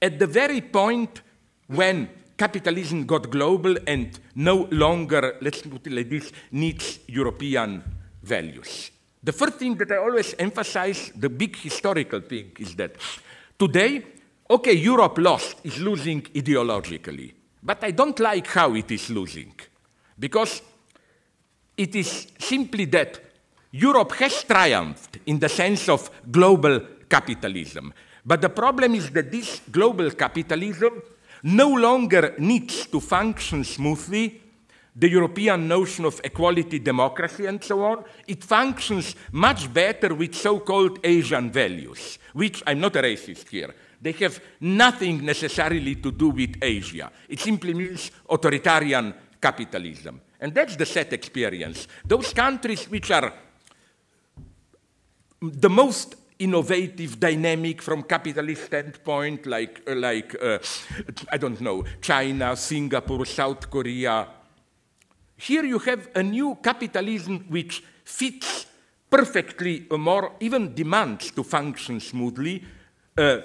at 0.00 0.18
the 0.18 0.26
very 0.26 0.62
point 0.62 1.22
when 1.66 2.08
capitalism 2.36 3.04
got 3.04 3.30
global 3.30 3.76
and 3.86 4.18
no 4.34 4.66
longer, 4.70 5.36
let's 5.42 5.60
put 5.62 5.86
it 5.86 5.92
like 5.92 6.08
this, 6.08 6.32
needs 6.50 7.00
European 7.06 7.82
values. 8.22 8.90
The 9.22 9.32
first 9.32 9.54
thing 9.54 9.74
that 9.76 9.92
I 9.92 9.98
always 9.98 10.34
emphasize, 10.38 11.12
the 11.14 11.28
big 11.28 11.56
historical 11.56 12.20
thing, 12.20 12.52
is 12.58 12.74
that 12.76 12.96
today, 13.58 14.02
okay, 14.48 14.72
Europe 14.72 15.18
lost, 15.18 15.56
is 15.64 15.78
losing 15.78 16.22
ideologically, 16.22 17.34
but 17.62 17.84
I 17.84 17.90
don't 17.90 18.18
like 18.18 18.46
how 18.46 18.74
it 18.74 18.90
is 18.90 19.10
losing, 19.10 19.52
because 20.18 20.62
it 21.76 21.94
is 21.94 22.28
simply 22.38 22.86
that 22.86 23.20
Europe 23.72 24.12
has 24.12 24.42
triumphed 24.44 25.18
in 25.26 25.38
the 25.38 25.48
sense 25.48 25.88
of 25.88 26.10
global 26.30 26.80
capitalism. 27.08 27.92
But 28.24 28.40
the 28.40 28.48
problem 28.48 28.94
is 28.94 29.10
that 29.10 29.30
this 29.30 29.60
global 29.70 30.10
capitalism 30.10 31.02
no 31.42 31.68
longer 31.74 32.34
needs 32.38 32.86
to 32.86 33.00
function 33.00 33.64
smoothly. 33.64 34.40
The 34.94 35.08
European 35.08 35.68
notion 35.68 36.04
of 36.04 36.20
equality, 36.24 36.78
democracy, 36.80 37.46
and 37.46 37.62
so 37.62 37.84
on, 37.84 38.04
it 38.26 38.42
functions 38.42 39.14
much 39.32 39.72
better 39.72 40.14
with 40.14 40.34
so 40.34 40.58
called 40.60 40.98
Asian 41.04 41.50
values, 41.50 42.18
which 42.32 42.62
I'm 42.66 42.80
not 42.80 42.96
a 42.96 43.02
racist 43.02 43.48
here. 43.48 43.74
They 44.02 44.12
have 44.12 44.40
nothing 44.60 45.24
necessarily 45.24 45.96
to 45.96 46.10
do 46.10 46.30
with 46.30 46.56
Asia. 46.60 47.10
It 47.28 47.38
simply 47.38 47.74
means 47.74 48.10
authoritarian 48.28 49.14
capitalism. 49.40 50.20
And 50.40 50.54
that's 50.54 50.74
the 50.76 50.86
set 50.86 51.12
experience. 51.12 51.86
Those 52.04 52.32
countries 52.32 52.86
which 52.90 53.10
are 53.10 53.32
the 55.40 55.70
most 55.70 56.16
innovative, 56.38 57.20
dynamic 57.20 57.82
from 57.82 58.02
capitalist 58.02 58.64
standpoint, 58.64 59.46
like, 59.46 59.82
like 59.86 60.34
uh, 60.42 60.58
I 61.30 61.36
don't 61.36 61.60
know, 61.60 61.84
China, 62.00 62.56
Singapore, 62.56 63.26
South 63.26 63.70
Korea. 63.70 64.26
Here 65.40 65.64
you 65.64 65.78
have 65.78 66.10
a 66.14 66.22
new 66.22 66.58
capitalism 66.62 67.46
which 67.48 67.82
fits 68.04 68.66
perfectly 69.08 69.86
a 69.90 69.96
more, 69.96 70.32
even 70.40 70.74
demands 70.74 71.30
to 71.30 71.42
function 71.42 71.98
smoothly, 71.98 72.62
uh, 73.16 73.38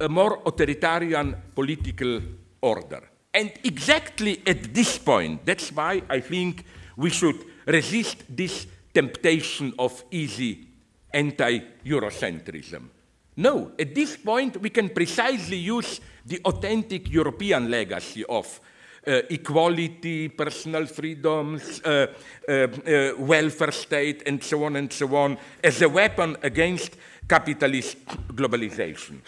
a 0.00 0.08
more 0.08 0.42
authoritarian 0.44 1.36
political 1.54 2.20
order. 2.60 3.08
And 3.32 3.52
exactly 3.62 4.42
at 4.44 4.74
this 4.74 4.98
point, 4.98 5.46
that's 5.46 5.70
why 5.70 6.02
I 6.10 6.18
think 6.18 6.64
we 6.96 7.10
should 7.10 7.44
resist 7.64 8.24
this 8.28 8.66
temptation 8.92 9.72
of 9.78 10.04
easy 10.10 10.66
anti-Eurocentrism. 11.12 12.88
No, 13.36 13.70
at 13.78 13.94
this 13.94 14.16
point 14.16 14.60
we 14.60 14.70
can 14.70 14.88
precisely 14.88 15.58
use 15.58 16.00
the 16.24 16.40
authentic 16.44 17.08
European 17.08 17.70
legacy 17.70 18.24
of 18.24 18.60
uh, 19.06 19.22
equality, 19.30 20.28
personal 20.28 20.86
freedoms, 20.86 21.80
uh, 21.84 22.06
uh, 22.48 22.52
uh, 22.52 23.12
welfare 23.18 23.72
state, 23.72 24.22
and 24.26 24.42
so 24.42 24.64
on 24.64 24.76
and 24.76 24.92
so 24.92 25.14
on, 25.16 25.38
as 25.62 25.82
a 25.82 25.88
weapon 25.88 26.36
against 26.42 26.96
capitalist 27.28 28.04
globalization. 28.34 29.20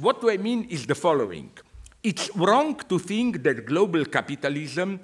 What 0.00 0.20
do 0.20 0.30
I 0.30 0.36
mean 0.36 0.66
is 0.70 0.86
the 0.86 0.94
following. 0.94 1.50
It's 2.02 2.30
wrong 2.34 2.76
to 2.88 2.98
think 2.98 3.42
that 3.42 3.66
global 3.66 4.04
capitalism 4.06 4.98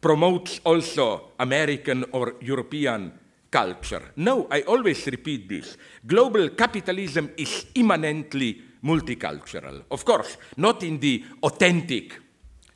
promotes 0.00 0.60
also 0.64 1.30
American 1.38 2.04
or 2.12 2.34
European 2.40 3.12
culture. 3.50 4.12
No, 4.16 4.48
I 4.50 4.62
always 4.62 5.06
repeat 5.06 5.48
this. 5.48 5.76
Global 6.04 6.50
capitalism 6.50 7.30
is 7.36 7.66
immanently 7.74 8.60
multicultural. 8.82 9.84
Of 9.90 10.04
course, 10.04 10.36
not 10.56 10.82
in 10.82 10.98
the 10.98 11.24
authentic 11.42 12.21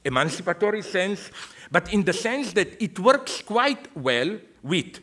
emancipatory 0.07 0.83
sense, 0.83 1.31
but 1.71 1.93
in 1.93 2.05
the 2.05 2.13
sense 2.13 2.53
that 2.53 2.81
it 2.83 2.99
works 2.99 3.43
quite 3.43 3.95
well 3.97 4.39
with 4.63 5.01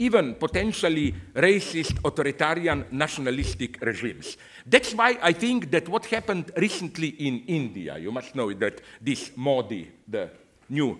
even 0.00 0.34
potentially 0.34 1.14
racist, 1.34 1.98
authoritarian, 2.04 2.86
nationalistic 2.90 3.78
regimes. 3.82 4.38
That's 4.66 4.94
why 4.94 5.18
I 5.20 5.34
think 5.34 5.70
that 5.70 5.88
what 5.88 6.06
happened 6.06 6.50
recently 6.56 7.08
in 7.08 7.44
India, 7.46 7.98
you 7.98 8.10
must 8.10 8.34
know 8.34 8.50
that 8.54 8.80
this 9.00 9.30
Modi, 9.36 9.90
the 10.08 10.30
new 10.70 10.98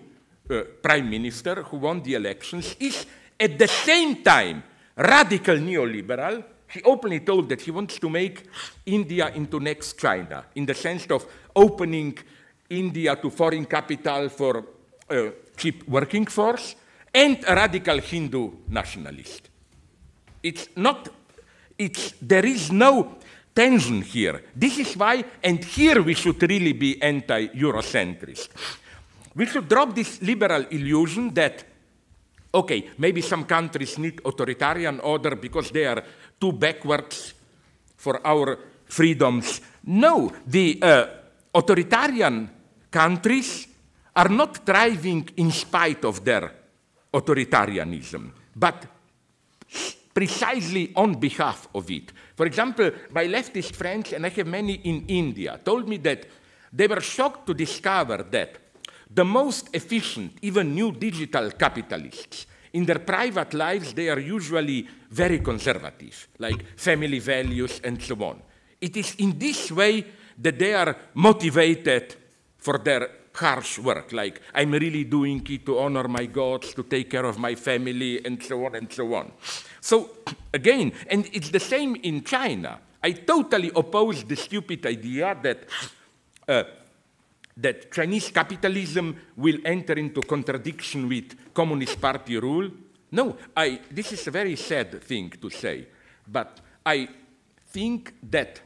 uh, 0.49 0.61
prime 0.83 1.09
minister 1.09 1.63
who 1.63 1.77
won 1.77 2.03
the 2.03 2.13
elections, 2.13 2.75
is 2.79 3.05
at 3.39 3.57
the 3.57 3.67
same 3.67 4.21
time, 4.21 4.63
radical 4.95 5.55
neoliberal, 5.55 6.43
he 6.67 6.83
openly 6.83 7.21
told 7.21 7.49
that 7.49 7.61
he 7.61 7.71
wants 7.71 7.97
to 7.97 8.09
make 8.09 8.43
India 8.85 9.29
into 9.33 9.59
next 9.59 9.97
China, 9.97 10.45
in 10.55 10.65
the 10.65 10.75
sense 10.75 11.07
of 11.07 11.25
opening 11.55 12.17
India 12.71 13.15
to 13.15 13.29
foreign 13.29 13.65
capital 13.65 14.29
for 14.29 14.65
uh, 15.09 15.29
cheap 15.57 15.87
working 15.87 16.25
force, 16.25 16.75
and 17.13 17.43
a 17.47 17.55
radical 17.55 17.99
Hindu 17.99 18.51
nationalist. 18.69 19.49
It's 20.41 20.69
not, 20.75 21.09
it's, 21.77 22.13
there 22.21 22.45
is 22.45 22.71
no 22.71 23.17
tension 23.53 24.01
here. 24.01 24.43
This 24.55 24.79
is 24.79 24.95
why, 24.95 25.23
and 25.43 25.63
here 25.63 26.01
we 26.01 26.13
should 26.13 26.41
really 26.41 26.73
be 26.73 27.01
anti-Eurocentrist. 27.01 28.49
We 29.35 29.45
should 29.45 29.67
drop 29.67 29.93
this 29.93 30.21
liberal 30.21 30.65
illusion 30.71 31.33
that 31.33 31.65
Okay, 32.53 32.89
maybe 32.97 33.21
some 33.21 33.45
countries 33.45 33.97
need 33.97 34.19
authoritarian 34.25 34.99
order 34.99 35.37
because 35.37 35.71
they 35.71 35.85
are 35.85 36.03
too 36.39 36.51
backwards 36.51 37.33
for 37.95 38.19
our 38.27 38.59
freedoms. 38.85 39.61
No, 39.85 40.29
the 40.45 40.77
uh, 40.81 41.05
authoritarian 41.55 42.49
countries 42.91 43.67
are 44.15 44.29
not 44.29 44.65
thriving 44.65 45.27
in 45.37 45.51
spite 45.51 46.03
of 46.05 46.23
their 46.23 46.51
authoritarianism, 47.13 48.31
but 48.55 48.85
precisely 50.13 50.91
on 50.95 51.15
behalf 51.15 51.69
of 51.73 51.89
it. 51.89 52.11
For 52.35 52.45
example, 52.45 52.91
my 53.11 53.25
leftist 53.27 53.73
friends, 53.75 54.13
and 54.13 54.25
I 54.25 54.29
have 54.29 54.47
many 54.47 54.73
in 54.73 55.05
India, 55.07 55.59
told 55.63 55.87
me 55.87 55.97
that 55.97 56.27
they 56.71 56.87
were 56.87 57.01
shocked 57.01 57.47
to 57.47 57.53
discover 57.53 58.23
that 58.29 58.57
the 59.09 59.25
most 59.25 59.69
efficient, 59.73 60.37
even 60.41 60.73
new 60.73 60.91
digital 60.91 61.51
capitalists, 61.51 62.45
in 62.73 62.85
their 62.85 62.99
private 62.99 63.53
lives, 63.53 63.93
they 63.93 64.09
are 64.09 64.19
usually 64.19 64.87
very 65.09 65.39
conservative, 65.39 66.29
like 66.39 66.77
family 66.77 67.19
values 67.19 67.81
and 67.83 68.01
so 68.01 68.15
on. 68.23 68.41
It 68.79 68.95
is 68.95 69.15
in 69.15 69.37
this 69.37 69.71
way 69.71 70.05
that 70.37 70.57
they 70.57 70.73
are 70.73 70.95
motivated 71.13 72.15
for 72.61 72.77
their 72.77 73.09
harsh 73.33 73.79
work, 73.79 74.13
like 74.13 74.41
I'm 74.53 74.71
really 74.71 75.03
doing 75.03 75.45
it 75.49 75.65
to 75.65 75.79
honor 75.79 76.07
my 76.07 76.27
gods, 76.27 76.73
to 76.75 76.83
take 76.83 77.09
care 77.09 77.25
of 77.25 77.37
my 77.37 77.55
family, 77.55 78.23
and 78.23 78.41
so 78.41 78.65
on 78.65 78.75
and 78.75 78.91
so 78.91 79.13
on. 79.15 79.31
So, 79.81 80.11
again, 80.53 80.93
and 81.09 81.27
it's 81.33 81.49
the 81.49 81.59
same 81.59 81.95
in 82.03 82.23
China. 82.23 82.79
I 83.03 83.13
totally 83.13 83.71
oppose 83.75 84.23
the 84.23 84.35
stupid 84.35 84.85
idea 84.85 85.35
that 85.41 85.65
uh, 86.47 86.63
that 87.57 87.91
Chinese 87.91 88.29
capitalism 88.29 89.15
will 89.35 89.57
enter 89.65 89.93
into 89.93 90.21
contradiction 90.21 91.09
with 91.09 91.53
Communist 91.53 91.99
Party 91.99 92.37
rule. 92.37 92.69
No, 93.11 93.35
I, 93.57 93.81
this 93.89 94.13
is 94.13 94.25
a 94.27 94.31
very 94.31 94.55
sad 94.55 95.01
thing 95.03 95.31
to 95.41 95.49
say, 95.49 95.87
but 96.27 96.61
I 96.85 97.09
think 97.67 98.13
that 98.29 98.61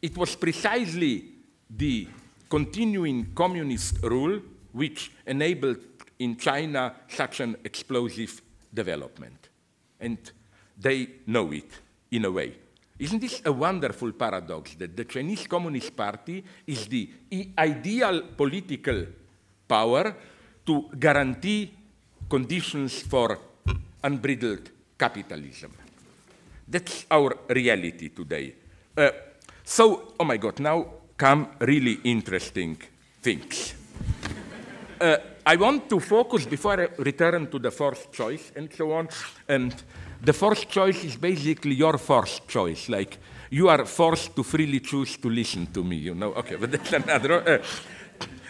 it 0.00 0.16
was 0.16 0.34
precisely 0.36 1.24
the 1.68 2.08
continuing 2.54 3.34
communist 3.34 4.00
rule 4.04 4.40
which 4.70 5.10
enabled 5.26 5.78
in 6.20 6.36
China 6.36 6.94
such 7.08 7.40
an 7.40 7.56
explosive 7.64 8.40
development. 8.72 9.48
And 9.98 10.18
they 10.78 11.08
know 11.26 11.50
it 11.50 11.68
in 12.12 12.24
a 12.24 12.30
way. 12.30 12.54
Isn't 12.96 13.18
this 13.18 13.42
a 13.44 13.50
wonderful 13.50 14.12
paradox 14.12 14.76
that 14.76 14.96
the 14.96 15.04
Chinese 15.04 15.48
Communist 15.48 15.96
Party 15.96 16.44
is 16.64 16.86
the 16.86 17.10
ideal 17.58 18.22
political 18.36 19.04
power 19.66 20.14
to 20.64 20.90
guarantee 20.96 21.74
conditions 22.30 23.02
for 23.02 23.36
unbridled 24.04 24.70
capitalism? 24.96 25.72
That's 26.68 27.04
our 27.10 27.36
reality 27.48 28.10
today. 28.10 28.54
Uh, 28.96 29.10
so, 29.64 30.14
oh 30.20 30.24
my 30.24 30.36
God, 30.36 30.60
now 30.60 31.02
come 31.16 31.48
really 31.60 32.00
interesting 32.04 32.76
things. 33.22 33.74
Uh, 35.00 35.16
I 35.46 35.56
want 35.56 35.88
to 35.90 36.00
focus 36.00 36.46
before 36.46 36.80
I 36.80 36.88
return 36.98 37.50
to 37.50 37.58
the 37.58 37.70
first 37.70 38.12
choice 38.12 38.52
and 38.56 38.72
so 38.72 38.92
on. 38.92 39.08
And 39.48 39.74
the 40.22 40.32
first 40.32 40.68
choice 40.70 41.04
is 41.04 41.16
basically 41.16 41.74
your 41.74 41.98
first 41.98 42.48
choice. 42.48 42.88
Like 42.88 43.18
you 43.50 43.68
are 43.68 43.84
forced 43.84 44.34
to 44.36 44.42
freely 44.42 44.80
choose 44.80 45.16
to 45.18 45.28
listen 45.28 45.66
to 45.66 45.84
me, 45.84 45.96
you 45.96 46.14
know. 46.14 46.32
Okay, 46.34 46.56
but 46.56 46.72
that's 46.72 46.92
another. 47.04 47.32
Uh, 47.48 47.62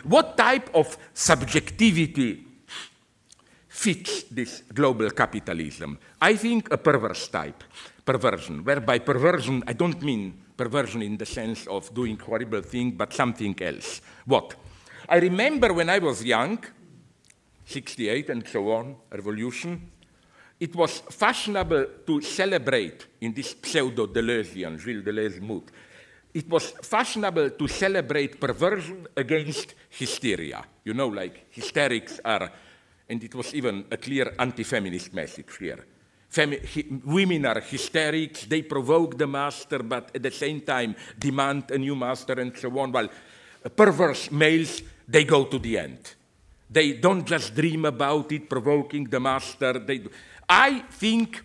what 0.05 0.37
type 0.37 0.71
of 0.75 0.97
subjectivity 1.13 2.45
fits 3.69 4.25
this 4.25 4.63
global 4.73 5.11
capitalism? 5.11 5.99
I 6.21 6.37
think 6.37 6.73
a 6.73 6.79
perverse 6.79 7.29
type, 7.29 7.65
perversion, 8.05 8.65
whereby 8.65 8.99
perversion, 8.99 9.63
I 9.67 9.73
don't 9.73 10.01
mean 10.03 10.35
perversion 10.57 11.03
in 11.03 11.17
the 11.17 11.27
sense 11.27 11.67
of 11.67 11.93
doing 11.95 12.19
horrible 12.19 12.63
thing, 12.63 12.93
but 12.93 13.13
something 13.13 13.61
else. 13.61 14.01
What? 14.27 14.55
I 15.09 15.17
remember 15.17 15.73
when 15.73 15.91
I 15.91 15.99
was 15.99 16.25
young, 16.25 16.59
68 17.67 18.31
and 18.31 18.47
so 18.47 18.73
on, 18.73 18.97
revolution, 19.11 19.91
it 20.61 20.75
was 20.75 21.01
fashionable 21.11 21.87
to 22.07 22.21
celebrate 22.21 23.07
in 23.21 23.33
this 23.33 23.57
pseudo 23.63 24.07
Deleuzian, 24.07 24.79
Gilles 24.79 25.03
Deleuze 25.03 25.41
mood. 25.41 25.65
It 26.33 26.49
was 26.49 26.71
fashionable 26.83 27.51
to 27.51 27.69
celebrate 27.69 28.41
perversion 28.41 29.07
against 29.17 29.75
hysteria. 29.91 30.65
You 30.85 30.95
know, 30.95 31.09
like 31.09 31.47
hysterics 31.51 32.21
are, 32.25 32.51
and 33.09 33.23
it 33.23 33.35
was 33.35 33.55
even 33.55 33.85
a 33.91 33.97
clear 33.97 34.35
anti 34.39 34.65
feminist 34.65 35.13
message 35.13 35.57
here. 35.59 35.85
Women 37.05 37.47
are 37.47 37.61
hysterics, 37.61 38.47
they 38.47 38.63
provoke 38.63 39.17
the 39.17 39.27
master, 39.27 39.83
but 39.83 40.11
at 40.15 40.23
the 40.23 40.31
same 40.31 40.61
time 40.61 40.95
demand 41.19 41.71
a 41.71 41.79
new 41.79 41.95
master 41.95 42.35
and 42.35 42.57
so 42.57 42.79
on. 42.79 42.93
While 42.93 43.09
perverse 43.77 44.31
males, 44.31 44.83
they 45.07 45.25
go 45.25 45.45
to 45.45 45.59
the 45.59 45.79
end. 45.79 46.15
They 46.71 46.95
don't 46.95 47.25
just 47.25 47.55
dream 47.55 47.85
about 47.85 48.33
it, 48.33 48.49
provoking 48.49 49.05
the 49.05 49.21
master. 49.21 49.79
They 49.79 49.99
do. 49.99 50.11
I 50.49 50.81
think 50.91 51.43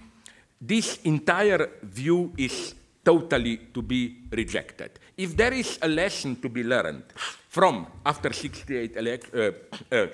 this 0.60 1.00
entire 1.04 1.70
view 1.84 2.34
is 2.38 2.74
totally 3.04 3.58
to 3.74 3.82
be 3.82 4.16
rejected. 4.32 5.00
If 5.18 5.36
there 5.36 5.54
is 5.54 5.80
a 5.82 5.88
lesson 5.88 6.36
to 6.42 6.50
be 6.50 6.64
learned 6.64 7.04
from 7.50 7.88
after 8.06 8.34
68 8.34 8.96
elect, 8.96 9.36
uh, 9.36 9.52
uh, 9.92 10.08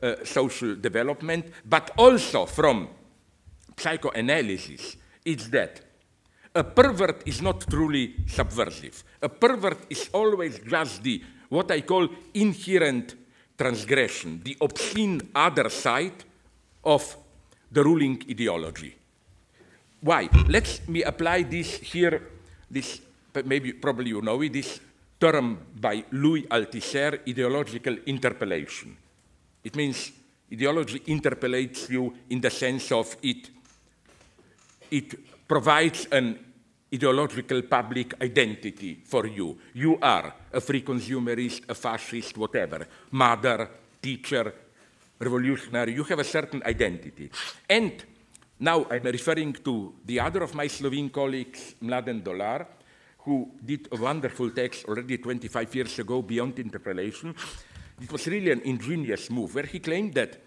uh, 0.00 0.24
social 0.24 0.76
development, 0.76 1.46
but 1.64 1.90
also 1.96 2.46
from 2.46 2.88
psychoanalysis 3.78 4.96
is 5.24 5.50
that 5.50 5.80
a 6.54 6.64
pervert 6.64 7.22
is 7.26 7.40
not 7.40 7.68
truly 7.68 8.16
subversive. 8.26 9.04
A 9.22 9.28
pervert 9.28 9.86
is 9.90 10.10
always 10.12 10.58
just 10.60 11.02
the, 11.02 11.22
what 11.48 11.70
I 11.70 11.82
call 11.82 12.08
inherent 12.34 13.14
transgression, 13.56 14.40
the 14.42 14.56
obscene 14.60 15.20
other 15.34 15.68
side 15.68 16.24
of 16.84 17.16
the 17.70 17.82
ruling 17.82 18.22
ideology. 18.30 18.94
Why? 20.00 20.28
Let 20.48 20.80
me 20.88 21.02
apply 21.02 21.42
this 21.42 21.74
here, 21.78 22.22
this, 22.70 23.00
maybe 23.44 23.72
probably 23.72 24.10
you 24.10 24.22
know 24.22 24.40
it, 24.42 24.52
this 24.52 24.80
term 25.20 25.58
by 25.80 26.04
Louis 26.12 26.42
Althusser, 26.44 27.28
ideological 27.28 27.98
interpellation. 28.06 28.96
It 29.64 29.74
means 29.74 30.12
ideology 30.52 31.00
interpellates 31.00 31.90
you 31.90 32.14
in 32.30 32.40
the 32.40 32.50
sense 32.50 32.92
of 32.92 33.16
it 33.22 33.50
it 34.90 35.48
provides 35.48 36.06
an 36.12 36.38
ideological 36.92 37.62
public 37.62 38.20
identity 38.22 39.02
for 39.04 39.26
you. 39.26 39.58
You 39.74 39.98
are 40.00 40.34
a 40.52 40.60
free 40.60 40.82
consumerist, 40.82 41.68
a 41.68 41.74
fascist, 41.74 42.36
whatever, 42.36 42.86
mother, 43.10 43.68
teacher, 44.00 44.54
revolutionary. 45.18 45.94
You 45.94 46.04
have 46.04 46.18
a 46.20 46.24
certain 46.24 46.62
identity. 46.64 47.30
And 47.68 48.04
now 48.60 48.86
I'm 48.90 49.02
referring 49.02 49.52
to 49.64 49.94
the 50.04 50.20
other 50.20 50.42
of 50.42 50.54
my 50.54 50.66
Slovene 50.66 51.10
colleagues, 51.10 51.74
Mladen 51.82 52.24
Dolar, 52.24 52.66
who 53.18 53.50
did 53.64 53.88
a 53.92 53.96
wonderful 53.96 54.50
text 54.50 54.86
already 54.86 55.18
25 55.18 55.74
years 55.74 55.98
ago, 55.98 56.22
Beyond 56.22 56.58
Interpellation. 56.58 57.34
It 58.00 58.10
was 58.10 58.26
really 58.26 58.50
an 58.50 58.62
ingenious 58.62 59.28
move 59.30 59.54
where 59.54 59.66
he 59.66 59.80
claimed 59.80 60.14
that 60.14 60.40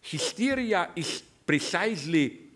hysteria 0.00 0.90
is 0.94 1.22
precisely 1.46 2.47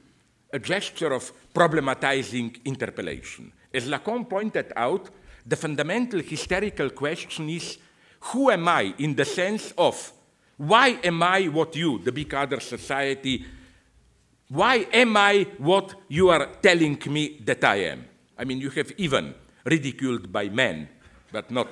a 0.53 0.59
gesture 0.59 1.13
of 1.13 1.33
problematizing 1.55 2.59
interpellation. 2.65 3.53
As 3.73 3.89
Lacan 3.89 4.29
pointed 4.29 4.73
out, 4.77 5.09
the 5.47 5.57
fundamental 5.57 6.21
hysterical 6.21 6.91
question 6.91 7.49
is 7.49 7.79
who 8.21 8.51
am 8.51 8.69
I 8.69 8.95
in 8.99 9.15
the 9.15 9.25
sense 9.25 9.73
of 9.77 10.13
why 10.57 10.99
am 11.03 11.23
I 11.23 11.47
what 11.47 11.75
you, 11.75 11.99
the 11.99 12.13
big 12.13 12.33
other 12.35 12.61
society, 12.61 13.45
why 14.49 14.87
am 14.93 15.17
I 15.17 15.47
what 15.59 15.95
you 16.09 16.29
are 16.29 16.47
telling 16.61 16.99
me 17.09 17.41
that 17.45 17.65
I 17.65 17.77
am? 17.77 18.05
I 18.39 18.45
mean, 18.45 18.61
you 18.61 18.71
have 18.71 18.93
even 18.99 19.35
ridiculed 19.65 20.31
by 20.31 20.49
men, 20.49 20.89
but 21.33 21.51
not 21.51 21.69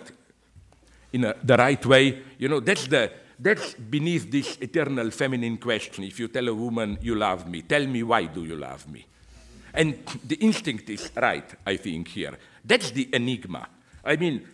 in 1.13 1.25
a, 1.25 1.35
the 1.43 1.57
right 1.57 1.85
way. 1.85 2.23
You 2.39 2.49
know, 2.49 2.61
that's 2.61 2.87
the 2.87 3.13
that's 3.41 3.75
beneath 3.75 4.31
this 4.31 4.59
eternal 4.61 5.11
feminine 5.11 5.57
question. 5.57 6.05
If 6.05 6.21
you 6.21 6.29
tell 6.29 6.49
a 6.49 6.55
woman 6.55 6.99
you 7.01 7.15
love 7.15 7.49
me, 7.49 7.63
tell 7.63 7.87
me 7.87 8.03
why 8.03 8.27
do 8.27 8.45
you 8.45 8.57
love 8.57 8.87
me? 8.89 9.07
And 9.73 9.99
the 10.27 10.37
instinct 10.37 10.91
is 10.91 11.11
right, 11.17 11.49
I 11.65 11.77
think, 11.77 12.09
here. 12.09 12.37
That's 12.65 12.91
the 12.91 13.09
enigma. 13.13 13.67
I 14.05 14.17
mean, 14.17 14.47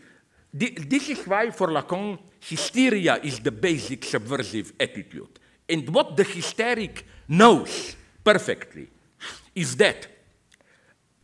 this 0.53 1.09
is 1.09 1.27
why 1.27 1.51
for 1.51 1.69
Lacan, 1.69 2.19
hysteria 2.41 3.17
is 3.23 3.41
the 3.41 3.51
basic 3.51 4.05
subversive 4.05 4.73
attitude. 4.79 5.41
And 5.69 5.89
what 5.91 6.17
the 6.17 6.25
hysteric 6.25 7.05
knows 7.29 7.97
perfectly 8.23 8.89
is 9.55 9.77
that 9.77 10.07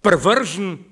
perversion 0.02 0.84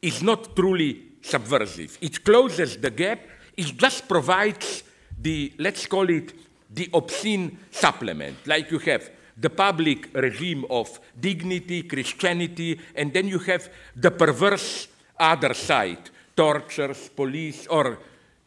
is 0.00 0.22
not 0.22 0.56
truly 0.56 1.02
subversive. 1.20 1.98
It 2.00 2.24
closes 2.24 2.78
the 2.78 2.90
gap, 2.90 3.20
it 3.56 3.76
just 3.76 4.08
provides 4.08 4.82
the, 5.24 5.52
let's 5.58 5.86
call 5.86 6.08
it, 6.10 6.32
the 6.70 6.88
obscene 6.92 7.58
supplement, 7.70 8.46
like 8.46 8.70
you 8.70 8.78
have 8.80 9.10
the 9.36 9.50
public 9.50 10.10
regime 10.14 10.64
of 10.70 11.00
dignity, 11.18 11.82
Christianity, 11.82 12.78
and 12.94 13.12
then 13.12 13.26
you 13.26 13.38
have 13.40 13.68
the 13.96 14.10
perverse 14.10 14.88
other 15.18 15.54
side, 15.54 16.10
tortures, 16.36 17.08
police, 17.08 17.66
or 17.68 17.98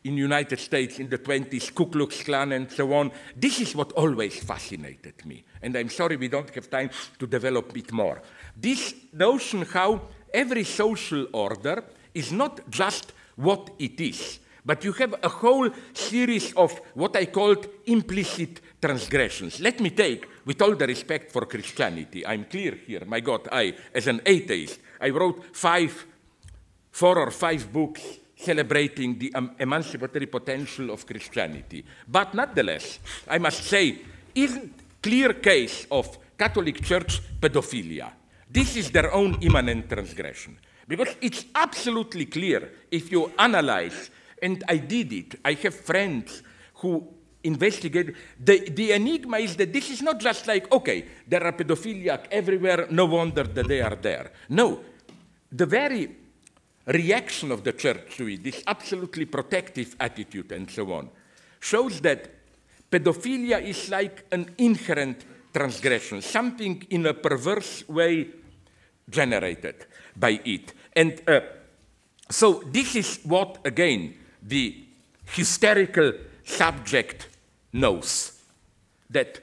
in 0.04 0.16
the 0.16 0.22
United 0.22 0.60
States 0.60 1.00
in 1.00 1.10
the 1.10 1.18
20s, 1.18 1.74
Ku 1.74 1.88
Klux 1.88 2.24
Klan 2.24 2.52
and 2.54 2.72
so 2.72 2.94
on. 2.94 3.12
This 3.36 3.60
is 3.60 3.76
what 3.76 3.92
always 3.94 4.42
fascinated 4.44 5.26
me. 5.26 5.44
And 5.62 5.76
I'm 5.76 5.90
sorry 5.90 6.16
we 6.16 6.30
don't 6.30 6.54
have 6.54 6.70
time 6.70 6.90
to 7.20 7.28
develop 7.28 7.76
it 7.76 7.92
more. 7.92 8.22
This 8.56 8.94
notion 9.14 9.64
how 9.64 10.02
every 10.34 10.64
social 10.64 11.28
order 11.34 11.84
is 12.14 12.32
not 12.32 12.70
just 12.70 13.12
what 13.36 13.72
it 13.80 14.00
is, 14.00 14.40
but 14.68 14.84
you 14.84 14.92
have 14.92 15.16
a 15.24 15.30
whole 15.30 15.70
series 15.94 16.52
of 16.54 16.78
what 16.94 17.16
I 17.16 17.28
called 17.28 17.66
implicit 17.86 18.60
transgressions. 18.82 19.62
Let 19.62 19.80
me 19.80 19.92
take, 19.92 20.28
with 20.46 20.62
all 20.62 20.76
the 20.76 20.86
respect 20.86 21.32
for 21.32 21.46
Christianity, 21.46 22.28
I'm 22.28 22.44
clear 22.44 22.76
here, 22.86 23.06
my 23.06 23.22
God, 23.22 23.48
I, 23.50 23.74
as 23.96 24.08
an 24.08 24.20
atheist, 24.26 24.82
I 25.00 25.10
wrote 25.10 25.56
five, 25.56 26.06
four 26.92 27.18
or 27.18 27.32
five 27.32 27.72
books 27.72 28.02
celebrating 28.36 29.18
the 29.18 29.34
um, 29.36 29.56
emancipatory 29.58 30.26
potential 30.26 30.92
of 30.92 31.06
Christianity. 31.06 31.86
But 32.06 32.34
nonetheless, 32.34 33.00
I 33.26 33.38
must 33.38 33.64
say, 33.64 34.00
isn't 34.36 34.74
clear 35.02 35.34
case 35.36 35.88
of 35.90 36.18
Catholic 36.38 36.84
Church 36.84 37.22
pedophilia. 37.40 38.12
This 38.52 38.76
is 38.76 38.92
their 38.92 39.14
own 39.14 39.38
immanent 39.42 39.90
transgression. 39.90 40.60
Because 40.88 41.16
it's 41.22 41.46
absolutely 41.56 42.26
clear 42.26 42.70
if 42.92 43.12
you 43.12 43.32
analyze 43.40 44.10
and 44.42 44.64
I 44.68 44.78
did 44.78 45.14
it. 45.14 45.40
I 45.44 45.54
have 45.54 45.76
friends 45.76 46.44
who 46.76 47.08
investigate. 47.44 48.16
The, 48.40 48.70
the 48.70 48.92
enigma 48.92 49.38
is 49.38 49.56
that 49.56 49.72
this 49.72 49.90
is 49.90 50.02
not 50.02 50.20
just 50.20 50.48
like, 50.48 50.72
okay, 50.72 51.06
there 51.28 51.44
are 51.44 51.54
pedophiliac 51.54 52.28
everywhere, 52.32 52.88
no 52.90 53.06
wonder 53.06 53.44
that 53.44 53.68
they 53.68 53.82
are 53.82 53.96
there. 53.96 54.32
No, 54.50 54.82
the 55.52 55.66
very 55.66 56.16
reaction 56.86 57.52
of 57.52 57.64
the 57.64 57.74
church 57.74 58.18
to 58.18 58.28
it, 58.30 58.44
this 58.44 58.64
absolutely 58.68 59.26
protective 59.26 59.96
attitude 60.00 60.52
and 60.52 60.70
so 60.70 60.92
on, 60.94 61.10
shows 61.60 62.02
that 62.02 62.30
pedophilia 62.92 63.62
is 63.62 63.90
like 63.90 64.26
an 64.32 64.54
inherent 64.58 65.26
transgression, 65.54 66.22
something 66.22 66.86
in 66.90 67.06
a 67.06 67.14
perverse 67.14 67.88
way 67.90 68.28
generated 69.10 69.86
by 70.16 70.40
it. 70.46 70.74
And 70.96 71.22
uh, 71.28 71.42
so 72.30 72.64
this 72.66 72.96
is 72.96 73.20
what, 73.24 73.60
again, 73.66 74.16
the 74.42 74.86
hysterical 75.26 76.14
subject 76.44 77.28
knows 77.74 78.42
that, 79.10 79.40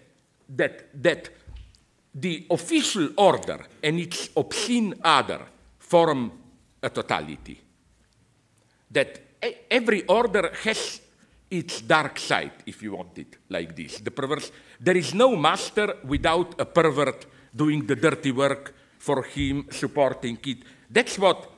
that, 0.48 1.02
that 1.02 1.28
the 2.14 2.46
official 2.50 3.08
order 3.16 3.66
and 3.82 3.98
its 3.98 4.28
obscene 4.36 4.94
other 5.02 5.40
form 5.78 6.32
a 6.82 6.90
totality. 6.90 7.60
That 8.90 9.20
every 9.70 10.04
order 10.06 10.52
has 10.62 11.00
its 11.50 11.80
dark 11.80 12.18
side, 12.18 12.52
if 12.66 12.82
you 12.82 12.92
want 12.96 13.18
it 13.18 13.36
like 13.48 13.74
this. 13.76 13.98
The 14.00 14.10
perverse, 14.10 14.50
there 14.80 14.96
is 14.96 15.14
no 15.14 15.36
master 15.36 15.96
without 16.04 16.60
a 16.60 16.64
pervert 16.64 17.26
doing 17.54 17.86
the 17.86 17.96
dirty 17.96 18.32
work 18.32 18.74
for 18.98 19.22
him, 19.22 19.66
supporting 19.70 20.38
it. 20.44 20.58
That's 20.90 21.18
what 21.18 21.50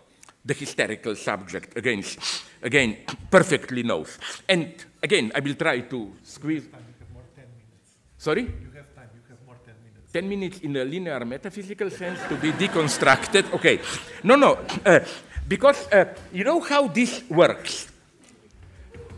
the 0.47 0.55
hysterical 0.55 1.17
subject 1.17 1.77
against, 1.77 2.45
again 2.63 2.99
perfectly 3.31 3.83
knows. 3.83 4.19
And 4.49 4.75
again, 5.03 5.33
I 5.35 5.41
will 5.41 5.55
try 5.55 5.81
to 5.81 6.13
squeeze. 6.23 6.69
Sorry? 8.17 8.43
You 8.43 8.71
have 8.75 8.95
time, 8.95 9.11
you 9.15 9.21
have 9.29 9.39
more 9.45 9.57
10 9.67 9.75
minutes. 9.83 10.13
10 10.13 10.29
minutes 10.29 10.59
in 10.61 10.77
a 10.77 10.85
linear 10.85 11.25
metaphysical 11.25 11.91
sense 11.91 12.21
to 12.29 12.37
be 12.37 12.53
deconstructed. 12.53 13.53
Okay. 13.53 13.81
No, 14.23 14.37
no. 14.37 14.59
Uh, 14.85 15.01
because 15.49 15.87
uh, 15.93 16.15
you 16.33 16.45
know 16.45 16.61
how 16.61 16.89
this 16.89 17.23
works. 17.29 17.89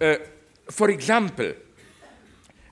Uh, 0.01 0.17
for 0.71 0.91
example, 0.91 1.53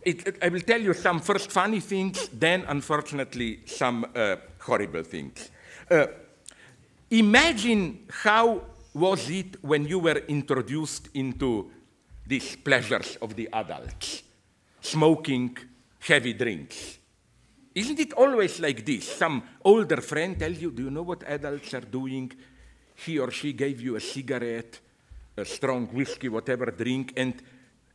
it, 0.02 0.26
it, 0.26 0.38
I 0.42 0.48
will 0.48 0.60
tell 0.60 0.80
you 0.80 0.94
some 0.94 1.20
first 1.20 1.50
funny 1.50 1.80
things, 1.80 2.28
then 2.32 2.64
unfortunately 2.68 3.60
some 3.66 4.06
uh, 4.14 4.36
horrible 4.60 5.02
things. 5.02 5.50
Imagine 7.10 8.04
how 8.10 8.62
was 8.92 9.30
it 9.30 9.62
when 9.62 9.86
you 9.86 9.98
were 9.98 10.18
introduced 10.26 11.08
into 11.14 11.70
these 12.26 12.56
pleasures 12.56 13.16
of 13.22 13.36
the 13.36 13.48
adults, 13.52 14.22
smoking 14.80 15.56
heavy 16.00 16.32
drinks. 16.32 16.98
Isn't 17.74 18.00
it 18.00 18.12
always 18.14 18.58
like 18.58 18.84
this? 18.84 19.16
Some 19.16 19.42
older 19.64 20.00
friend 20.00 20.38
tells 20.38 20.60
you, 20.60 20.70
do 20.70 20.84
you 20.84 20.90
know 20.90 21.02
what 21.02 21.22
adults 21.28 21.74
are 21.74 21.80
doing? 21.80 22.32
He 22.94 23.18
or 23.18 23.30
she 23.30 23.52
gave 23.52 23.80
you 23.80 23.96
a 23.96 24.00
cigarette, 24.00 24.80
a 25.36 25.44
strong 25.44 25.86
whiskey, 25.88 26.28
whatever 26.28 26.66
drink, 26.66 27.12
and 27.16 27.34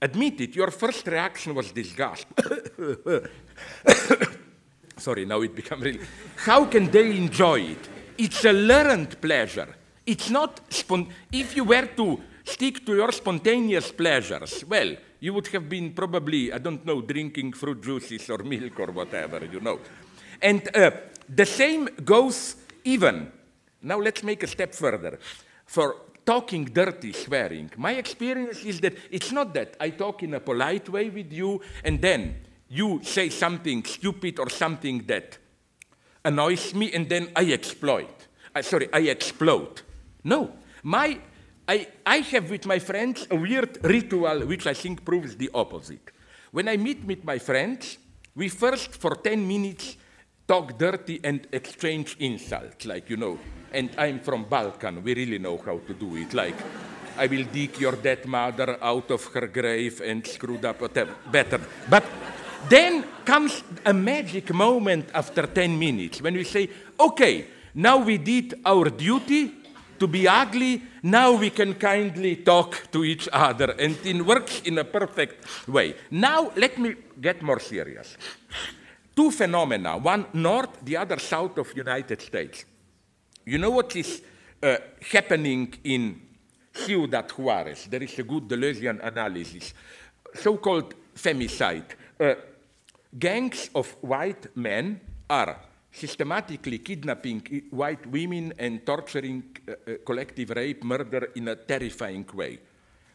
admit 0.02 0.42
it, 0.42 0.56
your 0.56 0.72
first 0.72 1.08
reaction 1.08 1.56
was 1.56 1.72
disgust. 1.72 2.28
Sorry, 4.98 5.26
now 5.26 5.42
it 5.42 5.56
become 5.56 5.82
really. 5.82 6.02
How 6.38 6.66
can 6.66 6.92
they 6.92 7.18
enjoy 7.18 7.62
it? 7.62 7.90
It's 8.22 8.46
a 8.46 8.54
learned 8.54 9.20
pleasure. 9.20 9.76
It's 10.06 10.30
not, 10.30 10.62
spon- 10.72 11.08
if 11.32 11.56
you 11.56 11.64
were 11.64 11.88
to 11.98 12.22
stick 12.44 12.86
to 12.86 12.96
your 12.96 13.12
spontaneous 13.12 13.92
pleasures, 13.92 14.64
well, 14.66 14.96
you 15.20 15.34
would 15.34 15.48
have 15.48 15.68
been 15.68 15.92
probably, 15.94 16.54
I 16.54 16.60
don't 16.60 16.86
know, 16.86 17.02
drinking 17.02 17.54
fruit 17.54 17.82
juices 17.82 18.30
or 18.30 18.38
milk 18.44 18.80
or 18.80 18.92
whatever, 18.92 19.44
you 19.52 19.60
know. 19.60 19.80
And 20.40 20.62
uh, 20.76 20.92
the 21.28 21.48
same 21.48 21.90
goes 22.06 22.58
even. 22.84 23.32
Now 23.82 23.98
let's 23.98 24.22
make 24.22 24.44
a 24.44 24.48
step 24.48 24.76
further. 24.76 25.18
For 25.66 25.96
talking 26.24 26.66
dirty, 26.66 27.14
swearing, 27.14 27.72
my 27.76 27.94
experience 27.94 28.64
is 28.64 28.82
that 28.82 28.94
it's 29.10 29.32
not 29.32 29.52
that 29.56 29.78
I 29.80 29.90
talk 29.90 30.22
in 30.22 30.36
a 30.36 30.40
polite 30.40 30.90
way 30.90 31.10
with 31.10 31.34
you 31.34 31.60
and 31.84 32.00
then 32.00 32.36
you 32.70 33.00
say 33.02 33.30
something 33.30 33.84
stupid 33.84 34.38
or 34.38 34.52
something 34.52 35.06
that 35.08 35.40
annoys 36.24 36.74
me 36.74 36.92
and 36.94 37.08
then 37.08 37.30
I 37.36 37.52
exploit. 37.52 38.28
I, 38.54 38.62
sorry, 38.62 38.90
I 38.94 39.00
explode. 39.00 39.82
No, 40.24 40.54
my, 40.84 41.20
I, 41.68 41.88
I 42.06 42.18
have 42.18 42.50
with 42.50 42.66
my 42.66 42.80
friends 42.80 43.28
a 43.32 43.36
weird 43.36 43.84
ritual 43.84 44.46
which 44.46 44.68
I 44.68 44.74
think 44.74 45.06
proves 45.06 45.36
the 45.36 45.50
opposite. 45.54 46.12
When 46.52 46.68
I 46.68 46.78
meet 46.78 47.04
with 47.06 47.24
my 47.24 47.40
friends, 47.40 47.98
we 48.36 48.50
first 48.50 48.96
for 48.96 49.16
10 49.16 49.48
minutes 49.48 49.96
talk 50.48 50.78
dirty 50.78 51.20
and 51.24 51.48
exchange 51.52 52.18
insults, 52.20 52.86
like, 52.86 53.10
you 53.10 53.18
know, 53.18 53.40
and 53.72 53.90
I'm 53.98 54.20
from 54.20 54.44
Balkan, 54.44 55.02
we 55.02 55.16
really 55.16 55.40
know 55.40 55.58
how 55.58 55.80
to 55.80 55.94
do 55.94 56.18
it, 56.18 56.34
like, 56.34 56.56
I 57.18 57.28
will 57.28 57.46
dig 57.46 57.80
your 57.80 57.96
dead 57.96 58.26
mother 58.26 58.78
out 58.82 59.12
of 59.12 59.26
her 59.34 59.48
grave 59.48 60.02
and 60.02 60.26
screwed 60.26 60.66
up 60.66 60.82
whatever, 60.82 61.14
better. 61.32 61.60
But 61.90 62.04
then 62.70 63.06
comes 63.26 63.64
a 63.86 63.94
magic 63.94 64.54
moment 64.54 65.10
after 65.14 65.46
10 65.48 65.78
minutes 65.78 66.22
when 66.22 66.34
we 66.34 66.44
say, 66.44 66.70
okay, 67.00 67.48
now 67.74 67.98
we 67.98 68.18
did 68.18 68.60
our 68.66 68.90
duty, 68.90 69.52
to 70.02 70.08
be 70.08 70.28
ugly, 70.28 70.82
now 71.04 71.32
we 71.32 71.52
can 71.52 71.76
kindly 71.76 72.38
talk 72.38 72.92
to 72.92 73.04
each 73.04 73.30
other, 73.32 73.72
and 73.78 73.96
it 74.04 74.26
works 74.26 74.62
in 74.62 74.80
a 74.80 74.84
perfect 74.84 75.68
way. 75.68 75.94
Now, 76.10 76.52
let 76.56 76.80
me 76.80 76.96
get 77.22 77.44
more 77.44 77.60
serious. 77.60 78.18
Two 79.16 79.30
phenomena, 79.30 80.00
one 80.00 80.26
north, 80.34 80.84
the 80.84 80.98
other 80.98 81.20
south 81.20 81.56
of 81.60 81.70
the 81.70 81.76
United 81.76 82.20
States. 82.20 82.66
You 83.46 83.60
know 83.60 83.70
what 83.70 83.96
is 83.96 84.24
uh, 84.64 84.78
happening 85.12 85.72
in 85.84 86.20
Ciudad 86.74 87.30
Juarez? 87.30 87.86
There 87.86 88.02
is 88.02 88.18
a 88.18 88.24
good 88.24 88.48
Deleuzian 88.48 89.06
analysis, 89.06 89.74
so-called 90.34 90.96
femicide. 91.16 91.92
Uh, 92.20 92.34
gangs 93.18 93.70
of 93.76 93.96
white 94.02 94.56
men 94.56 95.02
are 95.30 95.60
systematically 95.92 96.80
kidnapping 96.80 97.64
white 97.72 98.06
women 98.08 98.54
and 98.58 98.86
torturing 98.86 99.44
uh, 99.68 99.72
uh, 99.72 99.96
collective 100.06 100.50
rape, 100.52 100.84
murder 100.84 101.32
in 101.36 101.50
a 101.50 101.56
terrifying 101.56 102.26
way. 102.34 102.60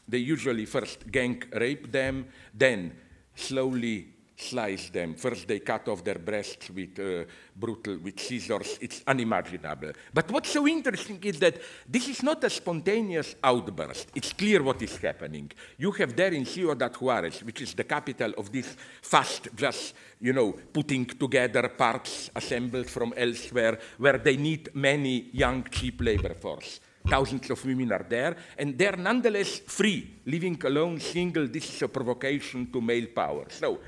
They 0.09 0.19
usually 0.19 0.67
first 0.67 1.11
gang 1.11 1.43
rape 1.53 1.91
them, 1.91 2.27
then 2.55 2.93
slowly 3.35 4.16
slice 4.37 4.91
them. 4.91 5.15
First, 5.15 5.49
they 5.49 5.61
cut 5.61 5.89
off 5.89 6.05
their 6.05 6.19
breasts 6.19 6.71
with 6.71 6.99
uh, 6.99 7.25
brutal, 7.55 7.99
with 7.99 8.21
scissors. 8.21 8.79
It's 8.81 9.03
unimaginable. 9.07 9.93
But 10.13 10.31
what's 10.31 10.51
so 10.51 10.67
interesting 10.69 11.19
is 11.25 11.39
that 11.41 11.57
this 11.89 12.09
is 12.09 12.23
not 12.23 12.45
a 12.45 12.51
spontaneous 12.51 13.35
outburst. 13.43 14.11
It's 14.15 14.33
clear 14.33 14.63
what 14.63 14.83
is 14.83 14.97
happening. 14.99 15.51
You 15.79 15.91
have 15.93 16.15
there 16.15 16.33
in 16.33 16.45
Ciudad 16.45 16.95
Juarez, 16.97 17.43
which 17.43 17.63
is 17.63 17.75
the 17.75 17.85
capital 17.85 18.33
of 18.37 18.53
this 18.53 18.77
fast, 19.01 19.49
just, 19.57 19.95
you 20.21 20.33
know, 20.33 20.53
putting 20.73 21.07
together 21.07 21.69
parts 21.71 22.31
assembled 22.35 22.91
from 22.91 23.15
elsewhere, 23.17 23.79
where 23.97 24.19
they 24.19 24.37
need 24.37 24.69
many 24.75 25.31
young, 25.33 25.65
cheap 25.65 26.01
labor 26.01 26.35
force. 26.35 26.81
Thousands 27.09 27.49
of 27.51 27.65
women 27.65 27.93
are 27.93 28.05
there, 28.09 28.37
and 28.59 28.77
they're 28.77 28.97
nonetheless 28.97 29.61
free, 29.61 30.19
living 30.27 30.61
alone, 30.65 30.99
single. 30.99 31.47
This 31.47 31.73
is 31.73 31.83
a 31.83 31.89
provocation 31.89 32.71
to 32.73 32.81
male 32.81 33.07
power. 33.15 33.47
So 33.49 33.79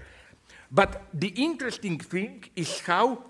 but 0.70 1.06
the 1.14 1.28
interesting 1.28 1.98
thing 1.98 2.44
is 2.54 2.80
how, 2.80 3.24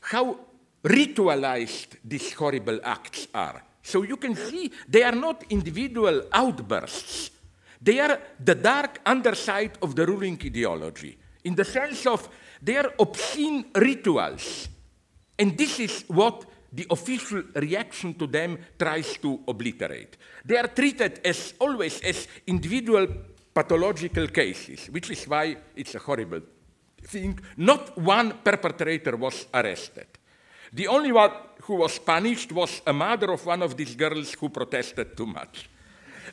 how 0.00 0.38
ritualized 0.84 1.96
these 2.04 2.32
horrible 2.34 2.78
acts 2.84 3.26
are. 3.34 3.62
So 3.82 4.02
you 4.02 4.16
can 4.16 4.34
see 4.34 4.72
they 4.88 5.02
are 5.02 5.14
not 5.14 5.44
individual 5.50 6.22
outbursts. 6.32 7.30
They 7.80 8.00
are 8.00 8.18
the 8.42 8.54
dark 8.54 9.00
underside 9.06 9.78
of 9.82 9.94
the 9.94 10.06
ruling 10.06 10.40
ideology, 10.44 11.16
in 11.44 11.54
the 11.54 11.64
sense 11.64 12.06
of 12.06 12.28
they 12.60 12.76
are 12.76 12.92
obscene 12.98 13.66
rituals. 13.74 14.68
And 15.38 15.56
this 15.56 15.78
is 15.78 16.04
what 16.08 16.46
the 16.72 16.86
official 16.90 17.42
reaction 17.54 18.14
to 18.14 18.26
them 18.26 18.58
tries 18.78 19.16
to 19.18 19.40
obliterate. 19.46 20.16
They 20.44 20.56
are 20.56 20.68
treated 20.68 21.20
as 21.24 21.54
always 21.60 22.00
as 22.00 22.26
individual 22.46 23.06
pathological 23.56 24.28
cases, 24.28 24.90
which 24.90 25.08
is 25.10 25.26
why 25.26 25.56
it's 25.74 25.94
a 25.94 25.98
horrible 25.98 26.42
thing. 27.02 27.38
Not 27.56 27.96
one 27.96 28.28
perpetrator 28.44 29.16
was 29.16 29.46
arrested. 29.54 30.08
The 30.72 30.88
only 30.88 31.12
one 31.12 31.32
who 31.62 31.76
was 31.76 31.98
punished 31.98 32.52
was 32.52 32.82
a 32.86 32.92
mother 32.92 33.32
of 33.32 33.46
one 33.46 33.62
of 33.62 33.74
these 33.74 33.94
girls 33.94 34.34
who 34.34 34.50
protested 34.50 35.16
too 35.16 35.26
much. 35.26 35.70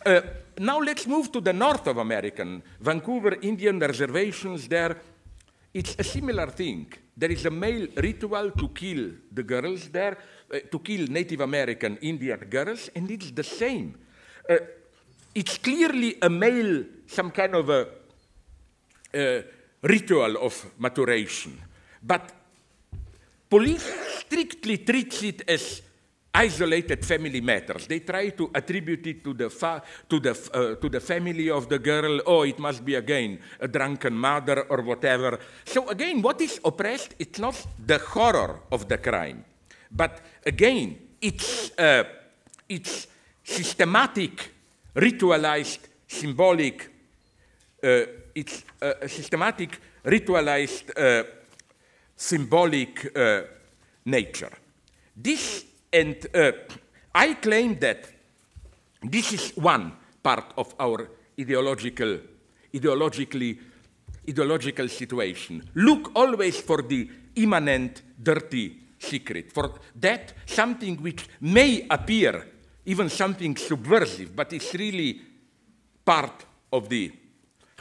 Uh, 0.06 0.22
now 0.60 0.80
let's 0.80 1.08
move 1.08 1.32
to 1.32 1.40
the 1.40 1.54
north 1.54 1.88
of 1.88 1.98
American, 1.98 2.62
Vancouver 2.82 3.38
Indian 3.42 3.80
reservations 3.80 4.68
there. 4.68 4.98
It's 5.74 5.96
a 5.98 6.04
similar 6.04 6.48
thing. 6.48 6.92
There 7.16 7.32
is 7.32 7.46
a 7.46 7.52
male 7.52 7.88
ritual 7.96 8.52
to 8.52 8.68
kill 8.70 9.12
the 9.32 9.44
girls 9.44 9.88
there, 9.90 10.18
uh, 10.54 10.60
to 10.70 10.80
kill 10.80 11.08
Native 11.08 11.40
American 11.42 11.98
Indian 12.02 12.40
girls, 12.50 12.90
and 12.96 13.10
it's 13.10 13.32
the 13.32 13.44
same. 13.44 13.96
Uh, 14.50 14.58
it's 15.34 15.58
clearly 15.58 16.18
a 16.22 16.30
male, 16.30 16.86
some 17.08 17.32
kind 17.32 17.56
of 17.56 17.70
a, 17.70 17.88
a 19.14 19.44
ritual 19.82 20.38
of 20.38 20.66
maturation. 20.80 21.58
But 22.02 22.32
police 23.50 23.86
strictly 24.20 24.78
treats 24.80 25.24
it 25.24 25.44
as 25.48 25.82
isolated 26.34 27.06
family 27.06 27.42
matters. 27.42 27.86
They 27.86 28.00
try 28.00 28.30
to 28.30 28.50
attribute 28.54 29.06
it 29.06 29.24
to 29.24 29.34
the, 29.34 29.50
to, 30.10 30.20
the, 30.20 30.32
uh, 30.54 30.82
to 30.82 30.90
the 30.90 31.00
family 31.00 31.50
of 31.50 31.70
the 31.70 31.78
girl. 31.78 32.22
Oh, 32.26 32.42
it 32.42 32.58
must 32.58 32.84
be 32.84 32.96
again 32.96 33.40
a 33.60 33.68
drunken 33.68 34.14
mother 34.14 34.64
or 34.64 34.82
whatever. 34.82 35.40
So 35.64 35.90
again, 35.90 36.22
what 36.22 36.42
is 36.42 36.60
oppressed? 36.66 37.16
It's 37.20 37.38
not 37.40 37.56
the 37.86 38.00
horror 38.00 38.62
of 38.72 38.90
the 38.90 38.98
crime, 38.98 39.46
but 39.92 40.22
again, 40.46 40.98
it's, 41.22 41.78
uh, 41.78 42.04
it's 42.68 43.08
systematic 43.44 44.50
ritualized, 44.96 45.80
symbolic, 46.08 46.93
Eh, 47.84 48.06
it's 48.34 48.64
a 48.80 49.04
eh, 49.04 49.08
systematic, 49.10 49.78
ritualized, 50.06 50.90
uh, 50.98 51.24
symbolic 52.16 53.12
nature. 54.06 54.52
This, 55.14 55.66
and 55.92 56.16
I 57.14 57.34
claim 57.34 57.78
that 57.80 58.08
this 59.02 59.34
is 59.34 59.52
one 59.58 59.92
part 60.22 60.54
of 60.58 60.74
our 60.80 61.10
ideological, 61.38 62.20
ideologically, 62.74 63.60
ideological 64.30 64.88
situation. 64.88 65.62
Look 65.76 66.12
always 66.16 66.62
for 66.62 66.84
the 66.84 67.10
immanent, 67.36 68.02
dirty 68.22 68.80
secret, 68.98 69.52
for 69.52 69.74
that 70.00 70.34
something 70.46 70.96
which 71.02 71.28
may 71.42 71.86
appear 71.90 72.48
even 72.86 73.10
something 73.10 73.58
subversive, 73.58 74.34
but 74.34 74.54
it's 74.54 74.74
really 74.74 75.22
part 76.06 76.46
of, 76.72 76.88
the, 76.90 77.12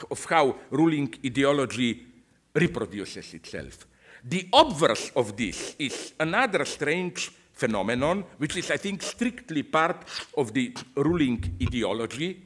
of 0.09 0.23
how 0.25 0.55
ruling 0.71 1.13
ideology 1.25 2.05
reproduces 2.53 3.33
itself. 3.33 3.87
The 4.23 4.47
obverse 4.53 5.11
of 5.15 5.35
this 5.35 5.75
is 5.79 6.13
another 6.19 6.65
strange 6.65 7.31
phenomenon, 7.53 8.23
which 8.37 8.57
is, 8.57 8.71
I 8.71 8.77
think, 8.77 9.01
strictly 9.01 9.63
part 9.63 10.05
of 10.37 10.53
the 10.53 10.73
ruling 10.95 11.57
ideology, 11.61 12.41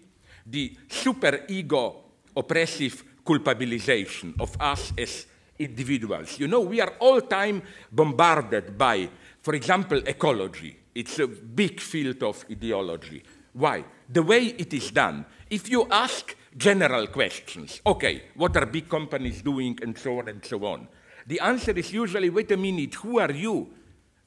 the 0.46 0.76
superego 0.88 1.96
oppressive 2.36 3.04
culpabilization 3.26 4.34
of 4.40 4.56
us 4.60 4.94
as 4.98 5.26
individuals. 5.60 6.40
You 6.40 6.48
know, 6.48 6.62
we 6.62 6.80
are 6.82 6.94
all 7.00 7.22
time 7.22 7.62
bombarded 7.92 8.78
by, 8.78 9.10
for 9.42 9.56
example, 9.56 9.98
ecology. 10.06 10.78
It's 10.94 11.20
a 11.20 11.28
big 11.28 11.80
field 11.80 12.24
of 12.24 12.46
ideology. 12.50 13.24
Why? 13.54 13.84
The 14.10 14.24
way 14.24 14.46
it 14.58 14.74
is 14.74 14.92
done. 14.92 15.26
If 15.50 15.70
you 15.70 15.88
ask 15.90 16.36
general 16.58 17.08
questions, 17.08 17.82
okay, 17.86 18.24
what 18.36 18.58
are 18.58 18.66
big 18.66 18.90
companies 18.90 19.42
doing, 19.42 19.78
and 19.82 19.98
so 19.98 20.20
on 20.20 20.28
and 20.28 20.44
so 20.44 20.66
on, 20.66 20.88
the 21.28 21.40
answer 21.40 21.72
is 21.72 21.94
usually, 21.94 22.30
wait 22.30 22.52
a 22.52 22.58
minute, 22.58 22.96
who 22.96 23.20
are 23.20 23.32
you? 23.32 23.70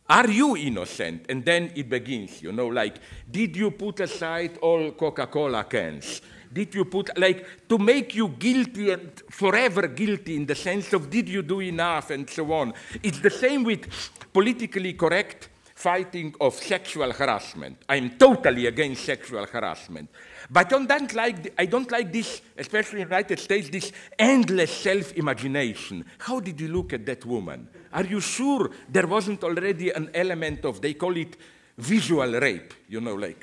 Are 0.09 0.29
you 0.29 0.57
innocent? 0.57 1.27
And 1.29 1.45
then 1.45 1.73
it 1.75 1.89
begins, 1.89 2.43
you 2.43 2.53
know, 2.53 2.67
like, 2.67 2.97
did 3.31 3.57
you 3.57 3.71
put 3.71 4.01
aside 4.01 4.59
all 4.59 4.91
Coca 4.93 5.27
Cola 5.27 5.65
cans? 5.65 6.21
Did 6.53 6.75
you 6.75 6.85
put, 6.85 7.17
like, 7.17 7.69
to 7.69 7.79
make 7.79 8.15
you 8.15 8.29
guilty 8.29 8.91
and 8.91 9.13
forever 9.31 9.87
guilty 9.87 10.35
in 10.35 10.47
the 10.47 10.57
sense 10.57 10.93
of 10.93 11.09
did 11.09 11.29
you 11.29 11.43
do 11.43 11.61
enough 11.61 12.11
and 12.11 12.29
so 12.29 12.53
on? 12.53 12.75
It's 13.03 13.21
the 13.21 13.31
same 13.31 13.63
with 13.63 13.89
politically 14.33 14.95
correct 14.95 15.49
fighting 15.81 16.35
of 16.43 16.55
sexual 16.55 17.11
harassment. 17.11 17.79
I'm 17.89 18.11
totally 18.19 18.67
against 18.67 19.03
sexual 19.03 19.47
harassment. 19.47 20.11
But 20.51 20.67
I 20.75 20.79
don't 20.87 21.15
like, 21.15 21.55
I 21.59 21.65
don't 21.65 21.91
like 21.91 22.13
this, 22.13 22.43
especially 22.59 23.01
in 23.01 23.09
the 23.09 23.15
United 23.15 23.39
States, 23.39 23.71
this 23.71 23.91
endless 24.19 24.71
self-imagination. 24.71 26.05
How 26.19 26.39
did 26.39 26.61
you 26.61 26.69
look 26.69 26.93
at 26.93 27.07
that 27.07 27.25
woman? 27.25 27.67
Are 27.95 28.05
you 28.05 28.21
sure 28.21 28.71
there 28.91 29.07
wasn't 29.07 29.43
already 29.43 29.89
an 29.91 30.11
element 30.13 30.67
of, 30.67 30.83
they 30.83 30.93
call 30.93 31.17
it 31.17 31.37
visual 31.79 32.31
rape, 32.39 32.75
you 32.89 33.01
know, 33.01 33.15
like, 33.15 33.43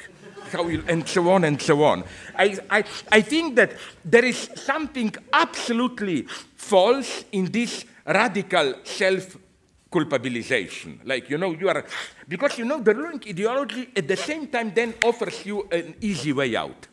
how 0.51 0.67
you, 0.67 0.83
and 0.87 1.07
so 1.07 1.31
on 1.31 1.43
and 1.43 1.59
so 1.59 1.83
on. 1.83 2.03
I, 2.35 2.59
I, 2.69 2.83
I 3.11 3.21
think 3.21 3.55
that 3.55 3.71
there 4.05 4.23
is 4.23 4.49
something 4.55 5.13
absolutely 5.33 6.27
false 6.55 7.25
in 7.31 7.51
this 7.51 7.83
radical 8.05 8.75
self 8.83 9.37
culpabilization. 9.91 11.01
Like, 11.05 11.29
you 11.29 11.37
know, 11.37 11.51
you 11.51 11.69
are, 11.69 11.85
because 12.27 12.57
you 12.57 12.65
know, 12.65 12.79
the 12.79 12.93
ruling 12.93 13.21
ideology 13.27 13.89
at 13.95 14.07
the 14.07 14.17
same 14.17 14.47
time 14.47 14.71
then 14.73 14.93
offers 15.03 15.45
you 15.45 15.67
an 15.71 15.95
easy 16.01 16.33
way 16.33 16.55
out. 16.55 16.87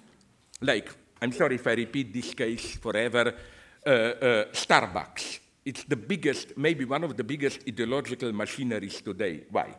Like, 0.60 0.88
I'm 1.20 1.32
sorry 1.32 1.56
if 1.56 1.66
I 1.66 1.72
repeat 1.72 2.12
this 2.12 2.34
case 2.34 2.76
forever, 2.76 3.34
uh, 3.86 3.90
uh, 3.90 4.44
Starbucks. 4.52 5.40
It's 5.64 5.84
the 5.84 5.96
biggest, 5.96 6.56
maybe 6.56 6.84
one 6.84 7.04
of 7.04 7.16
the 7.16 7.24
biggest 7.24 7.60
ideological 7.66 8.32
machineries 8.32 9.00
today. 9.00 9.44
Why? 9.50 9.74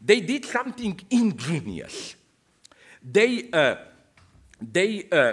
They 0.00 0.20
did 0.20 0.44
something 0.44 0.98
ingenious. 1.10 2.16
They, 3.02 3.50
uh, 3.52 3.76
they, 4.60 5.08
uh, 5.12 5.32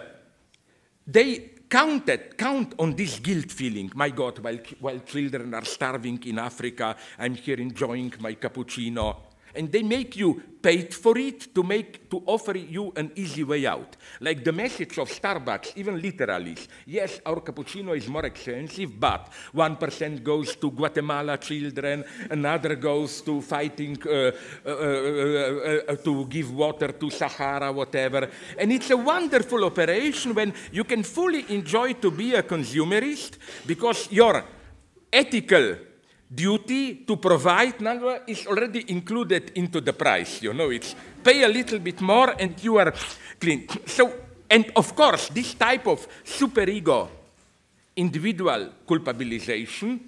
they 1.08 1.55
counted, 1.76 2.38
count 2.38 2.74
on 2.80 2.96
this 2.96 3.20
guilt 3.20 3.52
feeling. 3.52 3.92
My 3.96 4.10
God, 4.10 4.40
while, 4.40 4.60
while 4.80 5.00
children 5.00 5.54
are 5.54 5.66
starving 5.66 6.24
in 6.26 6.40
Africa, 6.40 6.96
I'm 7.20 7.36
here 7.36 7.58
enjoying 7.58 8.14
my 8.22 8.34
cappuccino 8.36 9.18
and 9.56 9.72
they 9.72 9.84
make 9.84 10.16
you 10.16 10.42
pay 10.66 10.82
for 10.90 11.16
it 11.18 11.54
to 11.54 11.62
make 11.62 12.10
to 12.10 12.24
offer 12.26 12.58
you 12.58 12.92
an 12.96 13.12
easy 13.16 13.44
way 13.44 13.68
out. 13.68 13.96
Like 14.20 14.44
the 14.44 14.52
message 14.52 14.98
of 14.98 15.10
Starbucks, 15.10 15.74
even 15.76 16.02
literally, 16.02 16.58
yes, 16.88 17.22
our 17.24 17.40
cappuccino 17.42 17.96
is 17.96 18.08
more 18.08 18.26
expensive, 18.26 19.00
but 19.00 19.30
one 19.52 19.76
percent 19.78 20.24
goes 20.24 20.56
to 20.56 20.72
Guatemala 20.72 21.38
children, 21.38 22.04
another 22.32 22.76
goes 22.76 23.22
to 23.22 23.42
fighting 23.42 23.96
uh, 24.08 24.10
uh, 24.10 24.32
uh, 24.66 24.72
uh, 24.72 25.92
uh 25.92 25.96
to 25.98 26.26
give 26.26 26.52
water 26.52 26.92
to 26.94 27.12
Sahara, 27.12 27.72
whatever. 27.72 28.28
And 28.58 28.72
it's 28.72 28.90
a 28.90 28.98
wonderful 28.98 29.64
operation 29.66 30.34
when 30.34 30.52
you 30.72 30.84
can 30.84 31.04
fully 31.04 31.46
enjoy 31.50 31.94
to 31.94 32.10
be 32.10 32.34
a 32.34 32.42
consumerist 32.42 33.38
because 33.68 34.12
your 34.12 34.44
ethical 35.14 35.76
duty 36.36 37.06
to 37.08 37.18
provide 37.18 37.76
is 38.28 38.46
already 38.48 38.86
included 38.92 39.52
into 39.56 39.82
the 39.82 39.94
price. 39.94 40.42
You 40.42 40.54
know, 40.54 40.70
it's 40.70 40.96
pay 41.24 41.44
a 41.44 41.48
little 41.48 41.80
bit 41.80 42.02
more 42.02 42.36
and 42.40 42.62
you 42.64 42.78
are 42.78 42.94
clean. 43.40 43.68
So, 43.86 44.14
and 44.50 44.72
of 44.76 44.96
course, 44.96 45.30
this 45.30 45.54
type 45.54 45.88
of 45.88 46.08
superego 46.24 47.10
individual 47.96 48.72
culpabilization 48.86 50.00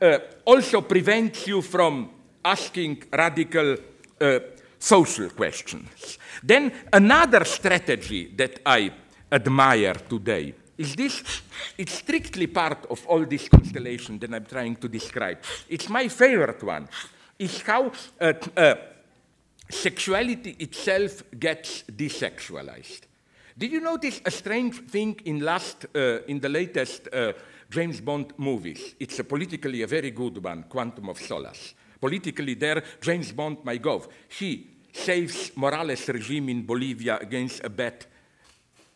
uh, 0.00 0.18
also 0.44 0.82
prevents 0.82 1.46
you 1.46 1.62
from 1.62 2.10
asking 2.44 3.04
radical 3.12 3.76
uh, 4.20 4.38
social 4.78 5.30
questions. 5.30 6.18
Then 6.42 6.72
another 6.92 7.44
strategy 7.44 8.32
that 8.36 8.60
I 8.64 8.92
admire 9.30 9.94
today 9.94 10.54
is 10.82 10.96
this, 10.96 11.22
it's 11.78 11.94
strictly 11.94 12.48
part 12.48 12.86
of 12.90 13.06
all 13.06 13.24
this 13.24 13.48
constellation 13.48 14.18
that 14.18 14.34
I'm 14.34 14.44
trying 14.44 14.76
to 14.76 14.88
describe. 14.88 15.38
It's 15.68 15.88
my 15.88 16.08
favorite 16.08 16.62
one, 16.62 16.88
is 17.38 17.62
how 17.62 17.92
uh, 18.20 18.32
uh, 18.56 18.74
sexuality 19.70 20.56
itself 20.58 21.22
gets 21.38 21.84
desexualized. 21.84 23.02
Did 23.56 23.72
you 23.72 23.80
notice 23.80 24.20
a 24.24 24.30
strange 24.30 24.76
thing 24.90 25.20
in, 25.24 25.40
last, 25.40 25.86
uh, 25.94 26.22
in 26.26 26.40
the 26.40 26.48
latest 26.48 27.08
uh, 27.12 27.32
James 27.70 28.00
Bond 28.00 28.32
movies? 28.36 28.94
It's 28.98 29.18
a 29.18 29.24
politically 29.24 29.82
a 29.82 29.86
very 29.86 30.10
good 30.10 30.42
one, 30.42 30.64
Quantum 30.64 31.08
of 31.08 31.18
Solace. 31.18 31.74
Politically 32.00 32.54
there, 32.54 32.82
James 33.00 33.30
Bond, 33.32 33.58
my 33.64 33.76
God, 33.76 34.08
he 34.28 34.66
saves 34.92 35.52
Morales' 35.56 36.08
regime 36.08 36.48
in 36.48 36.66
Bolivia 36.66 37.18
against 37.18 37.62
a 37.62 37.70
bet 37.70 38.06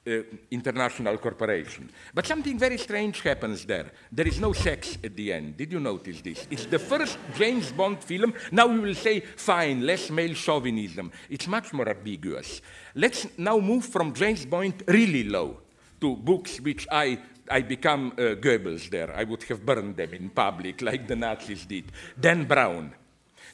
uh, 0.07 0.23
international 0.51 1.19
corporation. 1.19 1.91
But 2.15 2.27
something 2.27 2.59
very 2.59 2.79
strange 2.79 3.21
happens 3.23 3.65
there. 3.65 3.93
There 4.11 4.27
is 4.27 4.41
no 4.41 4.53
sex 4.53 4.99
at 5.03 5.17
the 5.17 5.33
end. 5.33 5.57
Did 5.57 5.73
you 5.73 5.81
notice 5.81 6.21
this? 6.21 6.47
It's 6.51 6.67
the 6.67 6.79
first 6.79 7.19
James 7.37 7.73
Bond 7.73 8.03
film. 8.03 8.35
Now 8.53 8.67
we 8.67 8.79
will 8.79 8.95
say, 8.95 9.21
fine, 9.21 9.87
less 9.87 10.11
male 10.11 10.35
chauvinism. 10.35 11.11
It's 11.29 11.49
much 11.49 11.73
more 11.73 11.89
ambiguous. 11.89 12.61
Let's 12.95 13.27
now 13.39 13.59
move 13.59 13.85
from 13.87 14.15
James 14.15 14.47
Bond 14.47 14.83
really 14.87 15.25
low 15.25 15.59
to 16.01 16.17
books 16.17 16.61
which 16.61 16.87
I 16.91 17.19
I 17.49 17.63
become 17.63 18.13
uh, 18.13 18.35
Goebbels 18.35 18.91
there. 18.91 19.15
I 19.15 19.25
would 19.25 19.43
have 19.45 19.65
burned 19.65 19.97
them 19.97 20.13
in 20.15 20.31
public 20.31 20.83
like 20.83 21.07
the 21.07 21.15
Nazis 21.15 21.65
did. 21.65 21.93
Dan 22.19 22.45
Brown. 22.45 22.93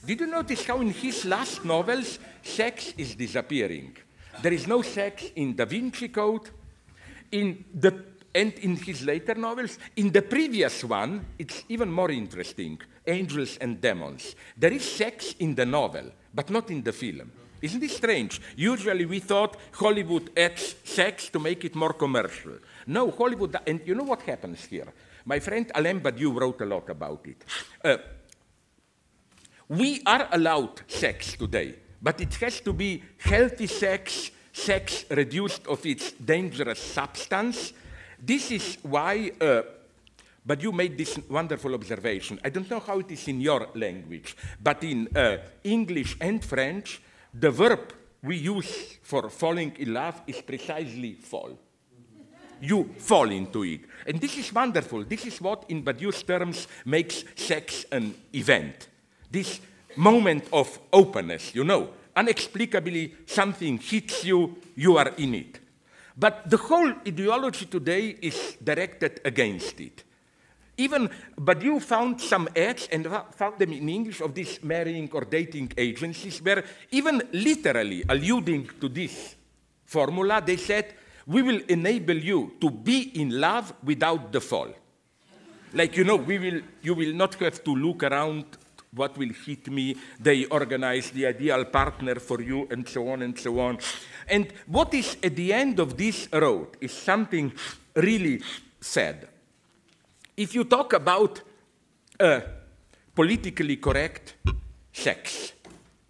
Did 0.05 0.20
you 0.20 0.26
notice 0.26 0.64
how 0.64 0.80
in 0.80 0.90
his 0.90 1.24
last 1.24 1.64
novels, 1.64 2.18
sex 2.42 2.94
is 2.96 3.14
disappearing? 3.14 3.96
There 4.41 4.53
is 4.53 4.66
no 4.66 4.83
sex 4.83 5.30
in 5.37 5.55
Da 5.55 5.64
Vinci 5.64 6.09
Code, 6.09 6.51
in 7.30 7.64
the, 7.74 8.05
and 8.35 8.53
in 8.55 8.76
his 8.76 9.05
later 9.05 9.35
novels. 9.35 9.78
In 9.97 10.11
the 10.11 10.22
previous 10.22 10.85
one, 10.85 11.24
it's 11.39 11.64
even 11.68 11.91
more 11.91 12.11
interesting, 12.11 12.80
Angels 13.07 13.59
and 13.59 13.80
Demons. 13.80 14.35
There 14.57 14.72
is 14.72 14.85
sex 14.85 15.35
in 15.39 15.55
the 15.55 15.66
novel, 15.66 16.12
but 16.35 16.51
not 16.51 16.70
in 16.70 16.83
the 16.83 16.93
film. 16.93 17.30
Isn't 17.61 17.80
this 17.80 17.97
strange? 17.97 18.41
Usually 18.57 19.07
we 19.07 19.20
thought 19.20 19.57
Hollywood 19.72 20.30
adds 20.37 20.74
sex 20.83 21.28
to 21.28 21.39
make 21.39 21.64
it 21.64 21.76
more 21.76 21.93
commercial. 21.93 22.59
No, 22.87 23.11
Hollywood, 23.11 23.57
and 23.66 23.80
you 23.87 23.95
know 23.95 24.05
what 24.05 24.22
happens 24.22 24.64
here? 24.64 24.93
My 25.24 25.39
friend 25.39 25.70
Alain 25.74 26.01
Badiou 26.01 26.41
wrote 26.41 26.61
a 26.62 26.66
lot 26.66 26.91
about 26.91 27.24
it. 27.26 27.45
Uh, 27.85 27.99
we 29.68 30.03
are 30.05 30.28
allowed 30.33 30.83
sex 30.89 31.37
today 31.37 31.76
but 32.03 32.20
it 32.20 32.34
has 32.34 32.61
to 32.61 32.72
be 32.72 33.03
healthy 33.18 33.66
sex, 33.66 34.30
sex 34.53 35.05
reduced 35.11 35.66
of 35.68 35.84
its 35.86 36.12
dangerous 36.12 36.80
substance. 36.80 37.72
This 38.18 38.50
is 38.50 38.78
why, 38.82 39.30
uh, 39.40 39.62
but 40.44 40.62
you 40.62 40.72
made 40.72 40.98
this 40.98 41.18
wonderful 41.28 41.74
observation. 41.74 42.40
I 42.44 42.50
don't 42.50 42.68
know 42.68 42.80
how 42.80 42.98
it 42.98 43.11
is 43.11 43.28
in 43.28 43.40
your 43.40 43.68
language, 43.74 44.36
but 44.61 44.82
in 44.82 45.09
uh, 45.16 45.38
English 45.62 46.16
and 46.20 46.44
French, 46.44 47.00
the 47.32 47.50
verb 47.50 47.92
we 48.22 48.36
use 48.36 48.98
for 49.03 49.30
falling 49.30 49.74
in 49.78 49.94
love 49.94 50.22
is 50.26 50.40
precisely 50.42 51.14
fall. 51.14 51.59
You 52.61 52.94
fall 52.98 53.28
into 53.30 53.64
it. 53.64 53.80
And 54.07 54.20
this 54.20 54.38
is 54.38 54.53
wonderful. 54.53 55.05
This 55.05 55.26
is 55.26 55.40
what, 55.40 55.64
in 55.68 55.82
Badiou's 55.82 56.22
terms, 56.22 56.68
makes 56.84 57.24
sex 57.34 57.84
an 57.90 58.14
event. 58.32 58.86
This 59.28 59.61
moment 59.97 60.45
of 60.53 60.78
openness, 60.93 61.55
you 61.55 61.64
know. 61.64 61.90
Unexplicably, 62.14 63.14
something 63.26 63.78
hits 63.78 64.24
you, 64.24 64.57
you 64.76 64.97
are 64.99 65.09
in 65.16 65.34
it. 65.34 65.61
But 66.16 66.49
the 66.51 66.59
whole 66.59 66.93
ideology 67.07 67.66
today 67.66 68.16
is 68.20 68.57
directed 68.62 69.20
against 69.24 69.80
it. 69.80 70.05
Even, 70.76 71.09
but 71.38 71.62
you 71.62 71.80
found 71.80 72.20
some 72.20 72.49
ads 72.57 72.88
and 72.90 73.07
found 73.34 73.59
them 73.59 73.72
in 73.72 73.88
English 73.88 74.20
of 74.20 74.34
these 74.34 74.62
marrying 74.62 75.09
or 75.12 75.22
dating 75.22 75.72
agencies 75.76 76.40
where 76.43 76.64
even 76.90 77.22
literally 77.32 78.05
alluding 78.09 78.68
to 78.80 78.88
this 78.88 79.36
formula, 79.84 80.43
they 80.45 80.57
said, 80.57 80.95
we 81.26 81.43
will 81.43 81.61
enable 81.68 82.16
you 82.16 82.53
to 82.61 82.70
be 82.70 83.20
in 83.20 83.40
love 83.40 83.72
without 83.82 84.32
the 84.32 84.40
fall. 84.40 84.68
Like, 85.74 85.97
you 85.97 86.05
know, 86.05 86.16
we 86.16 86.38
will, 86.38 86.61
you 86.82 86.95
will 86.95 87.14
not 87.14 87.34
have 87.36 87.62
to 87.64 87.74
look 87.74 88.03
around 88.03 88.45
what 88.95 89.16
will 89.16 89.32
hit 89.47 89.68
me, 89.70 89.97
they 90.20 90.45
organize 90.47 91.11
the 91.11 91.26
ideal 91.26 91.64
partner 91.64 92.16
for 92.16 92.43
you, 92.43 92.68
and 92.70 92.88
so 92.88 93.09
on 93.09 93.22
and 93.22 93.38
so 93.38 93.59
on. 93.61 93.78
And 94.28 94.53
what 94.66 94.93
is 94.95 95.16
at 95.22 95.34
the 95.36 95.53
end 95.53 95.80
of 95.80 95.97
this 95.97 96.28
road 96.32 96.76
is 96.80 96.93
something 96.93 97.53
really 97.95 98.43
sad. 98.80 99.28
if 100.36 100.55
you 100.55 100.64
talk 100.64 100.93
about 100.93 101.40
uh, 102.18 102.40
politically 103.14 103.76
correct 103.76 104.36
sex, 104.93 105.53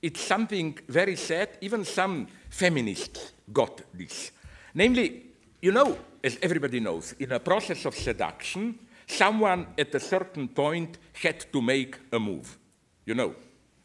it's 0.01 0.20
something 0.20 0.78
very 0.89 1.16
sad. 1.16 1.59
Even 1.61 1.85
some 1.85 2.26
feminists 2.49 3.33
got 3.53 3.83
this. 3.93 4.30
Namely, 4.74 5.26
you 5.61 5.72
know, 5.72 5.99
as 6.22 6.39
everybody 6.43 6.80
knows, 6.80 7.14
in 7.18 7.33
a 7.33 7.41
process 7.41 7.85
of 7.85 7.95
seduction, 7.95 8.78
someone 9.07 9.66
at 9.78 9.95
a 9.95 10.01
certain 10.01 10.49
point 10.49 10.99
had 11.12 11.53
to 11.53 11.61
make 11.61 11.99
a 12.12 12.18
move. 12.18 12.59
You 13.05 13.14
know, 13.14 13.34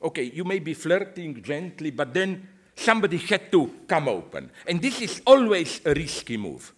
okay, 0.01 0.23
you 0.23 0.43
may 0.43 0.59
be 0.59 0.73
flirting 0.73 1.41
gently, 1.41 1.91
but 1.91 2.13
then 2.13 2.47
somebody 2.75 3.17
had 3.17 3.51
to 3.51 3.71
come 3.87 4.07
open. 4.07 4.51
And 4.67 4.81
this 4.81 5.01
is 5.01 5.21
always 5.25 5.81
a 5.85 5.93
risky 5.93 6.37
move. 6.37 6.73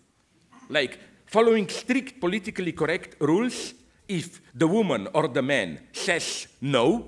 Like 0.69 0.97
following 1.25 1.67
strict 1.67 2.19
politically 2.19 2.71
correct 2.71 3.15
rules, 3.19 3.73
if 4.07 4.41
the 4.55 4.67
woman 4.67 5.07
or 5.13 5.27
the 5.27 5.41
man 5.41 5.79
says 5.91 6.47
no, 6.61 7.07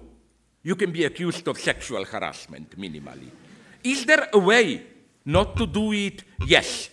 you 0.63 0.75
can 0.75 0.91
be 0.91 1.05
accused 1.05 1.47
of 1.47 1.59
sexual 1.59 2.05
harassment 2.05 2.77
minimally. 2.77 3.32
Is 3.84 4.05
there 4.05 4.29
a 4.32 4.38
way 4.38 4.84
not 5.25 5.55
to 5.57 5.65
do 5.65 5.91
it? 5.93 6.23
Yes. 6.45 6.89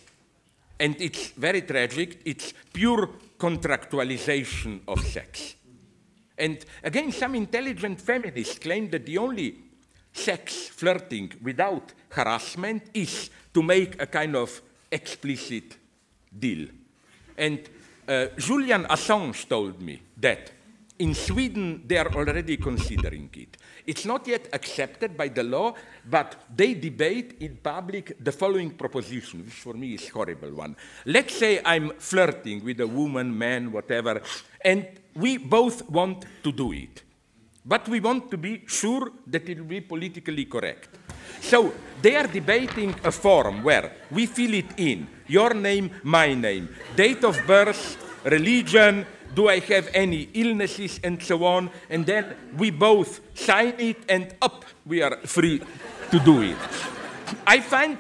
And 0.81 0.97
it's 1.01 1.31
very 1.31 1.63
tragic. 1.63 2.21
It's 2.25 2.55
pure 2.73 3.11
contractualization 3.39 4.81
of 4.89 5.01
sex. 5.01 5.55
And 6.39 6.65
again, 6.83 7.13
some 7.13 7.35
intelligent 7.35 8.01
feminists 8.01 8.59
claim 8.59 8.91
that 8.91 9.07
the 9.07 9.19
only 9.19 9.57
sex 10.13 10.69
flirting 10.69 11.33
without 11.43 11.93
harassment 12.11 12.85
is 12.95 13.31
to 13.55 13.63
make 13.63 14.01
a 14.01 14.07
kind 14.07 14.37
of 14.37 14.63
explicit 14.91 15.77
deal. 16.37 16.69
And 17.37 17.61
uh, 18.07 18.27
Julian 18.37 18.85
Assange 18.85 19.49
told 19.49 19.81
me 19.81 20.01
that 20.17 20.51
in 20.99 21.15
Sweden 21.15 21.85
they 21.87 21.97
are 21.97 22.13
already 22.15 22.57
considering 22.57 23.31
it. 23.35 23.57
It's 23.87 24.05
not 24.05 24.27
yet 24.27 24.49
accepted 24.53 25.17
by 25.17 25.29
the 25.29 25.43
law, 25.43 25.75
but 26.05 26.37
they 26.55 26.75
debate 26.75 27.37
in 27.41 27.57
public 27.57 28.17
the 28.23 28.33
following 28.33 28.71
proposition, 28.71 29.45
which 29.45 29.55
for 29.55 29.75
me 29.75 29.95
is 29.95 30.09
a 30.09 30.13
horrible 30.13 30.53
one. 30.53 30.77
Let's 31.07 31.35
say 31.35 31.61
I'm 31.65 31.91
flirting 31.99 32.65
with 32.65 32.81
a 32.81 32.87
woman, 32.87 33.37
man, 33.37 33.71
whatever, 33.71 34.21
and 34.61 34.87
we 35.15 35.39
both 35.39 35.89
want 35.91 36.25
to 36.43 36.53
do 36.53 36.73
it. 36.73 37.03
But 37.65 37.89
we 37.89 38.01
want 38.01 38.31
to 38.31 38.39
be 38.39 38.63
sure 38.67 39.13
that 39.27 39.49
it 39.49 39.59
will 39.59 39.67
be 39.67 39.81
politically 39.81 40.47
correct. 40.47 40.89
So 41.41 41.75
they 42.01 42.17
are 42.17 42.27
debating 42.27 42.95
a 43.05 43.13
form 43.13 43.63
where 43.63 43.93
we 44.11 44.27
fill 44.27 44.55
it 44.55 44.79
in 44.79 45.07
your 45.27 45.53
name, 45.55 45.91
my 46.03 46.35
name, 46.35 46.69
date 46.97 47.25
of 47.25 47.39
birth, 47.47 47.97
religion, 48.25 49.07
do 49.35 49.49
I 49.49 49.61
have 49.61 49.91
any 49.93 50.31
illnesses, 50.33 50.99
and 51.05 51.23
so 51.23 51.45
on. 51.45 51.71
And 51.91 52.07
then 52.07 52.35
we 52.57 52.71
both 52.71 53.21
sign 53.35 53.75
it, 53.79 53.99
and 54.09 54.35
up, 54.41 54.65
we 54.87 55.03
are 55.03 55.19
free 55.27 55.61
to 56.11 56.19
do 56.19 56.43
it. 56.43 56.57
I 57.47 57.61
find, 57.61 57.99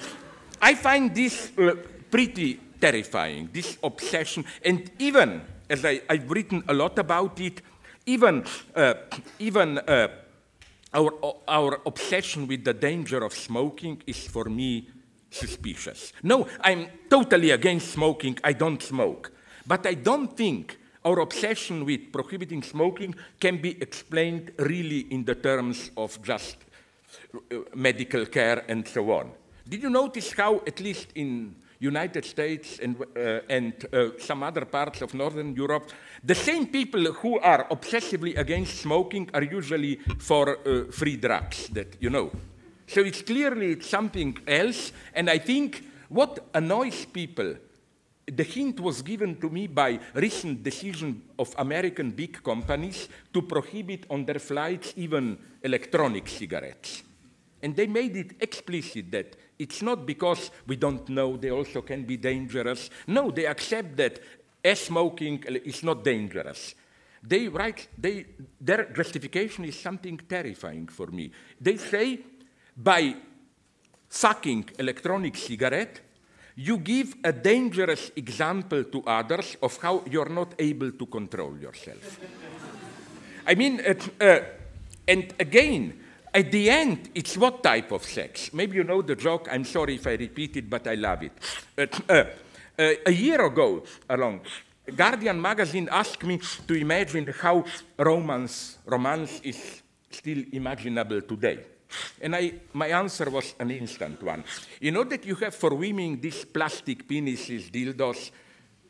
I 0.60 0.74
find 0.74 1.14
this 1.14 1.52
uh, 1.58 1.74
pretty 2.10 2.58
terrifying, 2.80 3.50
this 3.52 3.76
obsession, 3.82 4.44
and 4.64 4.90
even, 4.98 5.42
as 5.68 5.84
I, 5.84 6.00
have 6.08 6.30
written 6.30 6.62
a 6.68 6.74
lot 6.74 6.98
about 6.98 7.40
it, 7.40 7.62
even, 8.06 8.44
uh, 8.74 8.94
even 9.38 9.78
uh, 9.78 10.08
our, 10.94 11.12
our 11.46 11.80
obsession 11.84 12.46
with 12.46 12.64
the 12.64 12.74
danger 12.74 13.22
of 13.22 13.34
smoking 13.34 14.02
is 14.06 14.26
for 14.26 14.46
me 14.46 14.88
suspicious. 15.30 16.12
No, 16.22 16.46
I'm 16.60 16.86
totally 17.10 17.50
against 17.50 17.92
smoking, 17.92 18.38
I 18.42 18.54
don't 18.54 18.82
smoke. 18.82 19.32
But 19.66 19.86
I 19.86 19.94
don't 19.94 20.34
think 20.34 20.78
our 21.04 21.20
obsession 21.20 21.84
with 21.84 22.12
prohibiting 22.12 22.62
smoking 22.62 23.14
can 23.38 23.60
be 23.60 23.80
explained 23.82 24.52
really 24.58 25.00
in 25.10 25.24
the 25.24 25.34
terms 25.34 25.90
of 25.96 26.20
just 26.22 26.56
uh, 27.34 27.56
medical 27.74 28.24
care 28.26 28.64
and 28.68 28.86
so 28.88 29.10
on. 29.12 29.30
Did 29.68 29.82
you 29.82 29.90
notice 29.90 30.32
how, 30.32 30.62
at 30.66 30.80
least 30.80 31.08
in 31.14 31.54
United 31.80 32.24
States 32.24 32.78
and, 32.80 32.96
uh, 33.16 33.40
and 33.48 33.72
uh, 33.92 34.10
some 34.18 34.42
other 34.42 34.64
parts 34.64 35.02
of 35.02 35.14
Northern 35.14 35.54
Europe, 35.54 35.90
the 36.24 36.34
same 36.34 36.66
people 36.66 37.12
who 37.12 37.38
are 37.38 37.66
obsessively 37.70 38.36
against 38.36 38.78
smoking 38.80 39.30
are 39.32 39.44
usually 39.44 39.96
for 40.18 40.58
uh, 40.58 40.90
free 40.90 41.16
drugs, 41.16 41.68
that 41.68 41.96
you 42.00 42.10
know. 42.10 42.30
So 42.86 43.02
it's 43.02 43.22
clearly 43.22 43.80
something 43.80 44.38
else, 44.46 44.92
and 45.14 45.30
I 45.30 45.38
think 45.38 45.84
what 46.08 46.46
annoys 46.54 47.04
people 47.04 47.54
the 48.36 48.42
hint 48.44 48.80
was 48.80 49.02
given 49.02 49.36
to 49.40 49.48
me 49.48 49.66
by 49.66 49.98
recent 50.14 50.62
decision 50.62 51.22
of 51.38 51.54
American 51.58 52.10
big 52.10 52.42
companies 52.42 53.08
to 53.32 53.42
prohibit 53.42 54.04
on 54.10 54.24
their 54.24 54.38
flights 54.38 54.92
even 54.96 55.38
electronic 55.62 56.28
cigarettes. 56.28 57.02
And 57.62 57.74
they 57.74 57.86
made 57.86 58.16
it 58.16 58.32
explicit 58.40 59.10
that 59.12 59.36
it's 59.58 59.82
not 59.82 60.06
because 60.06 60.50
we 60.66 60.76
don't 60.76 61.08
know 61.08 61.36
they 61.36 61.50
also 61.50 61.82
can 61.82 62.04
be 62.04 62.16
dangerous. 62.16 62.90
No, 63.06 63.30
they 63.30 63.46
accept 63.46 63.96
that 63.96 64.20
smoking 64.74 65.42
is 65.64 65.82
not 65.82 66.04
dangerous. 66.04 66.74
They 67.22 67.48
write, 67.48 67.88
they, 67.98 68.26
their 68.60 68.84
justification 68.92 69.64
is 69.64 69.78
something 69.78 70.18
terrifying 70.28 70.86
for 70.88 71.08
me. 71.08 71.30
They 71.60 71.76
say 71.76 72.20
by 72.76 73.16
sucking 74.08 74.70
electronic 74.78 75.36
cigarette, 75.36 76.00
you 76.56 76.78
give 76.78 77.14
a 77.24 77.32
dangerous 77.32 78.10
example 78.16 78.84
to 78.84 79.02
others 79.04 79.56
of 79.62 79.76
how 79.78 80.02
you're 80.10 80.28
not 80.28 80.54
able 80.58 80.92
to 80.92 81.06
control 81.06 81.56
yourself. 81.58 82.18
I 83.46 83.54
mean, 83.54 83.80
uh, 84.20 84.40
and 85.06 85.34
again, 85.38 86.04
at 86.38 86.52
the 86.52 86.70
end, 86.70 87.10
it's 87.16 87.36
what 87.36 87.64
type 87.64 87.90
of 87.90 88.04
sex? 88.04 88.52
Maybe 88.52 88.76
you 88.76 88.84
know 88.84 89.02
the 89.02 89.16
joke, 89.16 89.48
I'm 89.50 89.64
sorry 89.64 89.96
if 89.96 90.06
I 90.06 90.14
repeat 90.14 90.56
it, 90.56 90.70
but 90.70 90.86
I 90.86 90.94
love 90.94 91.24
it. 91.24 91.32
Uh, 92.08 92.24
uh, 92.78 92.92
a 93.04 93.10
year 93.10 93.44
ago, 93.44 93.82
along, 94.08 94.42
Guardian 94.94 95.40
magazine 95.40 95.88
asked 95.90 96.22
me 96.22 96.40
to 96.68 96.74
imagine 96.74 97.26
how 97.42 97.64
romance, 97.98 98.78
romance 98.86 99.40
is 99.42 99.82
still 100.10 100.44
imaginable 100.52 101.20
today. 101.22 101.58
And 102.20 102.36
I, 102.36 102.52
my 102.72 102.86
answer 102.86 103.28
was 103.30 103.54
an 103.58 103.72
instant 103.72 104.22
one. 104.22 104.44
You 104.80 104.92
know 104.92 105.04
that 105.04 105.26
you 105.26 105.34
have 105.36 105.56
for 105.56 105.74
women 105.74 106.20
these 106.20 106.44
plastic 106.44 107.08
penises, 107.08 107.68
dildos, 107.68 108.30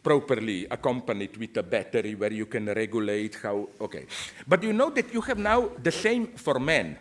properly 0.03 0.67
accompanied 0.71 1.37
with 1.39 1.57
a 1.57 1.63
battery 1.63 2.15
where 2.15 2.33
you 2.33 2.45
can 2.45 2.67
regulate 2.67 3.37
how, 3.43 3.69
okay. 3.81 4.05
But 4.47 4.63
you 4.63 4.75
know 4.75 4.91
that 4.91 5.15
you 5.15 5.23
have 5.23 5.39
now 5.39 5.71
the 5.83 5.93
same 5.93 6.27
for 6.37 6.61
men. 6.61 6.99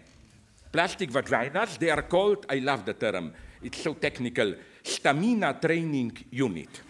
Plastic 0.72 1.12
vaginas, 1.12 1.78
they 1.78 1.90
are 1.90 2.04
called, 2.04 2.46
I 2.50 2.60
love 2.60 2.86
the 2.86 2.94
term, 2.94 3.34
it's 3.62 3.82
so 3.82 3.94
technical, 3.94 4.56
stamina 4.84 5.58
training 5.62 6.26
unit. 6.32 6.82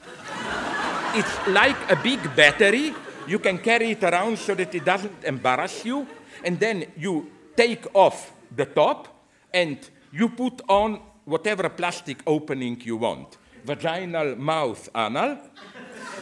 it's 1.14 1.48
like 1.48 1.92
a 1.92 1.96
big 1.96 2.36
battery, 2.36 2.94
you 3.28 3.40
can 3.40 3.58
carry 3.60 3.92
it 3.92 4.04
around 4.04 4.38
so 4.38 4.56
that 4.56 4.74
it 4.74 4.86
doesn't 4.86 5.24
embarrass 5.24 5.86
you, 5.86 6.08
and 6.44 6.60
then 6.60 6.86
you 6.98 7.30
take 7.56 7.86
off 7.94 8.34
the 8.56 8.66
top 8.66 9.08
and 9.54 9.78
you 10.12 10.30
put 10.30 10.62
on 10.68 11.00
whatever 11.26 11.70
plastic 11.70 12.22
opening 12.26 12.80
you 12.84 12.98
want 12.98 13.38
vaginal, 13.68 14.36
mouth, 14.38 14.90
anal, 14.96 15.38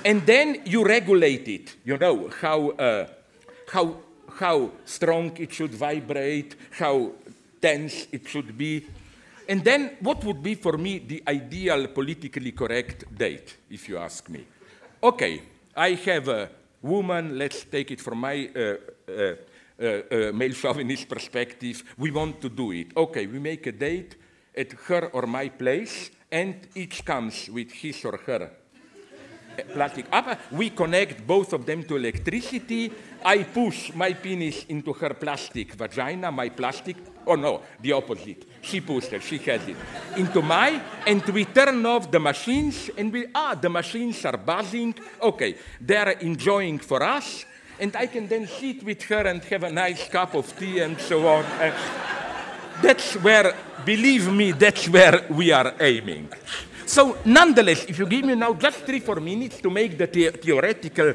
and 0.03 0.25
then 0.25 0.61
you 0.65 0.83
regulate 0.83 1.47
it. 1.47 1.75
You 1.85 1.97
know 1.97 2.29
how, 2.41 2.71
uh, 2.71 3.07
how, 3.71 3.97
how 4.39 4.71
strong 4.83 5.31
it 5.37 5.53
should 5.53 5.71
vibrate, 5.71 6.55
how 6.71 7.11
tense 7.61 8.07
it 8.11 8.27
should 8.27 8.57
be. 8.57 8.85
And 9.47 9.63
then, 9.63 9.97
what 10.01 10.23
would 10.23 10.41
be 10.41 10.55
for 10.55 10.77
me 10.77 10.99
the 10.99 11.23
ideal 11.27 11.87
politically 11.87 12.51
correct 12.51 13.05
date, 13.15 13.57
if 13.69 13.87
you 13.87 13.97
ask 13.97 14.27
me? 14.29 14.45
Okay, 15.03 15.41
I 15.75 15.91
have 15.91 16.27
a 16.27 16.49
woman, 16.81 17.37
let's 17.37 17.63
take 17.65 17.91
it 17.91 18.01
from 18.01 18.19
my 18.19 18.49
uh, 18.55 18.59
uh, 19.07 19.35
uh, 19.79 19.85
uh, 19.85 20.31
male 20.33 20.53
chauvinist 20.53 21.07
perspective, 21.07 21.83
we 21.97 22.09
want 22.09 22.41
to 22.41 22.49
do 22.49 22.71
it. 22.71 22.87
Okay, 22.97 23.27
we 23.27 23.39
make 23.39 23.67
a 23.67 23.71
date 23.71 24.15
at 24.57 24.71
her 24.87 25.09
or 25.13 25.27
my 25.27 25.49
place, 25.49 26.09
and 26.31 26.67
each 26.73 27.05
comes 27.05 27.49
with 27.49 27.71
his 27.71 28.03
or 28.03 28.17
her 28.25 28.51
plastic 29.73 30.05
up. 30.11 30.39
We 30.51 30.69
connect 30.69 31.25
both 31.25 31.53
of 31.53 31.65
them 31.65 31.83
to 31.83 31.95
electricity. 31.95 32.91
I 33.23 33.43
push 33.43 33.93
my 33.93 34.13
penis 34.13 34.65
into 34.69 34.93
her 34.93 35.13
plastic 35.13 35.73
vagina, 35.73 36.31
my 36.31 36.49
plastic, 36.49 36.97
oh 37.25 37.35
no, 37.35 37.61
the 37.81 37.93
opposite. 37.93 38.45
She 38.61 38.81
pushed 38.81 39.13
it, 39.13 39.23
she 39.23 39.37
has 39.39 39.67
it, 39.67 39.75
into 40.17 40.41
my, 40.41 40.81
and 41.07 41.23
we 41.29 41.45
turn 41.45 41.85
off 41.85 42.09
the 42.11 42.19
machines, 42.19 42.89
and 42.97 43.11
we, 43.11 43.27
ah, 43.33 43.55
the 43.55 43.69
machines 43.69 44.23
are 44.25 44.37
buzzing. 44.37 44.93
Okay, 45.21 45.55
they're 45.81 46.11
enjoying 46.11 46.79
for 46.79 47.01
us 47.03 47.45
and 47.79 47.95
I 47.95 48.07
can 48.07 48.27
then 48.27 48.47
sit 48.47 48.83
with 48.83 49.03
her 49.03 49.27
and 49.27 49.43
have 49.43 49.63
a 49.63 49.71
nice 49.71 50.07
cup 50.07 50.33
of 50.33 50.57
tea 50.57 50.79
and 50.79 50.99
so 50.99 51.27
on. 51.27 51.43
That's 52.81 53.13
where, 53.15 53.55
believe 53.85 54.31
me, 54.31 54.51
that's 54.51 54.87
where 54.89 55.25
we 55.29 55.51
are 55.51 55.73
aiming. 55.79 56.29
So, 56.85 57.17
nonetheless, 57.25 57.85
if 57.85 57.97
you 57.99 58.05
give 58.07 58.25
me 58.25 58.35
now 58.35 58.53
just 58.53 58.85
three, 58.85 58.99
four 58.99 59.19
minutes 59.19 59.61
to 59.61 59.69
make 59.69 59.97
the 59.97 60.07
the 60.07 60.31
theoretical 60.31 61.13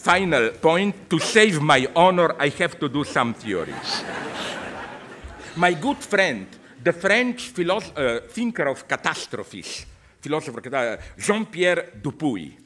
final 0.00 0.50
point. 0.50 1.08
To 1.10 1.18
save 1.18 1.60
my 1.60 1.86
honor, 1.94 2.34
I 2.38 2.48
have 2.48 2.78
to 2.78 2.88
do 2.88 3.04
some 3.04 3.34
theories. 3.34 4.02
my 5.56 5.74
good 5.74 5.98
friend, 5.98 6.46
the 6.82 6.92
French 6.92 7.52
uh, 7.58 8.20
thinker 8.28 8.68
of 8.68 8.88
catastrophes, 8.88 9.86
philosopher 10.20 10.74
uh, 10.74 10.96
Jean-Pierre 11.18 11.92
Dupuy, 12.00 12.56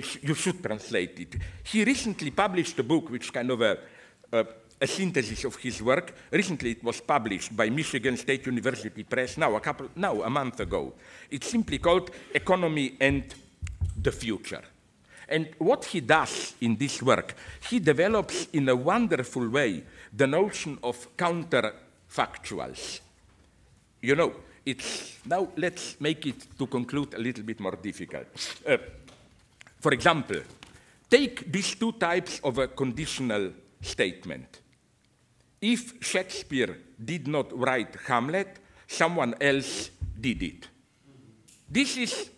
sh- 0.00 0.18
you 0.22 0.34
should 0.34 0.62
translate 0.62 1.18
it. 1.20 1.36
He 1.64 1.84
recently 1.84 2.30
published 2.30 2.78
a 2.78 2.82
book 2.82 3.10
which 3.10 3.32
kind 3.32 3.50
of 3.50 3.60
a, 3.60 3.78
a, 4.32 4.46
a, 4.82 4.86
synthesis 4.86 5.44
of 5.44 5.56
his 5.56 5.80
work. 5.82 6.14
Recently, 6.30 6.72
it 6.72 6.84
was 6.84 7.00
published 7.00 7.56
by 7.56 7.70
Michigan 7.70 8.16
State 8.16 8.46
University 8.46 9.04
Press. 9.04 9.36
Now, 9.38 9.54
a 9.54 9.60
couple, 9.60 9.88
now 9.96 10.22
a 10.22 10.30
month 10.30 10.60
ago. 10.60 10.92
It's 11.30 11.48
simply 11.48 11.78
called 11.78 12.10
"Economy 12.34 12.96
and 13.00 13.22
the 14.02 14.12
Future." 14.12 14.62
And 15.28 15.48
what 15.58 15.84
he 15.86 16.00
does 16.00 16.54
in 16.60 16.76
this 16.76 17.02
work, 17.02 17.34
he 17.70 17.78
develops 17.78 18.48
in 18.52 18.68
a 18.68 18.76
wonderful 18.76 19.48
way 19.48 19.84
the 20.12 20.26
notion 20.26 20.78
of 20.82 21.16
counterfactuals. 21.16 23.00
You 24.02 24.16
know, 24.16 24.34
it's 24.66 25.18
now 25.24 25.48
let's 25.56 26.00
make 26.00 26.26
it 26.26 26.58
to 26.58 26.66
conclude 26.66 27.14
a 27.14 27.18
little 27.18 27.44
bit 27.44 27.60
more 27.60 27.76
difficult. 27.76 28.26
Uh, 28.66 28.76
for 29.80 29.92
example, 29.92 30.40
take 31.08 31.50
these 31.50 31.74
two 31.76 31.92
types 31.92 32.40
of 32.44 32.58
a 32.58 32.68
conditional 32.68 33.52
statement. 33.80 34.61
If 35.62 36.02
Shakespeare 36.02 36.76
did 37.02 37.28
not 37.28 37.56
write 37.56 37.96
Hamlet, 38.06 38.58
someone 38.88 39.36
else 39.40 39.90
did 40.20 40.42
it. 40.42 40.68
This 41.70 41.96
is 41.96 42.30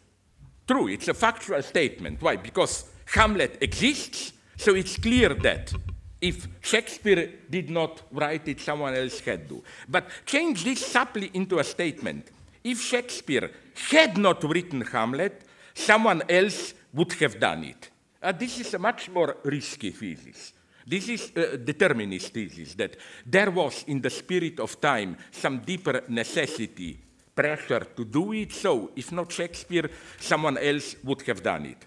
true, 0.68 0.88
it's 0.88 1.08
a 1.08 1.14
factual 1.14 1.62
statement. 1.62 2.20
Why? 2.20 2.36
Because 2.36 2.84
Hamlet 3.06 3.58
exists, 3.62 4.34
so 4.56 4.74
it's 4.74 4.98
clear 4.98 5.30
that 5.34 5.72
if 6.20 6.46
Shakespeare 6.60 7.32
did 7.48 7.70
not 7.70 8.02
write 8.12 8.46
it, 8.48 8.60
someone 8.60 8.94
else 8.94 9.20
had 9.20 9.48
to. 9.48 9.62
But 9.88 10.08
change 10.26 10.64
this 10.64 10.84
subtly 10.84 11.30
into 11.32 11.58
a 11.58 11.64
statement. 11.64 12.30
If 12.62 12.80
Shakespeare 12.80 13.50
had 13.90 14.16
not 14.18 14.44
written 14.44 14.82
Hamlet, 14.82 15.42
someone 15.74 16.22
else 16.28 16.74
would 16.92 17.12
have 17.14 17.40
done 17.40 17.64
it. 17.64 17.90
Uh, 18.22 18.32
this 18.32 18.58
is 18.60 18.72
a 18.74 18.78
much 18.78 19.10
more 19.10 19.36
risky 19.44 19.90
thesis. 19.90 20.52
This 20.86 21.08
is 21.08 21.32
a 21.36 21.56
determinist 21.56 22.32
thesis 22.32 22.74
that 22.74 22.96
there 23.24 23.50
was, 23.50 23.84
in 23.86 24.00
the 24.00 24.10
spirit 24.10 24.60
of 24.60 24.80
time, 24.80 25.16
some 25.30 25.60
deeper 25.60 26.04
necessity, 26.08 26.98
pressure 27.34 27.86
to 27.96 28.04
do 28.04 28.32
it. 28.32 28.52
So, 28.52 28.90
if 28.94 29.10
not 29.12 29.32
Shakespeare, 29.32 29.90
someone 30.20 30.58
else 30.58 30.96
would 31.04 31.22
have 31.22 31.42
done 31.42 31.66
it. 31.66 31.86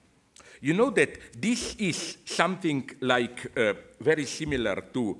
You 0.61 0.73
know 0.73 0.89
that 0.91 1.39
this 1.39 1.75
is 1.75 2.17
something 2.25 2.89
like 3.01 3.51
uh, 3.55 3.73
very 4.01 4.25
similar 4.25 4.81
to 4.93 5.17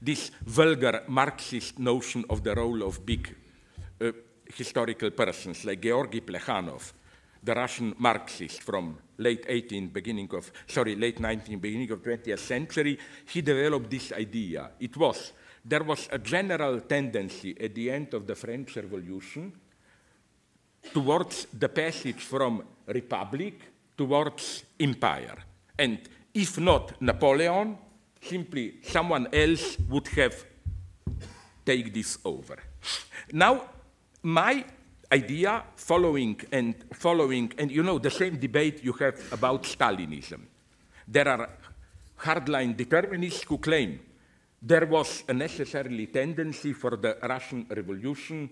this 0.00 0.30
vulgar 0.46 1.04
Marxist 1.08 1.78
notion 1.78 2.24
of 2.30 2.42
the 2.42 2.54
role 2.54 2.82
of 2.82 3.04
big 3.04 3.36
uh, 4.00 4.12
historical 4.54 5.10
persons 5.10 5.64
like 5.64 5.82
Georgy 5.82 6.22
Plekhanov, 6.22 6.92
the 7.42 7.54
Russian 7.54 7.94
Marxist 7.98 8.62
from 8.62 8.98
late 9.18 9.46
18th, 9.46 9.92
beginning 9.92 10.28
of, 10.34 10.50
sorry, 10.66 10.96
late 10.96 11.18
19th, 11.18 11.60
beginning 11.60 11.90
of 11.90 12.02
20th 12.02 12.38
century. 12.38 12.98
He 13.26 13.40
developed 13.40 13.90
this 13.90 14.12
idea. 14.12 14.70
It 14.78 14.96
was, 14.96 15.32
there 15.64 15.82
was 15.82 16.08
a 16.10 16.18
general 16.18 16.80
tendency 16.80 17.56
at 17.60 17.74
the 17.74 17.90
end 17.90 18.14
of 18.14 18.26
the 18.26 18.34
French 18.34 18.76
Revolution 18.76 19.52
towards 20.92 21.46
the 21.58 21.68
passage 21.68 22.22
from 22.22 22.62
republic 22.86 23.60
towards 23.96 24.64
empire. 24.78 25.36
And 25.78 25.98
if 26.32 26.58
not 26.58 27.00
Napoleon, 27.00 27.76
simply 28.20 28.74
someone 28.82 29.28
else 29.32 29.78
would 29.88 30.08
have 30.08 30.44
take 31.64 31.92
this 31.92 32.18
over. 32.24 32.56
Now, 33.32 33.62
my 34.22 34.64
idea 35.12 35.64
following 35.76 36.40
and 36.52 36.74
following, 36.92 37.52
and 37.58 37.70
you 37.70 37.82
know 37.82 37.98
the 37.98 38.10
same 38.10 38.36
debate 38.36 38.84
you 38.84 38.92
have 38.94 39.20
about 39.32 39.64
Stalinism. 39.64 40.40
There 41.06 41.28
are 41.28 41.48
hardline 42.18 42.76
determinists 42.76 43.42
who 43.44 43.58
claim 43.58 44.00
there 44.62 44.86
was 44.86 45.24
a 45.28 45.32
necessarily 45.32 46.06
tendency 46.06 46.72
for 46.72 46.96
the 46.96 47.16
Russian 47.22 47.66
Revolution, 47.68 48.50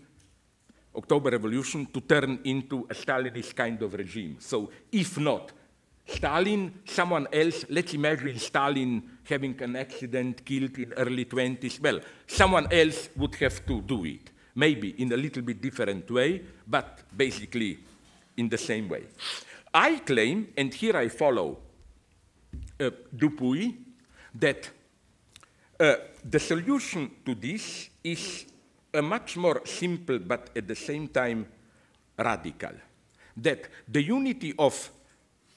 October 0.97 1.31
Revolution, 1.31 1.87
to 1.87 2.01
turn 2.01 2.41
into 2.45 2.87
a 2.91 2.95
Stalinist 2.95 3.55
kind 3.55 3.81
of 3.83 3.93
regime. 3.95 4.37
So, 4.41 4.71
if 4.91 5.19
not 5.19 5.53
Stalin, 6.09 6.73
someone 6.87 7.27
else, 7.31 7.67
let's 7.69 7.93
imagine 7.93 8.39
Stalin 8.39 9.03
having 9.25 9.61
an 9.63 9.77
accident, 9.77 10.45
killed 10.45 10.79
in 10.79 10.95
early 10.95 11.27
20s, 11.27 11.81
well, 11.81 12.01
someone 12.27 12.67
else 12.73 13.11
would 13.15 13.35
have 13.35 13.65
to 13.67 13.83
do 13.83 14.07
it. 14.07 14.31
Maybe 14.59 15.01
in 15.01 15.13
a 15.13 15.17
little 15.17 15.43
bit 15.43 15.63
different 15.63 16.11
way, 16.11 16.43
but 16.67 17.05
basically 17.17 17.79
in 18.37 18.49
the 18.49 18.59
same 18.59 18.89
way. 18.89 19.05
I 19.73 20.01
claim, 20.01 20.49
and 20.57 20.75
here 20.75 20.97
I 20.97 21.09
follow 21.09 21.59
uh, 22.81 22.91
Dupuy, 23.15 23.77
that 24.35 24.69
uh, 25.79 25.95
the 26.25 26.41
solution 26.41 27.09
to 27.25 27.37
this 27.37 27.89
is 28.03 28.47
a 28.93 29.01
much 29.01 29.37
more 29.37 29.63
simple 29.65 30.19
but 30.19 30.51
at 30.57 30.67
the 30.67 30.75
same 30.75 31.07
time 31.07 31.47
radical. 32.19 32.73
That 33.37 33.69
the 33.87 34.03
unity 34.03 34.55
of 34.59 34.91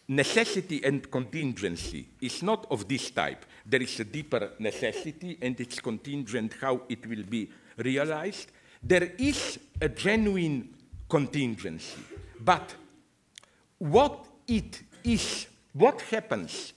necessity 0.09 0.83
and 0.83 1.09
contingency 1.09 2.07
is 2.21 2.43
not 2.43 2.67
of 2.69 2.87
this 2.87 3.09
type. 3.09 3.45
There 3.65 3.81
is 3.81 3.99
a 3.99 4.03
deeper 4.03 4.51
necessity 4.59 5.39
and 5.41 5.59
it's 5.59 5.79
contingent 5.79 6.53
how 6.61 6.81
it 6.87 7.07
will 7.07 7.23
be 7.23 7.49
realized. 7.77 8.51
There 8.83 9.11
is 9.17 9.59
a 9.79 9.89
genuine 9.89 10.69
contingency. 11.07 12.01
But 12.39 12.75
what 13.77 14.25
it 14.47 14.81
is, 15.03 15.47
what 15.73 16.01
happens, 16.01 16.73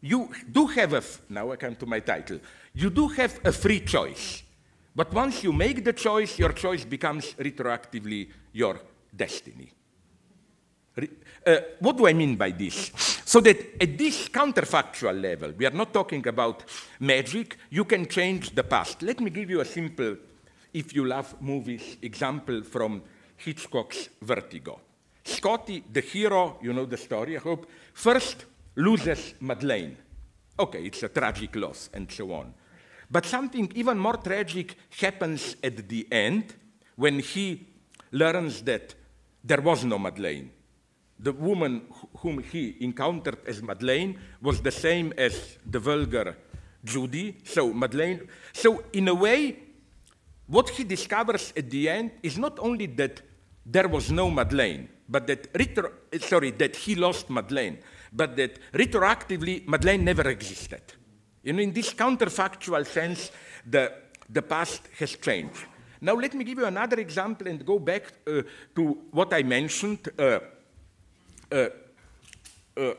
you 0.00 0.28
do 0.50 0.66
have 0.66 0.92
a, 0.92 1.02
now 1.28 1.52
I 1.52 1.56
come 1.56 1.76
to 1.76 1.86
my 1.86 2.00
title, 2.00 2.40
you 2.74 2.90
do 2.90 3.08
have 3.08 3.40
a 3.44 3.52
free 3.52 3.80
choice. 3.80 4.42
But 4.94 5.12
once 5.12 5.42
you 5.42 5.52
make 5.52 5.84
the 5.84 5.92
choice, 5.92 6.38
your 6.38 6.52
choice 6.52 6.84
becomes 6.84 7.34
retroactively 7.34 8.28
your 8.52 8.80
destiny. 9.14 9.72
Uh, 11.44 11.56
what 11.80 11.96
do 11.96 12.06
I 12.06 12.12
mean 12.12 12.36
by 12.36 12.50
this? 12.50 12.92
So 13.24 13.40
that 13.40 13.82
at 13.82 13.98
this 13.98 14.28
counterfactual 14.28 15.20
level, 15.20 15.52
we 15.56 15.66
are 15.66 15.70
not 15.70 15.92
talking 15.92 16.26
about 16.28 16.64
magic, 17.00 17.56
you 17.70 17.84
can 17.84 18.06
change 18.06 18.54
the 18.54 18.62
past. 18.62 19.02
Let 19.02 19.18
me 19.20 19.30
give 19.30 19.50
you 19.50 19.60
a 19.60 19.64
simple, 19.64 20.16
if 20.74 20.94
you 20.94 21.06
love 21.06 21.40
movies, 21.40 21.96
example 22.02 22.62
from 22.62 23.02
Hitchcock's 23.36 24.10
Vertigo. 24.20 24.80
Scotty, 25.24 25.84
the 25.90 26.00
hero, 26.02 26.58
you 26.60 26.72
know 26.72 26.84
the 26.84 26.96
story, 26.96 27.36
I 27.36 27.40
hope, 27.40 27.66
first 27.94 28.44
loses 28.76 29.34
Madeleine. 29.40 29.96
Okay, 30.58 30.84
it's 30.84 31.02
a 31.02 31.08
tragic 31.08 31.56
loss 31.56 31.88
and 31.94 32.10
so 32.10 32.32
on. 32.32 32.52
But 33.10 33.24
something 33.24 33.72
even 33.74 33.98
more 33.98 34.18
tragic 34.18 34.76
happens 35.00 35.56
at 35.62 35.88
the 35.88 36.06
end 36.12 36.54
when 36.96 37.20
he 37.20 37.66
learns 38.12 38.62
that 38.62 38.94
there 39.42 39.60
was 39.60 39.84
no 39.84 39.98
Madeleine 39.98 40.50
the 41.18 41.32
woman 41.32 41.82
whom 42.18 42.42
he 42.42 42.76
encountered 42.80 43.38
as 43.46 43.62
Madeleine 43.62 44.18
was 44.42 44.60
the 44.60 44.70
same 44.70 45.12
as 45.16 45.58
the 45.64 45.78
vulgar 45.78 46.36
Judy. 46.84 47.36
So 47.44 47.72
Madeleine. 47.72 48.28
So 48.52 48.84
in 48.92 49.08
a 49.08 49.14
way, 49.14 49.56
what 50.46 50.70
he 50.70 50.84
discovers 50.84 51.52
at 51.56 51.70
the 51.70 51.88
end 51.88 52.12
is 52.22 52.38
not 52.38 52.58
only 52.58 52.86
that 52.86 53.22
there 53.64 53.88
was 53.88 54.10
no 54.10 54.30
Madeleine, 54.30 54.88
but 55.08 55.26
that 55.26 55.48
retro, 55.54 55.90
sorry 56.20 56.50
that 56.52 56.76
he 56.76 56.94
lost 56.94 57.30
Madeleine, 57.30 57.78
but 58.12 58.36
that 58.36 58.58
retroactively 58.72 59.66
Madeleine 59.66 60.04
never 60.04 60.28
existed. 60.28 60.82
You 61.42 61.52
know, 61.52 61.62
in 61.62 61.72
this 61.72 61.92
counterfactual 61.92 62.86
sense, 62.86 63.30
the 63.66 63.92
the 64.28 64.42
past 64.42 64.82
has 64.98 65.16
changed. 65.16 65.66
Now 66.00 66.14
let 66.14 66.34
me 66.34 66.44
give 66.44 66.58
you 66.58 66.66
another 66.66 67.00
example 67.00 67.48
and 67.48 67.64
go 67.64 67.78
back 67.78 68.12
uh, 68.26 68.42
to 68.74 68.98
what 69.10 69.32
I 69.32 69.42
mentioned. 69.42 70.08
Uh, 70.18 70.40
uh, 71.52 71.68
uh, 72.76 72.94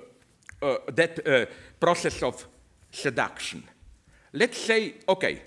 uh, 0.62 0.78
that 0.94 1.50
process 1.80 2.24
of 2.24 2.48
seduction. 2.90 3.64
Let's 4.34 4.58
say, 4.58 4.96
okay, 5.08 5.42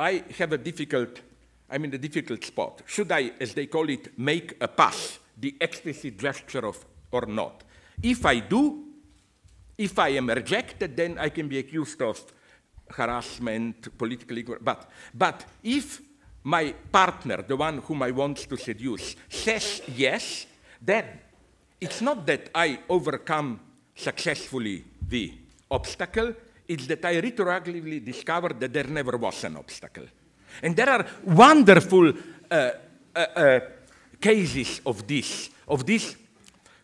I 0.00 0.24
have 0.38 0.54
a 0.54 0.58
difficult, 0.58 1.20
I'm 1.68 1.84
in 1.84 1.94
a 1.94 1.98
difficult 1.98 2.42
spot. 2.42 2.80
Should 2.86 3.12
I, 3.12 3.32
as 3.38 3.52
they 3.52 3.66
call 3.66 3.90
it, 3.90 4.18
make 4.18 4.56
a 4.58 4.66
pass, 4.66 5.18
the 5.38 5.54
explicit 5.60 6.16
gesture 6.16 6.66
of, 6.66 6.82
or 7.12 7.26
not? 7.26 7.64
If 8.02 8.24
I 8.24 8.40
do, 8.40 8.86
if 9.76 9.98
I 9.98 10.08
am 10.08 10.30
rejected, 10.30 10.96
then 10.96 11.18
I 11.18 11.28
can 11.28 11.48
be 11.48 11.58
accused 11.58 12.00
of 12.00 12.18
harassment, 12.88 13.96
politically, 13.98 14.42
but, 14.42 14.90
but 15.12 15.44
if 15.62 16.00
my 16.44 16.72
partner, 16.90 17.42
the 17.42 17.56
one 17.56 17.78
whom 17.78 18.02
I 18.02 18.10
want 18.10 18.38
to 18.38 18.56
seduce, 18.56 19.16
says 19.28 19.82
yes, 19.94 20.46
then 20.80 21.04
it's 21.78 22.00
not 22.00 22.24
that 22.24 22.48
I 22.54 22.80
overcome 22.88 23.60
successfully 23.94 24.82
the 25.06 25.34
obstacle 25.70 26.34
is 26.70 26.86
that 26.86 27.04
I 27.04 27.20
retroactively 27.20 28.04
discovered 28.04 28.60
that 28.60 28.72
there 28.72 28.86
never 28.86 29.16
was 29.16 29.42
an 29.44 29.56
obstacle. 29.56 30.06
And 30.62 30.76
there 30.76 30.88
are 30.88 31.06
wonderful 31.24 32.12
uh, 32.50 32.70
uh, 33.14 33.18
uh, 33.18 33.60
cases 34.20 34.80
of 34.86 35.06
this, 35.06 35.50
of 35.66 35.84
this 35.84 36.16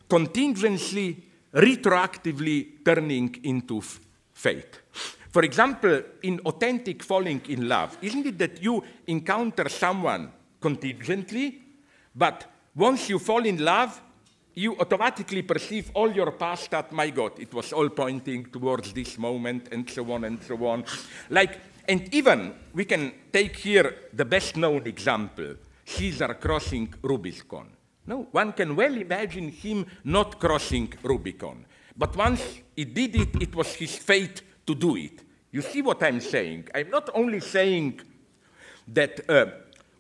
contingency 0.09 1.23
retroactively 1.55 2.85
turning 2.85 3.37
into 3.45 3.81
fate. 4.33 4.81
For 5.31 5.43
example, 5.43 6.03
in 6.23 6.41
authentic 6.41 7.03
falling 7.03 7.43
in 7.49 7.69
love, 7.69 7.97
isn't 8.03 8.27
it 8.27 8.39
that 8.39 8.63
you 8.63 8.83
encounter 9.07 9.69
someone 9.69 10.33
contingently, 10.61 11.63
but 12.15 12.45
once 12.75 13.09
you 13.09 13.19
fall 13.19 13.45
in 13.45 13.65
love, 13.65 14.01
you 14.57 14.74
automatically 14.78 15.43
perceive 15.43 15.91
all 15.93 16.11
your 16.11 16.33
past 16.33 16.70
that, 16.70 16.91
my 16.91 17.11
God, 17.11 17.39
it 17.39 17.53
was 17.53 17.74
all 17.74 17.91
pointing 17.91 18.47
towards 18.47 18.93
this 18.95 19.19
moment, 19.19 19.69
and 19.70 19.89
so 19.89 20.11
on 20.11 20.24
and 20.24 20.43
so 20.43 20.66
on. 20.66 20.83
Like, 21.28 21.61
and 21.87 22.12
even 22.12 22.55
we 22.73 22.87
can 22.87 23.12
take 23.31 23.55
here 23.57 23.95
the 24.15 24.24
best 24.24 24.57
known 24.57 24.87
example 24.87 25.57
Caesar 25.85 26.35
crossing 26.35 26.93
Rubicon. 27.03 27.69
No, 28.07 28.28
one 28.33 28.53
can 28.55 28.74
well 28.74 28.97
imagine 28.97 29.51
him 29.51 29.87
not 30.05 30.41
crossing 30.41 30.93
Rubicon. 31.03 31.66
But 31.97 32.16
once 32.16 32.61
he 32.74 32.87
did 32.87 33.15
it, 33.15 33.43
it 33.43 33.55
was 33.55 33.74
his 33.74 33.97
fate 33.97 34.41
to 34.66 34.74
do 34.74 34.97
it. 34.97 35.23
You 35.53 35.62
see 35.62 35.83
what 35.83 36.03
I'm 36.03 36.20
saying? 36.20 36.69
I'm 36.74 36.91
not 36.91 37.11
only 37.15 37.41
saying 37.41 38.01
that 38.89 39.28
uh, 39.28 39.47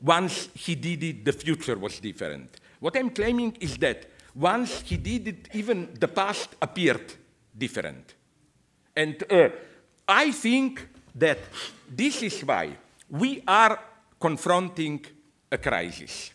once 0.00 0.48
he 0.54 0.74
did 0.74 1.02
it, 1.02 1.24
the 1.24 1.32
future 1.32 1.78
was 1.78 2.00
different. 2.00 2.58
What 2.80 2.96
I'm 2.96 3.10
claiming 3.10 3.56
is 3.60 3.76
that 3.78 4.06
once 4.36 4.82
he 4.82 4.98
did 4.98 5.28
it, 5.28 5.48
even 5.54 5.88
the 5.98 6.08
past 6.08 6.50
appeared 6.60 7.14
different. 7.56 8.14
And 8.94 9.22
uh, 9.30 9.48
I 10.06 10.30
think 10.30 10.88
that 11.14 11.38
this 11.88 12.22
is 12.22 12.44
why 12.44 12.76
we 13.08 13.42
are 13.46 13.78
confronting 14.20 15.04
a 15.50 15.58
crisis. 15.58 16.32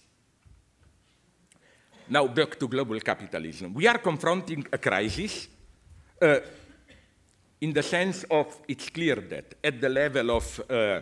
Now, 2.09 2.27
back 2.27 2.59
to 2.59 2.67
global 2.67 2.99
capitalism. 2.99 3.73
We 3.73 3.87
are 3.87 3.99
confronting 3.99 4.65
a 4.71 4.77
crisis 4.77 5.47
uh, 6.21 6.39
in 7.61 7.71
the 7.71 7.83
sense 7.83 8.25
of 8.29 8.57
it's 8.67 8.89
clear 8.89 9.15
that 9.15 9.53
at 9.63 9.79
the 9.79 9.89
level 9.89 10.31
of, 10.31 10.61
uh, 10.69 11.01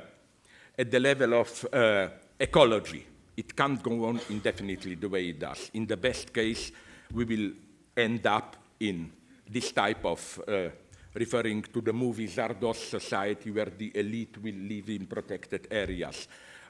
at 0.78 0.92
the 0.92 1.00
level 1.00 1.34
of 1.34 1.66
uh, 1.74 2.10
ecology, 2.40 3.06
it 3.38 3.56
can't 3.56 3.82
go 3.82 4.06
on 4.06 4.20
indefinitely 4.30 4.96
the 4.96 5.08
way 5.08 5.30
it 5.30 5.40
does. 5.40 5.72
In 5.74 5.86
the 5.88 5.98
best 5.98 6.34
case, 6.34 6.72
we 7.14 7.26
will 7.26 7.52
end 7.95 8.26
up 8.26 8.56
in 8.80 9.11
this 9.49 9.72
type 9.72 10.06
of 10.06 10.41
uh, 10.48 10.69
referring 11.14 11.61
to 11.64 11.81
the 11.81 11.94
movie 11.94 12.27
Zardoz 12.27 12.76
society 12.76 13.52
where 13.52 13.72
the 13.77 13.91
elite 13.95 14.38
will 14.41 14.56
live 14.56 14.90
in 14.90 15.06
protected 15.06 15.68
areas. 15.72 16.27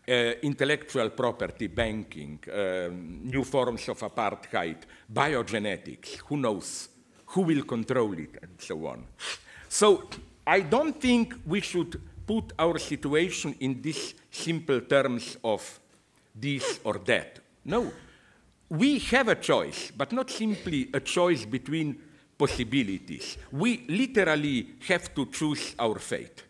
Uh, 0.07 0.33
intellectual 0.41 1.09
property, 1.09 1.67
banking, 1.67 2.39
uh, 2.51 2.89
new 2.91 3.43
forms 3.43 3.87
of 3.89 3.99
apartheid, 3.99 4.77
biogenetics, 5.13 6.17
who 6.27 6.37
knows, 6.37 6.89
who 7.27 7.41
will 7.41 7.63
control 7.63 8.13
it, 8.13 8.39
and 8.41 8.59
so 8.59 8.87
on. 8.87 9.05
So 9.67 10.09
I 10.47 10.61
don't 10.61 10.99
think 10.99 11.35
we 11.45 11.61
should 11.61 12.01
put 12.25 12.53
our 12.57 12.79
situation 12.79 13.55
in 13.59 13.81
these 13.81 14.15
simple 14.31 14.81
terms 14.81 15.37
of 15.43 15.79
this 16.33 16.79
or 16.83 16.97
that. 17.05 17.39
No, 17.65 17.91
we 18.69 18.99
have 18.99 19.27
a 19.27 19.35
choice, 19.35 19.91
but 19.95 20.11
not 20.11 20.29
simply 20.29 20.89
a 20.93 20.99
choice 20.99 21.45
between 21.45 21.99
possibilities. 22.37 23.37
We 23.51 23.85
literally 23.87 24.75
have 24.87 25.13
to 25.15 25.25
choose 25.25 25.75
our 25.79 25.99
fate. 25.99 26.43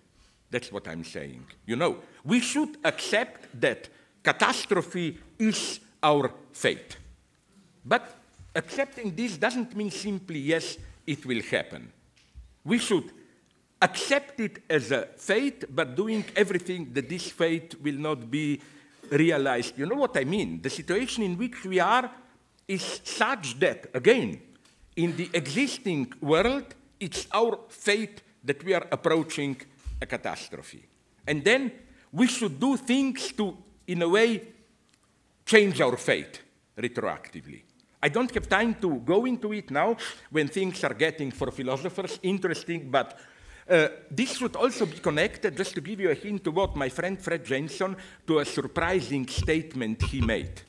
That's 0.52 0.72
what 0.72 0.88
I'm 0.88 1.04
saying. 1.04 1.46
You 1.66 1.76
know, 1.76 1.98
we 2.24 2.40
should 2.40 2.78
accept 2.84 3.48
that 3.62 3.90
catastrophe 4.24 5.18
is 5.38 5.80
our 6.04 6.32
fate. 6.52 6.98
But 7.86 8.16
accepting 8.56 9.16
this 9.16 9.38
doesn't 9.38 9.76
mean 9.76 9.92
simply, 9.92 10.40
yes, 10.40 10.78
it 11.08 11.26
will 11.26 11.42
happen. 11.42 11.92
We 12.66 12.80
should 12.80 13.12
accept 13.82 14.40
it 14.40 14.64
as 14.70 14.92
a 14.92 15.08
fate, 15.16 15.64
but 15.74 15.96
doing 15.96 16.26
everything 16.36 16.92
that 16.94 17.08
this 17.08 17.32
fate 17.32 17.76
will 17.82 17.96
not 17.96 18.30
be 18.30 18.60
realized. 19.12 19.78
You 19.78 19.86
know 19.86 19.96
what 19.96 20.18
I 20.18 20.24
mean? 20.24 20.62
The 20.62 20.70
situation 20.70 21.24
in 21.24 21.38
which 21.38 21.66
we 21.66 21.80
are 21.80 22.12
is 22.68 23.02
such 23.04 23.60
that, 23.60 23.90
again, 23.94 24.42
in 24.96 25.16
the 25.16 25.30
existing 25.34 26.14
world, 26.22 26.76
it's 27.00 27.28
our 27.32 27.60
fate 27.70 28.22
that 28.44 28.64
we 28.64 28.74
are 28.74 28.88
approaching 28.92 29.60
a 30.02 30.06
catastrophe. 30.06 30.86
And 31.26 31.44
then 31.44 31.72
we 32.12 32.28
should 32.28 32.60
do 32.60 32.78
things 32.78 33.32
to, 33.34 33.58
in 33.88 34.02
a 34.02 34.10
way, 34.10 34.42
change 35.46 35.82
our 35.82 35.98
fate 35.98 36.42
retroactively. 36.78 37.62
I 38.02 38.10
don't 38.10 38.34
have 38.34 38.48
time 38.48 38.76
to 38.76 38.96
go 39.00 39.26
into 39.26 39.52
it 39.54 39.72
now 39.72 39.98
when 40.30 40.48
things 40.48 40.84
are 40.84 40.94
getting, 40.94 41.32
for 41.32 41.52
philosophers, 41.52 42.20
interesting, 42.24 42.90
but 42.90 43.20
uh, 43.70 43.90
this 44.10 44.38
should 44.38 44.56
also 44.56 44.86
be 44.86 44.98
connected, 44.98 45.56
just 45.56 45.74
to 45.76 45.82
give 45.82 46.00
you 46.00 46.10
a 46.10 46.16
hint 46.16 46.44
to 46.44 46.52
what 46.52 46.76
my 46.76 46.90
friend 46.90 47.22
Fred 47.22 47.46
Jameson, 47.46 47.96
to 48.28 48.40
a 48.40 48.46
surprising 48.46 49.28
statement 49.28 50.02
he 50.04 50.22
made. 50.22 50.62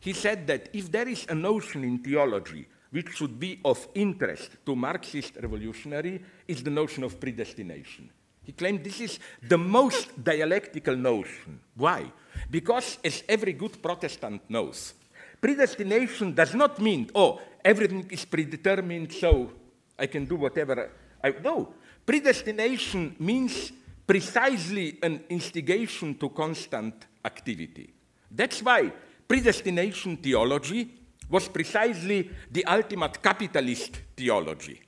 He 0.00 0.12
said 0.12 0.46
that 0.48 0.68
if 0.72 0.90
there 0.90 1.08
is 1.08 1.26
a 1.28 1.34
notion 1.34 1.84
in 1.84 1.98
theology 1.98 2.66
which 2.90 3.10
should 3.10 3.40
be 3.40 3.58
of 3.64 3.88
interest 3.94 4.50
to 4.64 4.76
Marxist 4.76 5.36
revolutionary, 5.42 6.22
is 6.46 6.62
the 6.62 6.70
notion 6.70 7.02
of 7.02 7.18
predestination. 7.18 8.08
He 8.44 8.52
claimed 8.52 8.84
this 8.84 9.00
is 9.00 9.18
the 9.42 9.58
most 9.58 10.22
dialectical 10.22 10.94
notion. 10.94 11.58
Why? 11.74 12.12
Because, 12.50 12.98
as 13.02 13.24
every 13.28 13.54
good 13.54 13.82
Protestant 13.82 14.42
knows, 14.48 14.94
predestination 15.40 16.34
does 16.34 16.54
not 16.54 16.78
mean, 16.80 17.10
oh, 17.14 17.40
everything 17.64 18.06
is 18.10 18.24
predetermined, 18.24 19.12
so 19.12 19.50
I 19.98 20.06
can 20.06 20.24
do 20.26 20.36
whatever 20.36 20.90
I. 21.22 21.34
No, 21.42 21.74
Predestination 22.06 23.16
means 23.18 23.72
precisely 24.06 24.98
an 25.02 25.24
instigation 25.28 26.14
to 26.16 26.28
constant 26.28 27.06
activity. 27.24 27.92
That's 28.30 28.62
why 28.62 28.92
predestination 29.26 30.18
theology 30.18 30.90
was 31.30 31.48
precisely 31.48 32.30
the 32.50 32.64
ultimate 32.66 33.22
capitalist 33.22 34.00
theology. 34.16 34.80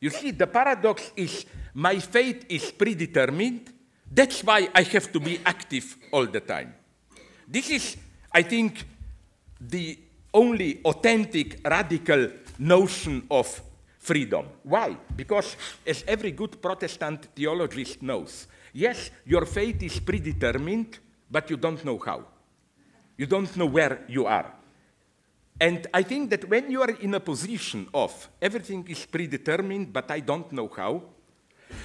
You 0.00 0.10
see, 0.10 0.32
the 0.32 0.46
paradox 0.46 1.12
is 1.16 1.46
my 1.74 1.98
fate 1.98 2.44
is 2.48 2.70
predetermined, 2.70 3.72
that's 4.10 4.44
why 4.44 4.68
I 4.74 4.82
have 4.82 5.10
to 5.12 5.20
be 5.20 5.40
active 5.44 5.96
all 6.10 6.26
the 6.26 6.40
time. 6.40 6.74
This 7.48 7.70
is, 7.70 7.96
I 8.30 8.42
think, 8.42 8.84
the 9.58 9.98
only 10.34 10.80
authentic 10.84 11.60
radical 11.64 12.28
notion 12.58 13.26
of 13.30 13.62
freedom. 14.02 14.46
Why? 14.64 14.96
Because, 15.14 15.56
as 15.86 16.04
every 16.06 16.32
good 16.32 16.60
Protestant 16.60 17.28
theologist 17.36 18.02
knows, 18.02 18.48
yes, 18.72 19.10
your 19.24 19.46
fate 19.46 19.82
is 19.84 20.00
predetermined, 20.00 20.98
but 21.30 21.48
you 21.48 21.56
don't 21.56 21.82
know 21.84 21.98
how. 21.98 22.24
You 23.16 23.26
don't 23.26 23.56
know 23.56 23.66
where 23.66 24.04
you 24.08 24.26
are. 24.26 24.52
And 25.60 25.86
I 25.94 26.02
think 26.02 26.30
that 26.30 26.48
when 26.48 26.70
you 26.70 26.82
are 26.82 26.90
in 26.90 27.14
a 27.14 27.20
position 27.20 27.86
of 27.94 28.28
everything 28.40 28.84
is 28.88 29.06
predetermined, 29.06 29.92
but 29.92 30.10
I 30.10 30.18
don't 30.18 30.50
know 30.50 30.68
how, 30.68 31.02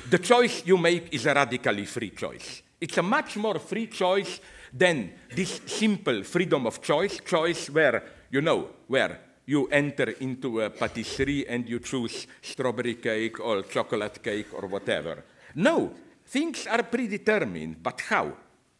the 0.09 0.17
choice 0.17 0.65
you 0.65 0.77
make 0.77 1.13
is 1.13 1.27
a 1.27 1.33
radically 1.35 1.85
free 1.85 2.09
choice. 2.09 2.63
It's 2.81 2.97
a 2.97 3.03
much 3.03 3.37
more 3.37 3.59
free 3.59 3.87
choice 3.87 4.39
than 4.73 5.11
this 5.35 5.61
simple 5.67 6.23
freedom 6.23 6.65
of 6.65 6.81
choice, 6.81 7.19
choice 7.23 7.69
where, 7.69 8.03
you 8.31 8.41
know, 8.41 8.69
where 8.87 9.26
you 9.47 9.67
enter 9.67 10.11
into 10.19 10.61
a 10.61 10.69
patisserie 10.69 11.47
and 11.47 11.67
you 11.67 11.79
choose 11.79 12.27
strawberry 12.41 12.95
cake 12.95 13.39
or 13.39 13.63
chocolate 13.63 14.21
cake 14.21 14.53
or 14.53 14.67
whatever. 14.67 15.23
No, 15.55 15.93
things 16.25 16.67
are 16.67 16.83
predetermined, 16.83 17.81
but 17.81 18.01
how? 18.01 18.33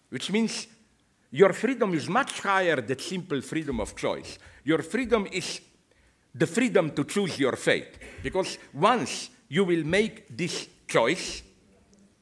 Which 0.10 0.30
means 0.30 0.68
your 1.32 1.54
freedom 1.54 1.94
is 1.94 2.10
much 2.10 2.42
higher 2.42 2.82
than 2.82 3.00
simple 3.00 3.42
freedom 3.42 3.80
of 3.80 3.96
choice. 3.96 4.38
Your 4.66 4.84
freedom 4.84 5.26
is 5.32 5.62
the 6.36 6.46
freedom 6.46 6.92
to 6.92 7.06
choose 7.06 7.40
your 7.40 7.56
fate. 7.56 7.98
Because 8.22 8.58
once 8.74 9.30
you 9.48 9.64
will 9.64 9.86
make 9.86 10.36
this 10.36 10.68
choice, 10.86 11.44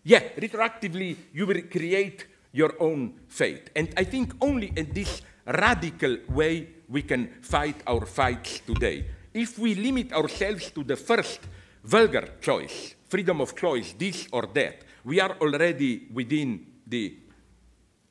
yeah, 0.04 0.22
retroactively 0.38 1.18
you 1.34 1.48
will 1.48 1.64
create 1.64 2.28
your 2.52 2.76
own 2.80 3.14
fate. 3.28 3.72
And 3.76 3.92
I 3.98 4.04
think 4.04 4.34
only 4.40 4.72
in 4.76 4.94
this 4.94 5.22
radical 5.46 6.18
way 6.30 6.75
we 6.90 7.02
can 7.02 7.30
fight 7.42 7.76
our 7.88 8.06
fights 8.06 8.60
today. 8.60 9.06
If 9.34 9.60
we 9.60 9.76
limit 9.76 10.14
ourselves 10.14 10.72
to 10.72 10.84
the 10.84 10.96
first 10.96 11.42
vulgar 11.84 12.30
choice, 12.42 12.96
freedom 13.08 13.42
of 13.42 13.56
choice, 13.56 13.94
this 13.94 14.28
or 14.32 14.48
that, 14.54 14.84
we 15.04 15.20
are 15.20 15.38
already 15.42 16.08
within 16.14 16.66
the 16.88 17.18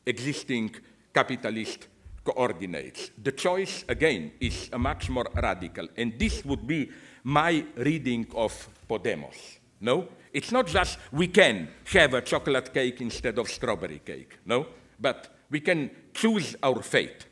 existing 0.07 0.75
capitalist 1.13 1.89
coordinates. 2.25 3.11
The 3.23 3.33
choice, 3.33 3.85
again, 3.89 4.33
is 4.41 4.71
a 4.73 4.79
much 4.79 5.11
more 5.11 5.27
radical, 5.35 5.89
and 5.97 6.19
this 6.19 6.45
would 6.45 6.67
be 6.67 6.91
my 7.25 7.65
reading 7.77 8.27
of 8.35 8.69
Podemos. 8.89 9.59
No? 9.81 10.09
It's 10.33 10.51
not 10.51 10.67
just 10.67 10.99
we 11.13 11.29
can 11.29 11.69
have 11.93 12.15
a 12.15 12.23
chocolate 12.23 12.73
cake 12.73 13.01
instead 13.01 13.39
of 13.39 13.49
strawberry 13.49 14.01
cake. 14.05 14.39
No? 14.45 14.67
But 14.99 15.35
we 15.51 15.61
can 15.61 15.91
choose 16.13 16.57
our 16.63 16.83
fate. 16.83 17.27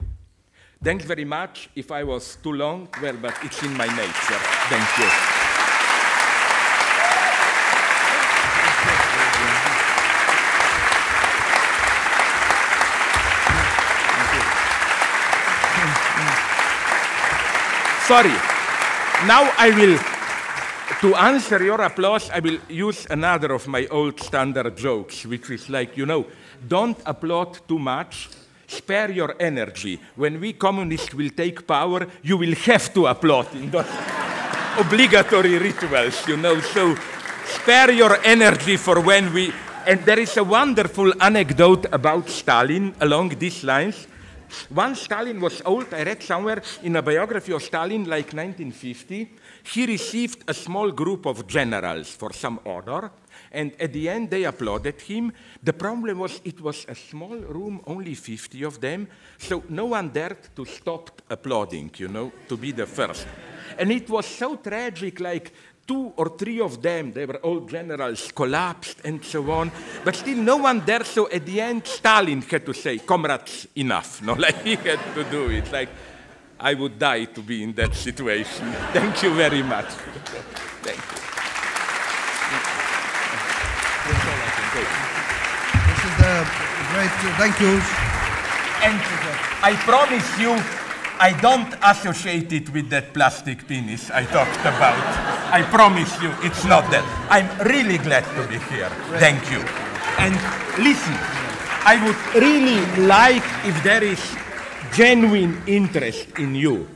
Thanks 0.82 1.04
very 1.04 1.24
much. 1.24 1.70
If 1.76 1.92
I 1.92 2.02
was 2.02 2.36
too 2.42 2.52
long, 2.52 2.88
well, 3.00 3.16
but 3.16 3.34
it's 3.44 3.62
in 3.62 3.72
my 3.76 3.86
nature. 3.86 4.40
Thank 4.68 4.98
you. 4.98 5.08
Sorry. 18.08 18.34
Now 19.28 19.52
I 19.56 19.70
will, 19.76 19.98
to 21.00 21.14
answer 21.14 21.62
your 21.62 21.80
applause, 21.80 22.28
I 22.30 22.40
will 22.40 22.58
use 22.68 23.06
another 23.08 23.52
of 23.52 23.68
my 23.68 23.86
old 23.86 24.18
standard 24.18 24.76
jokes, 24.76 25.24
which 25.24 25.48
is 25.50 25.70
like, 25.70 25.96
you 25.96 26.06
know, 26.06 26.26
don't 26.66 26.98
applaud 27.06 27.60
too 27.68 27.78
much, 27.78 28.28
spare 28.72 29.10
your 29.10 29.36
energy. 29.38 30.00
When 30.16 30.40
we 30.40 30.54
communists 30.54 31.14
will 31.14 31.30
take 31.30 31.66
power, 31.66 32.06
you 32.22 32.36
will 32.36 32.54
have 32.54 32.92
to 32.94 33.06
applaud 33.06 33.54
in 33.54 33.70
those 33.70 33.86
obligatory 34.78 35.58
rituals, 35.58 36.26
you 36.26 36.36
know. 36.36 36.60
So 36.60 36.96
spare 37.44 37.92
your 37.92 38.18
energy 38.24 38.76
for 38.76 39.00
when 39.00 39.32
we. 39.32 39.52
And 39.86 40.00
there 40.04 40.20
is 40.20 40.36
a 40.36 40.44
wonderful 40.44 41.12
anecdote 41.20 41.86
about 41.92 42.28
Stalin 42.28 42.94
along 43.00 43.30
these 43.38 43.64
lines. 43.64 44.06
Once 44.70 45.02
Stalin 45.02 45.40
was 45.40 45.62
old, 45.64 45.92
I 45.94 46.04
read 46.04 46.22
somewhere 46.22 46.62
in 46.82 46.96
a 46.96 47.02
biography 47.02 47.52
of 47.52 47.62
Stalin, 47.62 48.04
like 48.04 48.32
1950, 48.32 49.30
he 49.64 49.86
received 49.86 50.44
a 50.46 50.54
small 50.54 50.90
group 50.90 51.26
of 51.26 51.46
generals 51.46 52.10
for 52.10 52.32
some 52.32 52.60
order, 52.64 53.10
and 53.52 53.72
at 53.80 53.92
the 53.92 54.08
end 54.08 54.30
they 54.30 54.44
applauded 54.44 55.00
him. 55.00 55.32
The 55.62 55.72
problem 55.72 56.18
was 56.18 56.40
it 56.44 56.60
was 56.60 56.84
a 56.88 56.94
small 56.94 57.36
room, 57.36 57.80
only 57.86 58.14
50 58.14 58.62
of 58.64 58.80
them, 58.80 59.06
so 59.38 59.62
no 59.68 59.86
one 59.86 60.08
dared 60.08 60.54
to 60.56 60.64
stop 60.64 61.22
applauding, 61.30 61.90
you 61.96 62.08
know, 62.08 62.32
to 62.48 62.56
be 62.56 62.72
the 62.72 62.86
first. 62.86 63.26
And 63.78 63.92
it 63.92 64.08
was 64.10 64.26
so 64.26 64.56
tragic, 64.56 65.20
like 65.20 65.52
two 65.86 66.12
or 66.16 66.36
three 66.36 66.60
of 66.60 66.80
them, 66.80 67.12
they 67.12 67.26
were 67.26 67.38
all 67.38 67.60
generals, 67.60 68.32
collapsed 68.32 68.98
and 69.04 69.24
so 69.24 69.50
on. 69.50 69.70
But 70.04 70.16
still, 70.16 70.38
no 70.38 70.56
one 70.56 70.84
there. 70.84 71.04
So 71.04 71.28
at 71.30 71.44
the 71.44 71.60
end, 71.60 71.86
Stalin 71.86 72.42
had 72.42 72.64
to 72.66 72.72
say, 72.72 72.98
comrades, 72.98 73.68
enough. 73.76 74.22
No, 74.26 74.34
like 74.34 74.62
he 74.62 74.76
had 74.76 75.00
to 75.14 75.24
do 75.24 75.50
it. 75.50 75.70
Like, 75.72 75.88
I 76.58 76.74
would 76.74 76.98
die 76.98 77.24
to 77.24 77.42
be 77.42 77.62
in 77.62 77.72
that 77.74 77.94
situation. 77.94 78.72
Thank 78.92 79.22
you 79.22 79.34
very 79.34 79.62
much. 79.62 79.86
Thank 80.82 80.98
you. 80.98 81.31
Great, 86.92 87.10
uh, 87.10 87.36
thank 87.38 87.58
you. 87.60 87.80
And 88.82 88.98
I 89.62 89.74
promise 89.86 90.26
you, 90.38 90.58
I 91.18 91.38
don't 91.40 91.72
associate 91.84 92.52
it 92.52 92.70
with 92.70 92.90
that 92.90 93.14
plastic 93.14 93.66
penis 93.68 94.10
I 94.10 94.24
talked 94.24 94.60
about. 94.60 94.98
I 95.52 95.62
promise 95.62 96.10
you, 96.20 96.34
it's 96.42 96.64
not 96.64 96.90
that. 96.90 97.04
I'm 97.30 97.46
really 97.68 97.98
glad 97.98 98.24
to 98.34 98.48
be 98.48 98.58
here. 98.74 98.90
Thank 99.20 99.50
you. 99.52 99.60
And 100.18 100.34
listen, 100.82 101.14
I 101.84 102.02
would 102.04 102.42
really 102.42 102.80
like 103.06 103.44
if 103.64 103.80
there 103.84 104.02
is 104.02 104.20
genuine 104.92 105.62
interest 105.66 106.38
in 106.38 106.54
you 106.54 106.88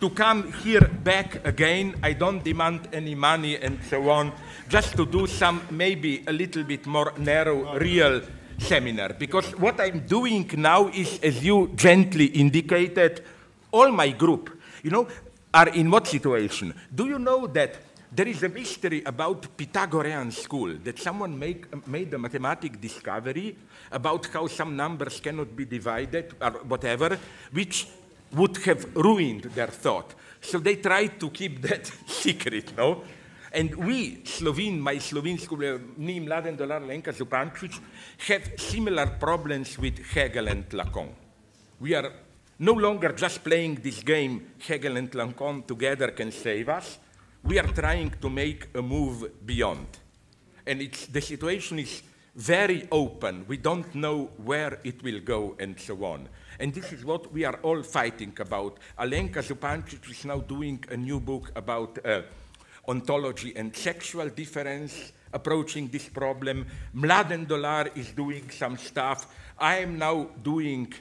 to 0.00 0.10
come 0.10 0.52
here 0.64 0.88
back 1.02 1.44
again. 1.46 1.94
I 2.02 2.14
don't 2.14 2.42
demand 2.42 2.88
any 2.92 3.14
money 3.14 3.56
and 3.56 3.78
so 3.84 4.08
on, 4.10 4.32
just 4.68 4.96
to 4.96 5.06
do 5.06 5.26
some 5.26 5.60
maybe 5.70 6.24
a 6.26 6.32
little 6.32 6.64
bit 6.64 6.86
more 6.86 7.12
narrow, 7.18 7.78
real 7.78 8.22
seminar. 8.58 9.14
Because 9.14 9.50
what 9.58 9.80
I'm 9.80 10.06
doing 10.06 10.50
now 10.56 10.88
is, 10.88 11.18
as 11.22 11.44
you 11.44 11.72
gently 11.74 12.26
indicated, 12.26 13.24
all 13.70 13.90
my 13.90 14.10
group, 14.10 14.60
you 14.82 14.90
know, 14.90 15.08
are 15.52 15.68
in 15.68 15.90
what 15.90 16.06
situation? 16.06 16.74
Do 16.94 17.06
you 17.06 17.18
know 17.18 17.46
that 17.48 17.76
there 18.14 18.28
is 18.28 18.42
a 18.44 18.48
mystery 18.48 19.02
about 19.04 19.56
Pythagorean 19.56 20.30
school, 20.30 20.74
that 20.84 20.98
someone 21.00 21.36
make, 21.36 21.66
made 21.88 22.14
a 22.14 22.18
mathematic 22.18 22.80
discovery 22.80 23.56
about 23.90 24.26
how 24.28 24.46
some 24.46 24.76
numbers 24.76 25.18
cannot 25.20 25.56
be 25.56 25.64
divided 25.64 26.32
or 26.40 26.50
whatever, 26.68 27.18
which 27.52 27.88
would 28.32 28.56
have 28.58 28.94
ruined 28.94 29.42
their 29.54 29.66
thought. 29.66 30.14
So 30.40 30.58
they 30.58 30.76
tried 30.76 31.18
to 31.20 31.30
keep 31.30 31.60
that 31.62 31.86
secret, 32.06 32.76
no? 32.76 33.02
And 33.54 33.72
we, 33.76 34.24
Slovene, 34.24 34.80
my 34.80 34.98
Slovene 34.98 35.38
school, 35.38 35.78
ni 35.96 36.18
Mladen 36.18 36.56
Dolar 36.56 36.80
Lenka 36.80 37.12
Zupančič, 37.12 37.78
have 38.26 38.50
similar 38.58 39.06
problems 39.06 39.78
with 39.78 39.98
Hegel 40.10 40.48
and 40.48 40.68
Lacan. 40.70 41.08
We 41.78 41.94
are 41.94 42.10
no 42.58 42.72
longer 42.72 43.12
just 43.12 43.44
playing 43.44 43.76
this 43.76 44.02
game, 44.02 44.54
Hegel 44.58 44.96
and 44.96 45.10
Lacan 45.12 45.64
together 45.66 46.10
can 46.10 46.32
save 46.32 46.68
us. 46.68 46.98
We 47.44 47.60
are 47.60 47.68
trying 47.68 48.10
to 48.20 48.28
make 48.28 48.68
a 48.74 48.82
move 48.82 49.46
beyond. 49.46 49.86
And 50.66 50.80
the 51.12 51.20
situation 51.20 51.78
is 51.78 52.02
very 52.34 52.88
open. 52.90 53.44
We 53.46 53.58
don't 53.58 53.94
know 53.94 54.30
where 54.38 54.80
it 54.82 55.00
will 55.04 55.20
go 55.20 55.54
and 55.60 55.78
so 55.78 56.04
on. 56.04 56.28
And 56.58 56.74
this 56.74 56.92
is 56.92 57.04
what 57.04 57.32
we 57.32 57.44
are 57.44 57.60
all 57.62 57.84
fighting 57.84 58.36
about. 58.40 58.78
Alenka 58.98 59.42
Zupančič 59.42 60.10
is 60.10 60.24
now 60.24 60.40
doing 60.40 60.84
a 60.90 60.96
new 60.96 61.20
book 61.20 61.52
about 61.54 62.04
uh, 62.04 62.22
ontology 62.88 63.54
and 63.56 63.74
sexual 63.74 64.28
difference, 64.28 65.12
approaching 65.32 65.88
this 65.88 66.08
problem. 66.08 66.66
Mladen 66.94 67.46
Dolar 67.46 67.90
is 67.94 68.12
doing 68.12 68.50
some 68.50 68.76
stuff. 68.76 69.26
I 69.58 69.78
am 69.78 69.98
now 69.98 70.28
doing 70.42 70.92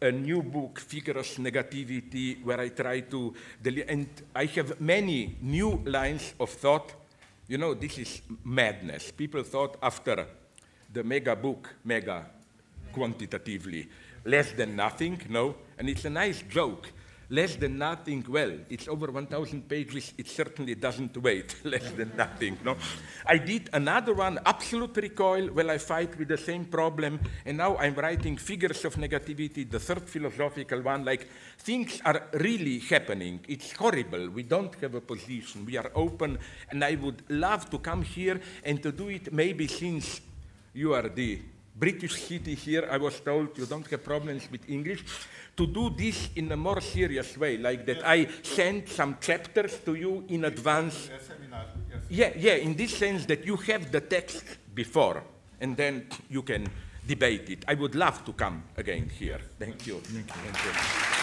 a 0.00 0.12
new 0.12 0.42
book, 0.42 0.78
Figures 0.78 1.36
Negativity, 1.38 2.42
where 2.44 2.60
I 2.60 2.68
try 2.68 3.00
to, 3.00 3.34
and 3.88 4.08
I 4.34 4.44
have 4.46 4.80
many 4.80 5.36
new 5.40 5.82
lines 5.84 6.34
of 6.38 6.50
thought. 6.50 6.92
You 7.48 7.58
know, 7.58 7.74
this 7.74 7.98
is 7.98 8.22
madness. 8.44 9.10
People 9.10 9.42
thought 9.42 9.76
after 9.82 10.26
the 10.92 11.02
mega 11.02 11.34
book, 11.34 11.74
mega 11.84 12.26
quantitatively, 12.92 13.88
less 14.24 14.52
than 14.52 14.76
nothing, 14.76 15.20
no? 15.28 15.54
And 15.78 15.88
it's 15.88 16.04
a 16.04 16.10
nice 16.10 16.42
joke 16.42 16.90
less 17.28 17.56
than 17.56 17.78
nothing, 17.78 18.24
well, 18.28 18.52
it's 18.68 18.88
over 18.88 19.10
1,000 19.10 19.68
pages, 19.68 20.12
it 20.16 20.28
certainly 20.28 20.74
doesn't 20.74 21.16
wait, 21.16 21.56
less 21.64 21.90
than 21.92 22.12
nothing, 22.16 22.58
no? 22.64 22.76
I 23.24 23.38
did 23.38 23.70
another 23.72 24.14
one, 24.14 24.38
Absolute 24.44 24.96
Recoil, 24.96 25.48
where 25.48 25.70
I 25.70 25.78
fight 25.78 26.18
with 26.18 26.28
the 26.28 26.38
same 26.38 26.66
problem, 26.66 27.20
and 27.44 27.56
now 27.56 27.76
I'm 27.76 27.94
writing 27.94 28.36
Figures 28.36 28.84
of 28.84 28.94
Negativity, 28.94 29.68
the 29.68 29.80
third 29.80 30.08
philosophical 30.08 30.82
one, 30.82 31.04
like, 31.04 31.28
things 31.58 32.00
are 32.04 32.28
really 32.34 32.78
happening. 32.78 33.40
It's 33.48 33.72
horrible. 33.72 34.28
We 34.30 34.44
don't 34.44 34.74
have 34.76 34.94
a 34.94 35.00
position. 35.00 35.66
We 35.66 35.76
are 35.76 35.90
open, 35.94 36.38
and 36.70 36.84
I 36.84 36.94
would 36.94 37.22
love 37.28 37.68
to 37.70 37.78
come 37.78 38.02
here 38.02 38.40
and 38.64 38.82
to 38.82 38.92
do 38.92 39.08
it 39.08 39.32
maybe 39.32 39.66
since 39.66 40.20
you 40.72 40.94
are 40.94 41.08
the 41.08 41.40
British 41.78 42.22
city 42.22 42.54
here, 42.54 42.88
I 42.90 42.96
was 42.96 43.20
told 43.20 43.56
you 43.58 43.66
don't 43.66 43.86
have 43.90 44.02
problems 44.02 44.48
with 44.50 44.68
English 44.68 45.04
to 45.56 45.66
do 45.66 45.90
this 45.90 46.30
in 46.36 46.50
a 46.52 46.56
more 46.56 46.80
serious 46.80 47.36
way, 47.36 47.58
like 47.58 47.84
that 47.86 48.06
I 48.06 48.26
send 48.42 48.88
some 48.88 49.18
chapters 49.20 49.78
to 49.84 49.94
you 49.94 50.24
in 50.28 50.44
advance. 50.44 51.10
Yeah, 52.08 52.32
yeah, 52.36 52.54
in 52.54 52.74
this 52.74 52.96
sense 52.96 53.26
that 53.26 53.44
you 53.44 53.56
have 53.56 53.90
the 53.90 54.00
text 54.00 54.44
before, 54.74 55.22
and 55.60 55.76
then 55.76 56.06
you 56.30 56.42
can 56.42 56.66
debate 57.06 57.50
it. 57.50 57.64
I 57.68 57.74
would 57.74 57.94
love 57.94 58.24
to 58.24 58.32
come 58.32 58.62
again 58.76 59.08
here. 59.08 59.40
Thank 59.58 59.86
you. 59.86 60.00
Thank 60.00 60.28
you. 60.28 60.42
Thank 60.42 60.64
you. 60.64 61.15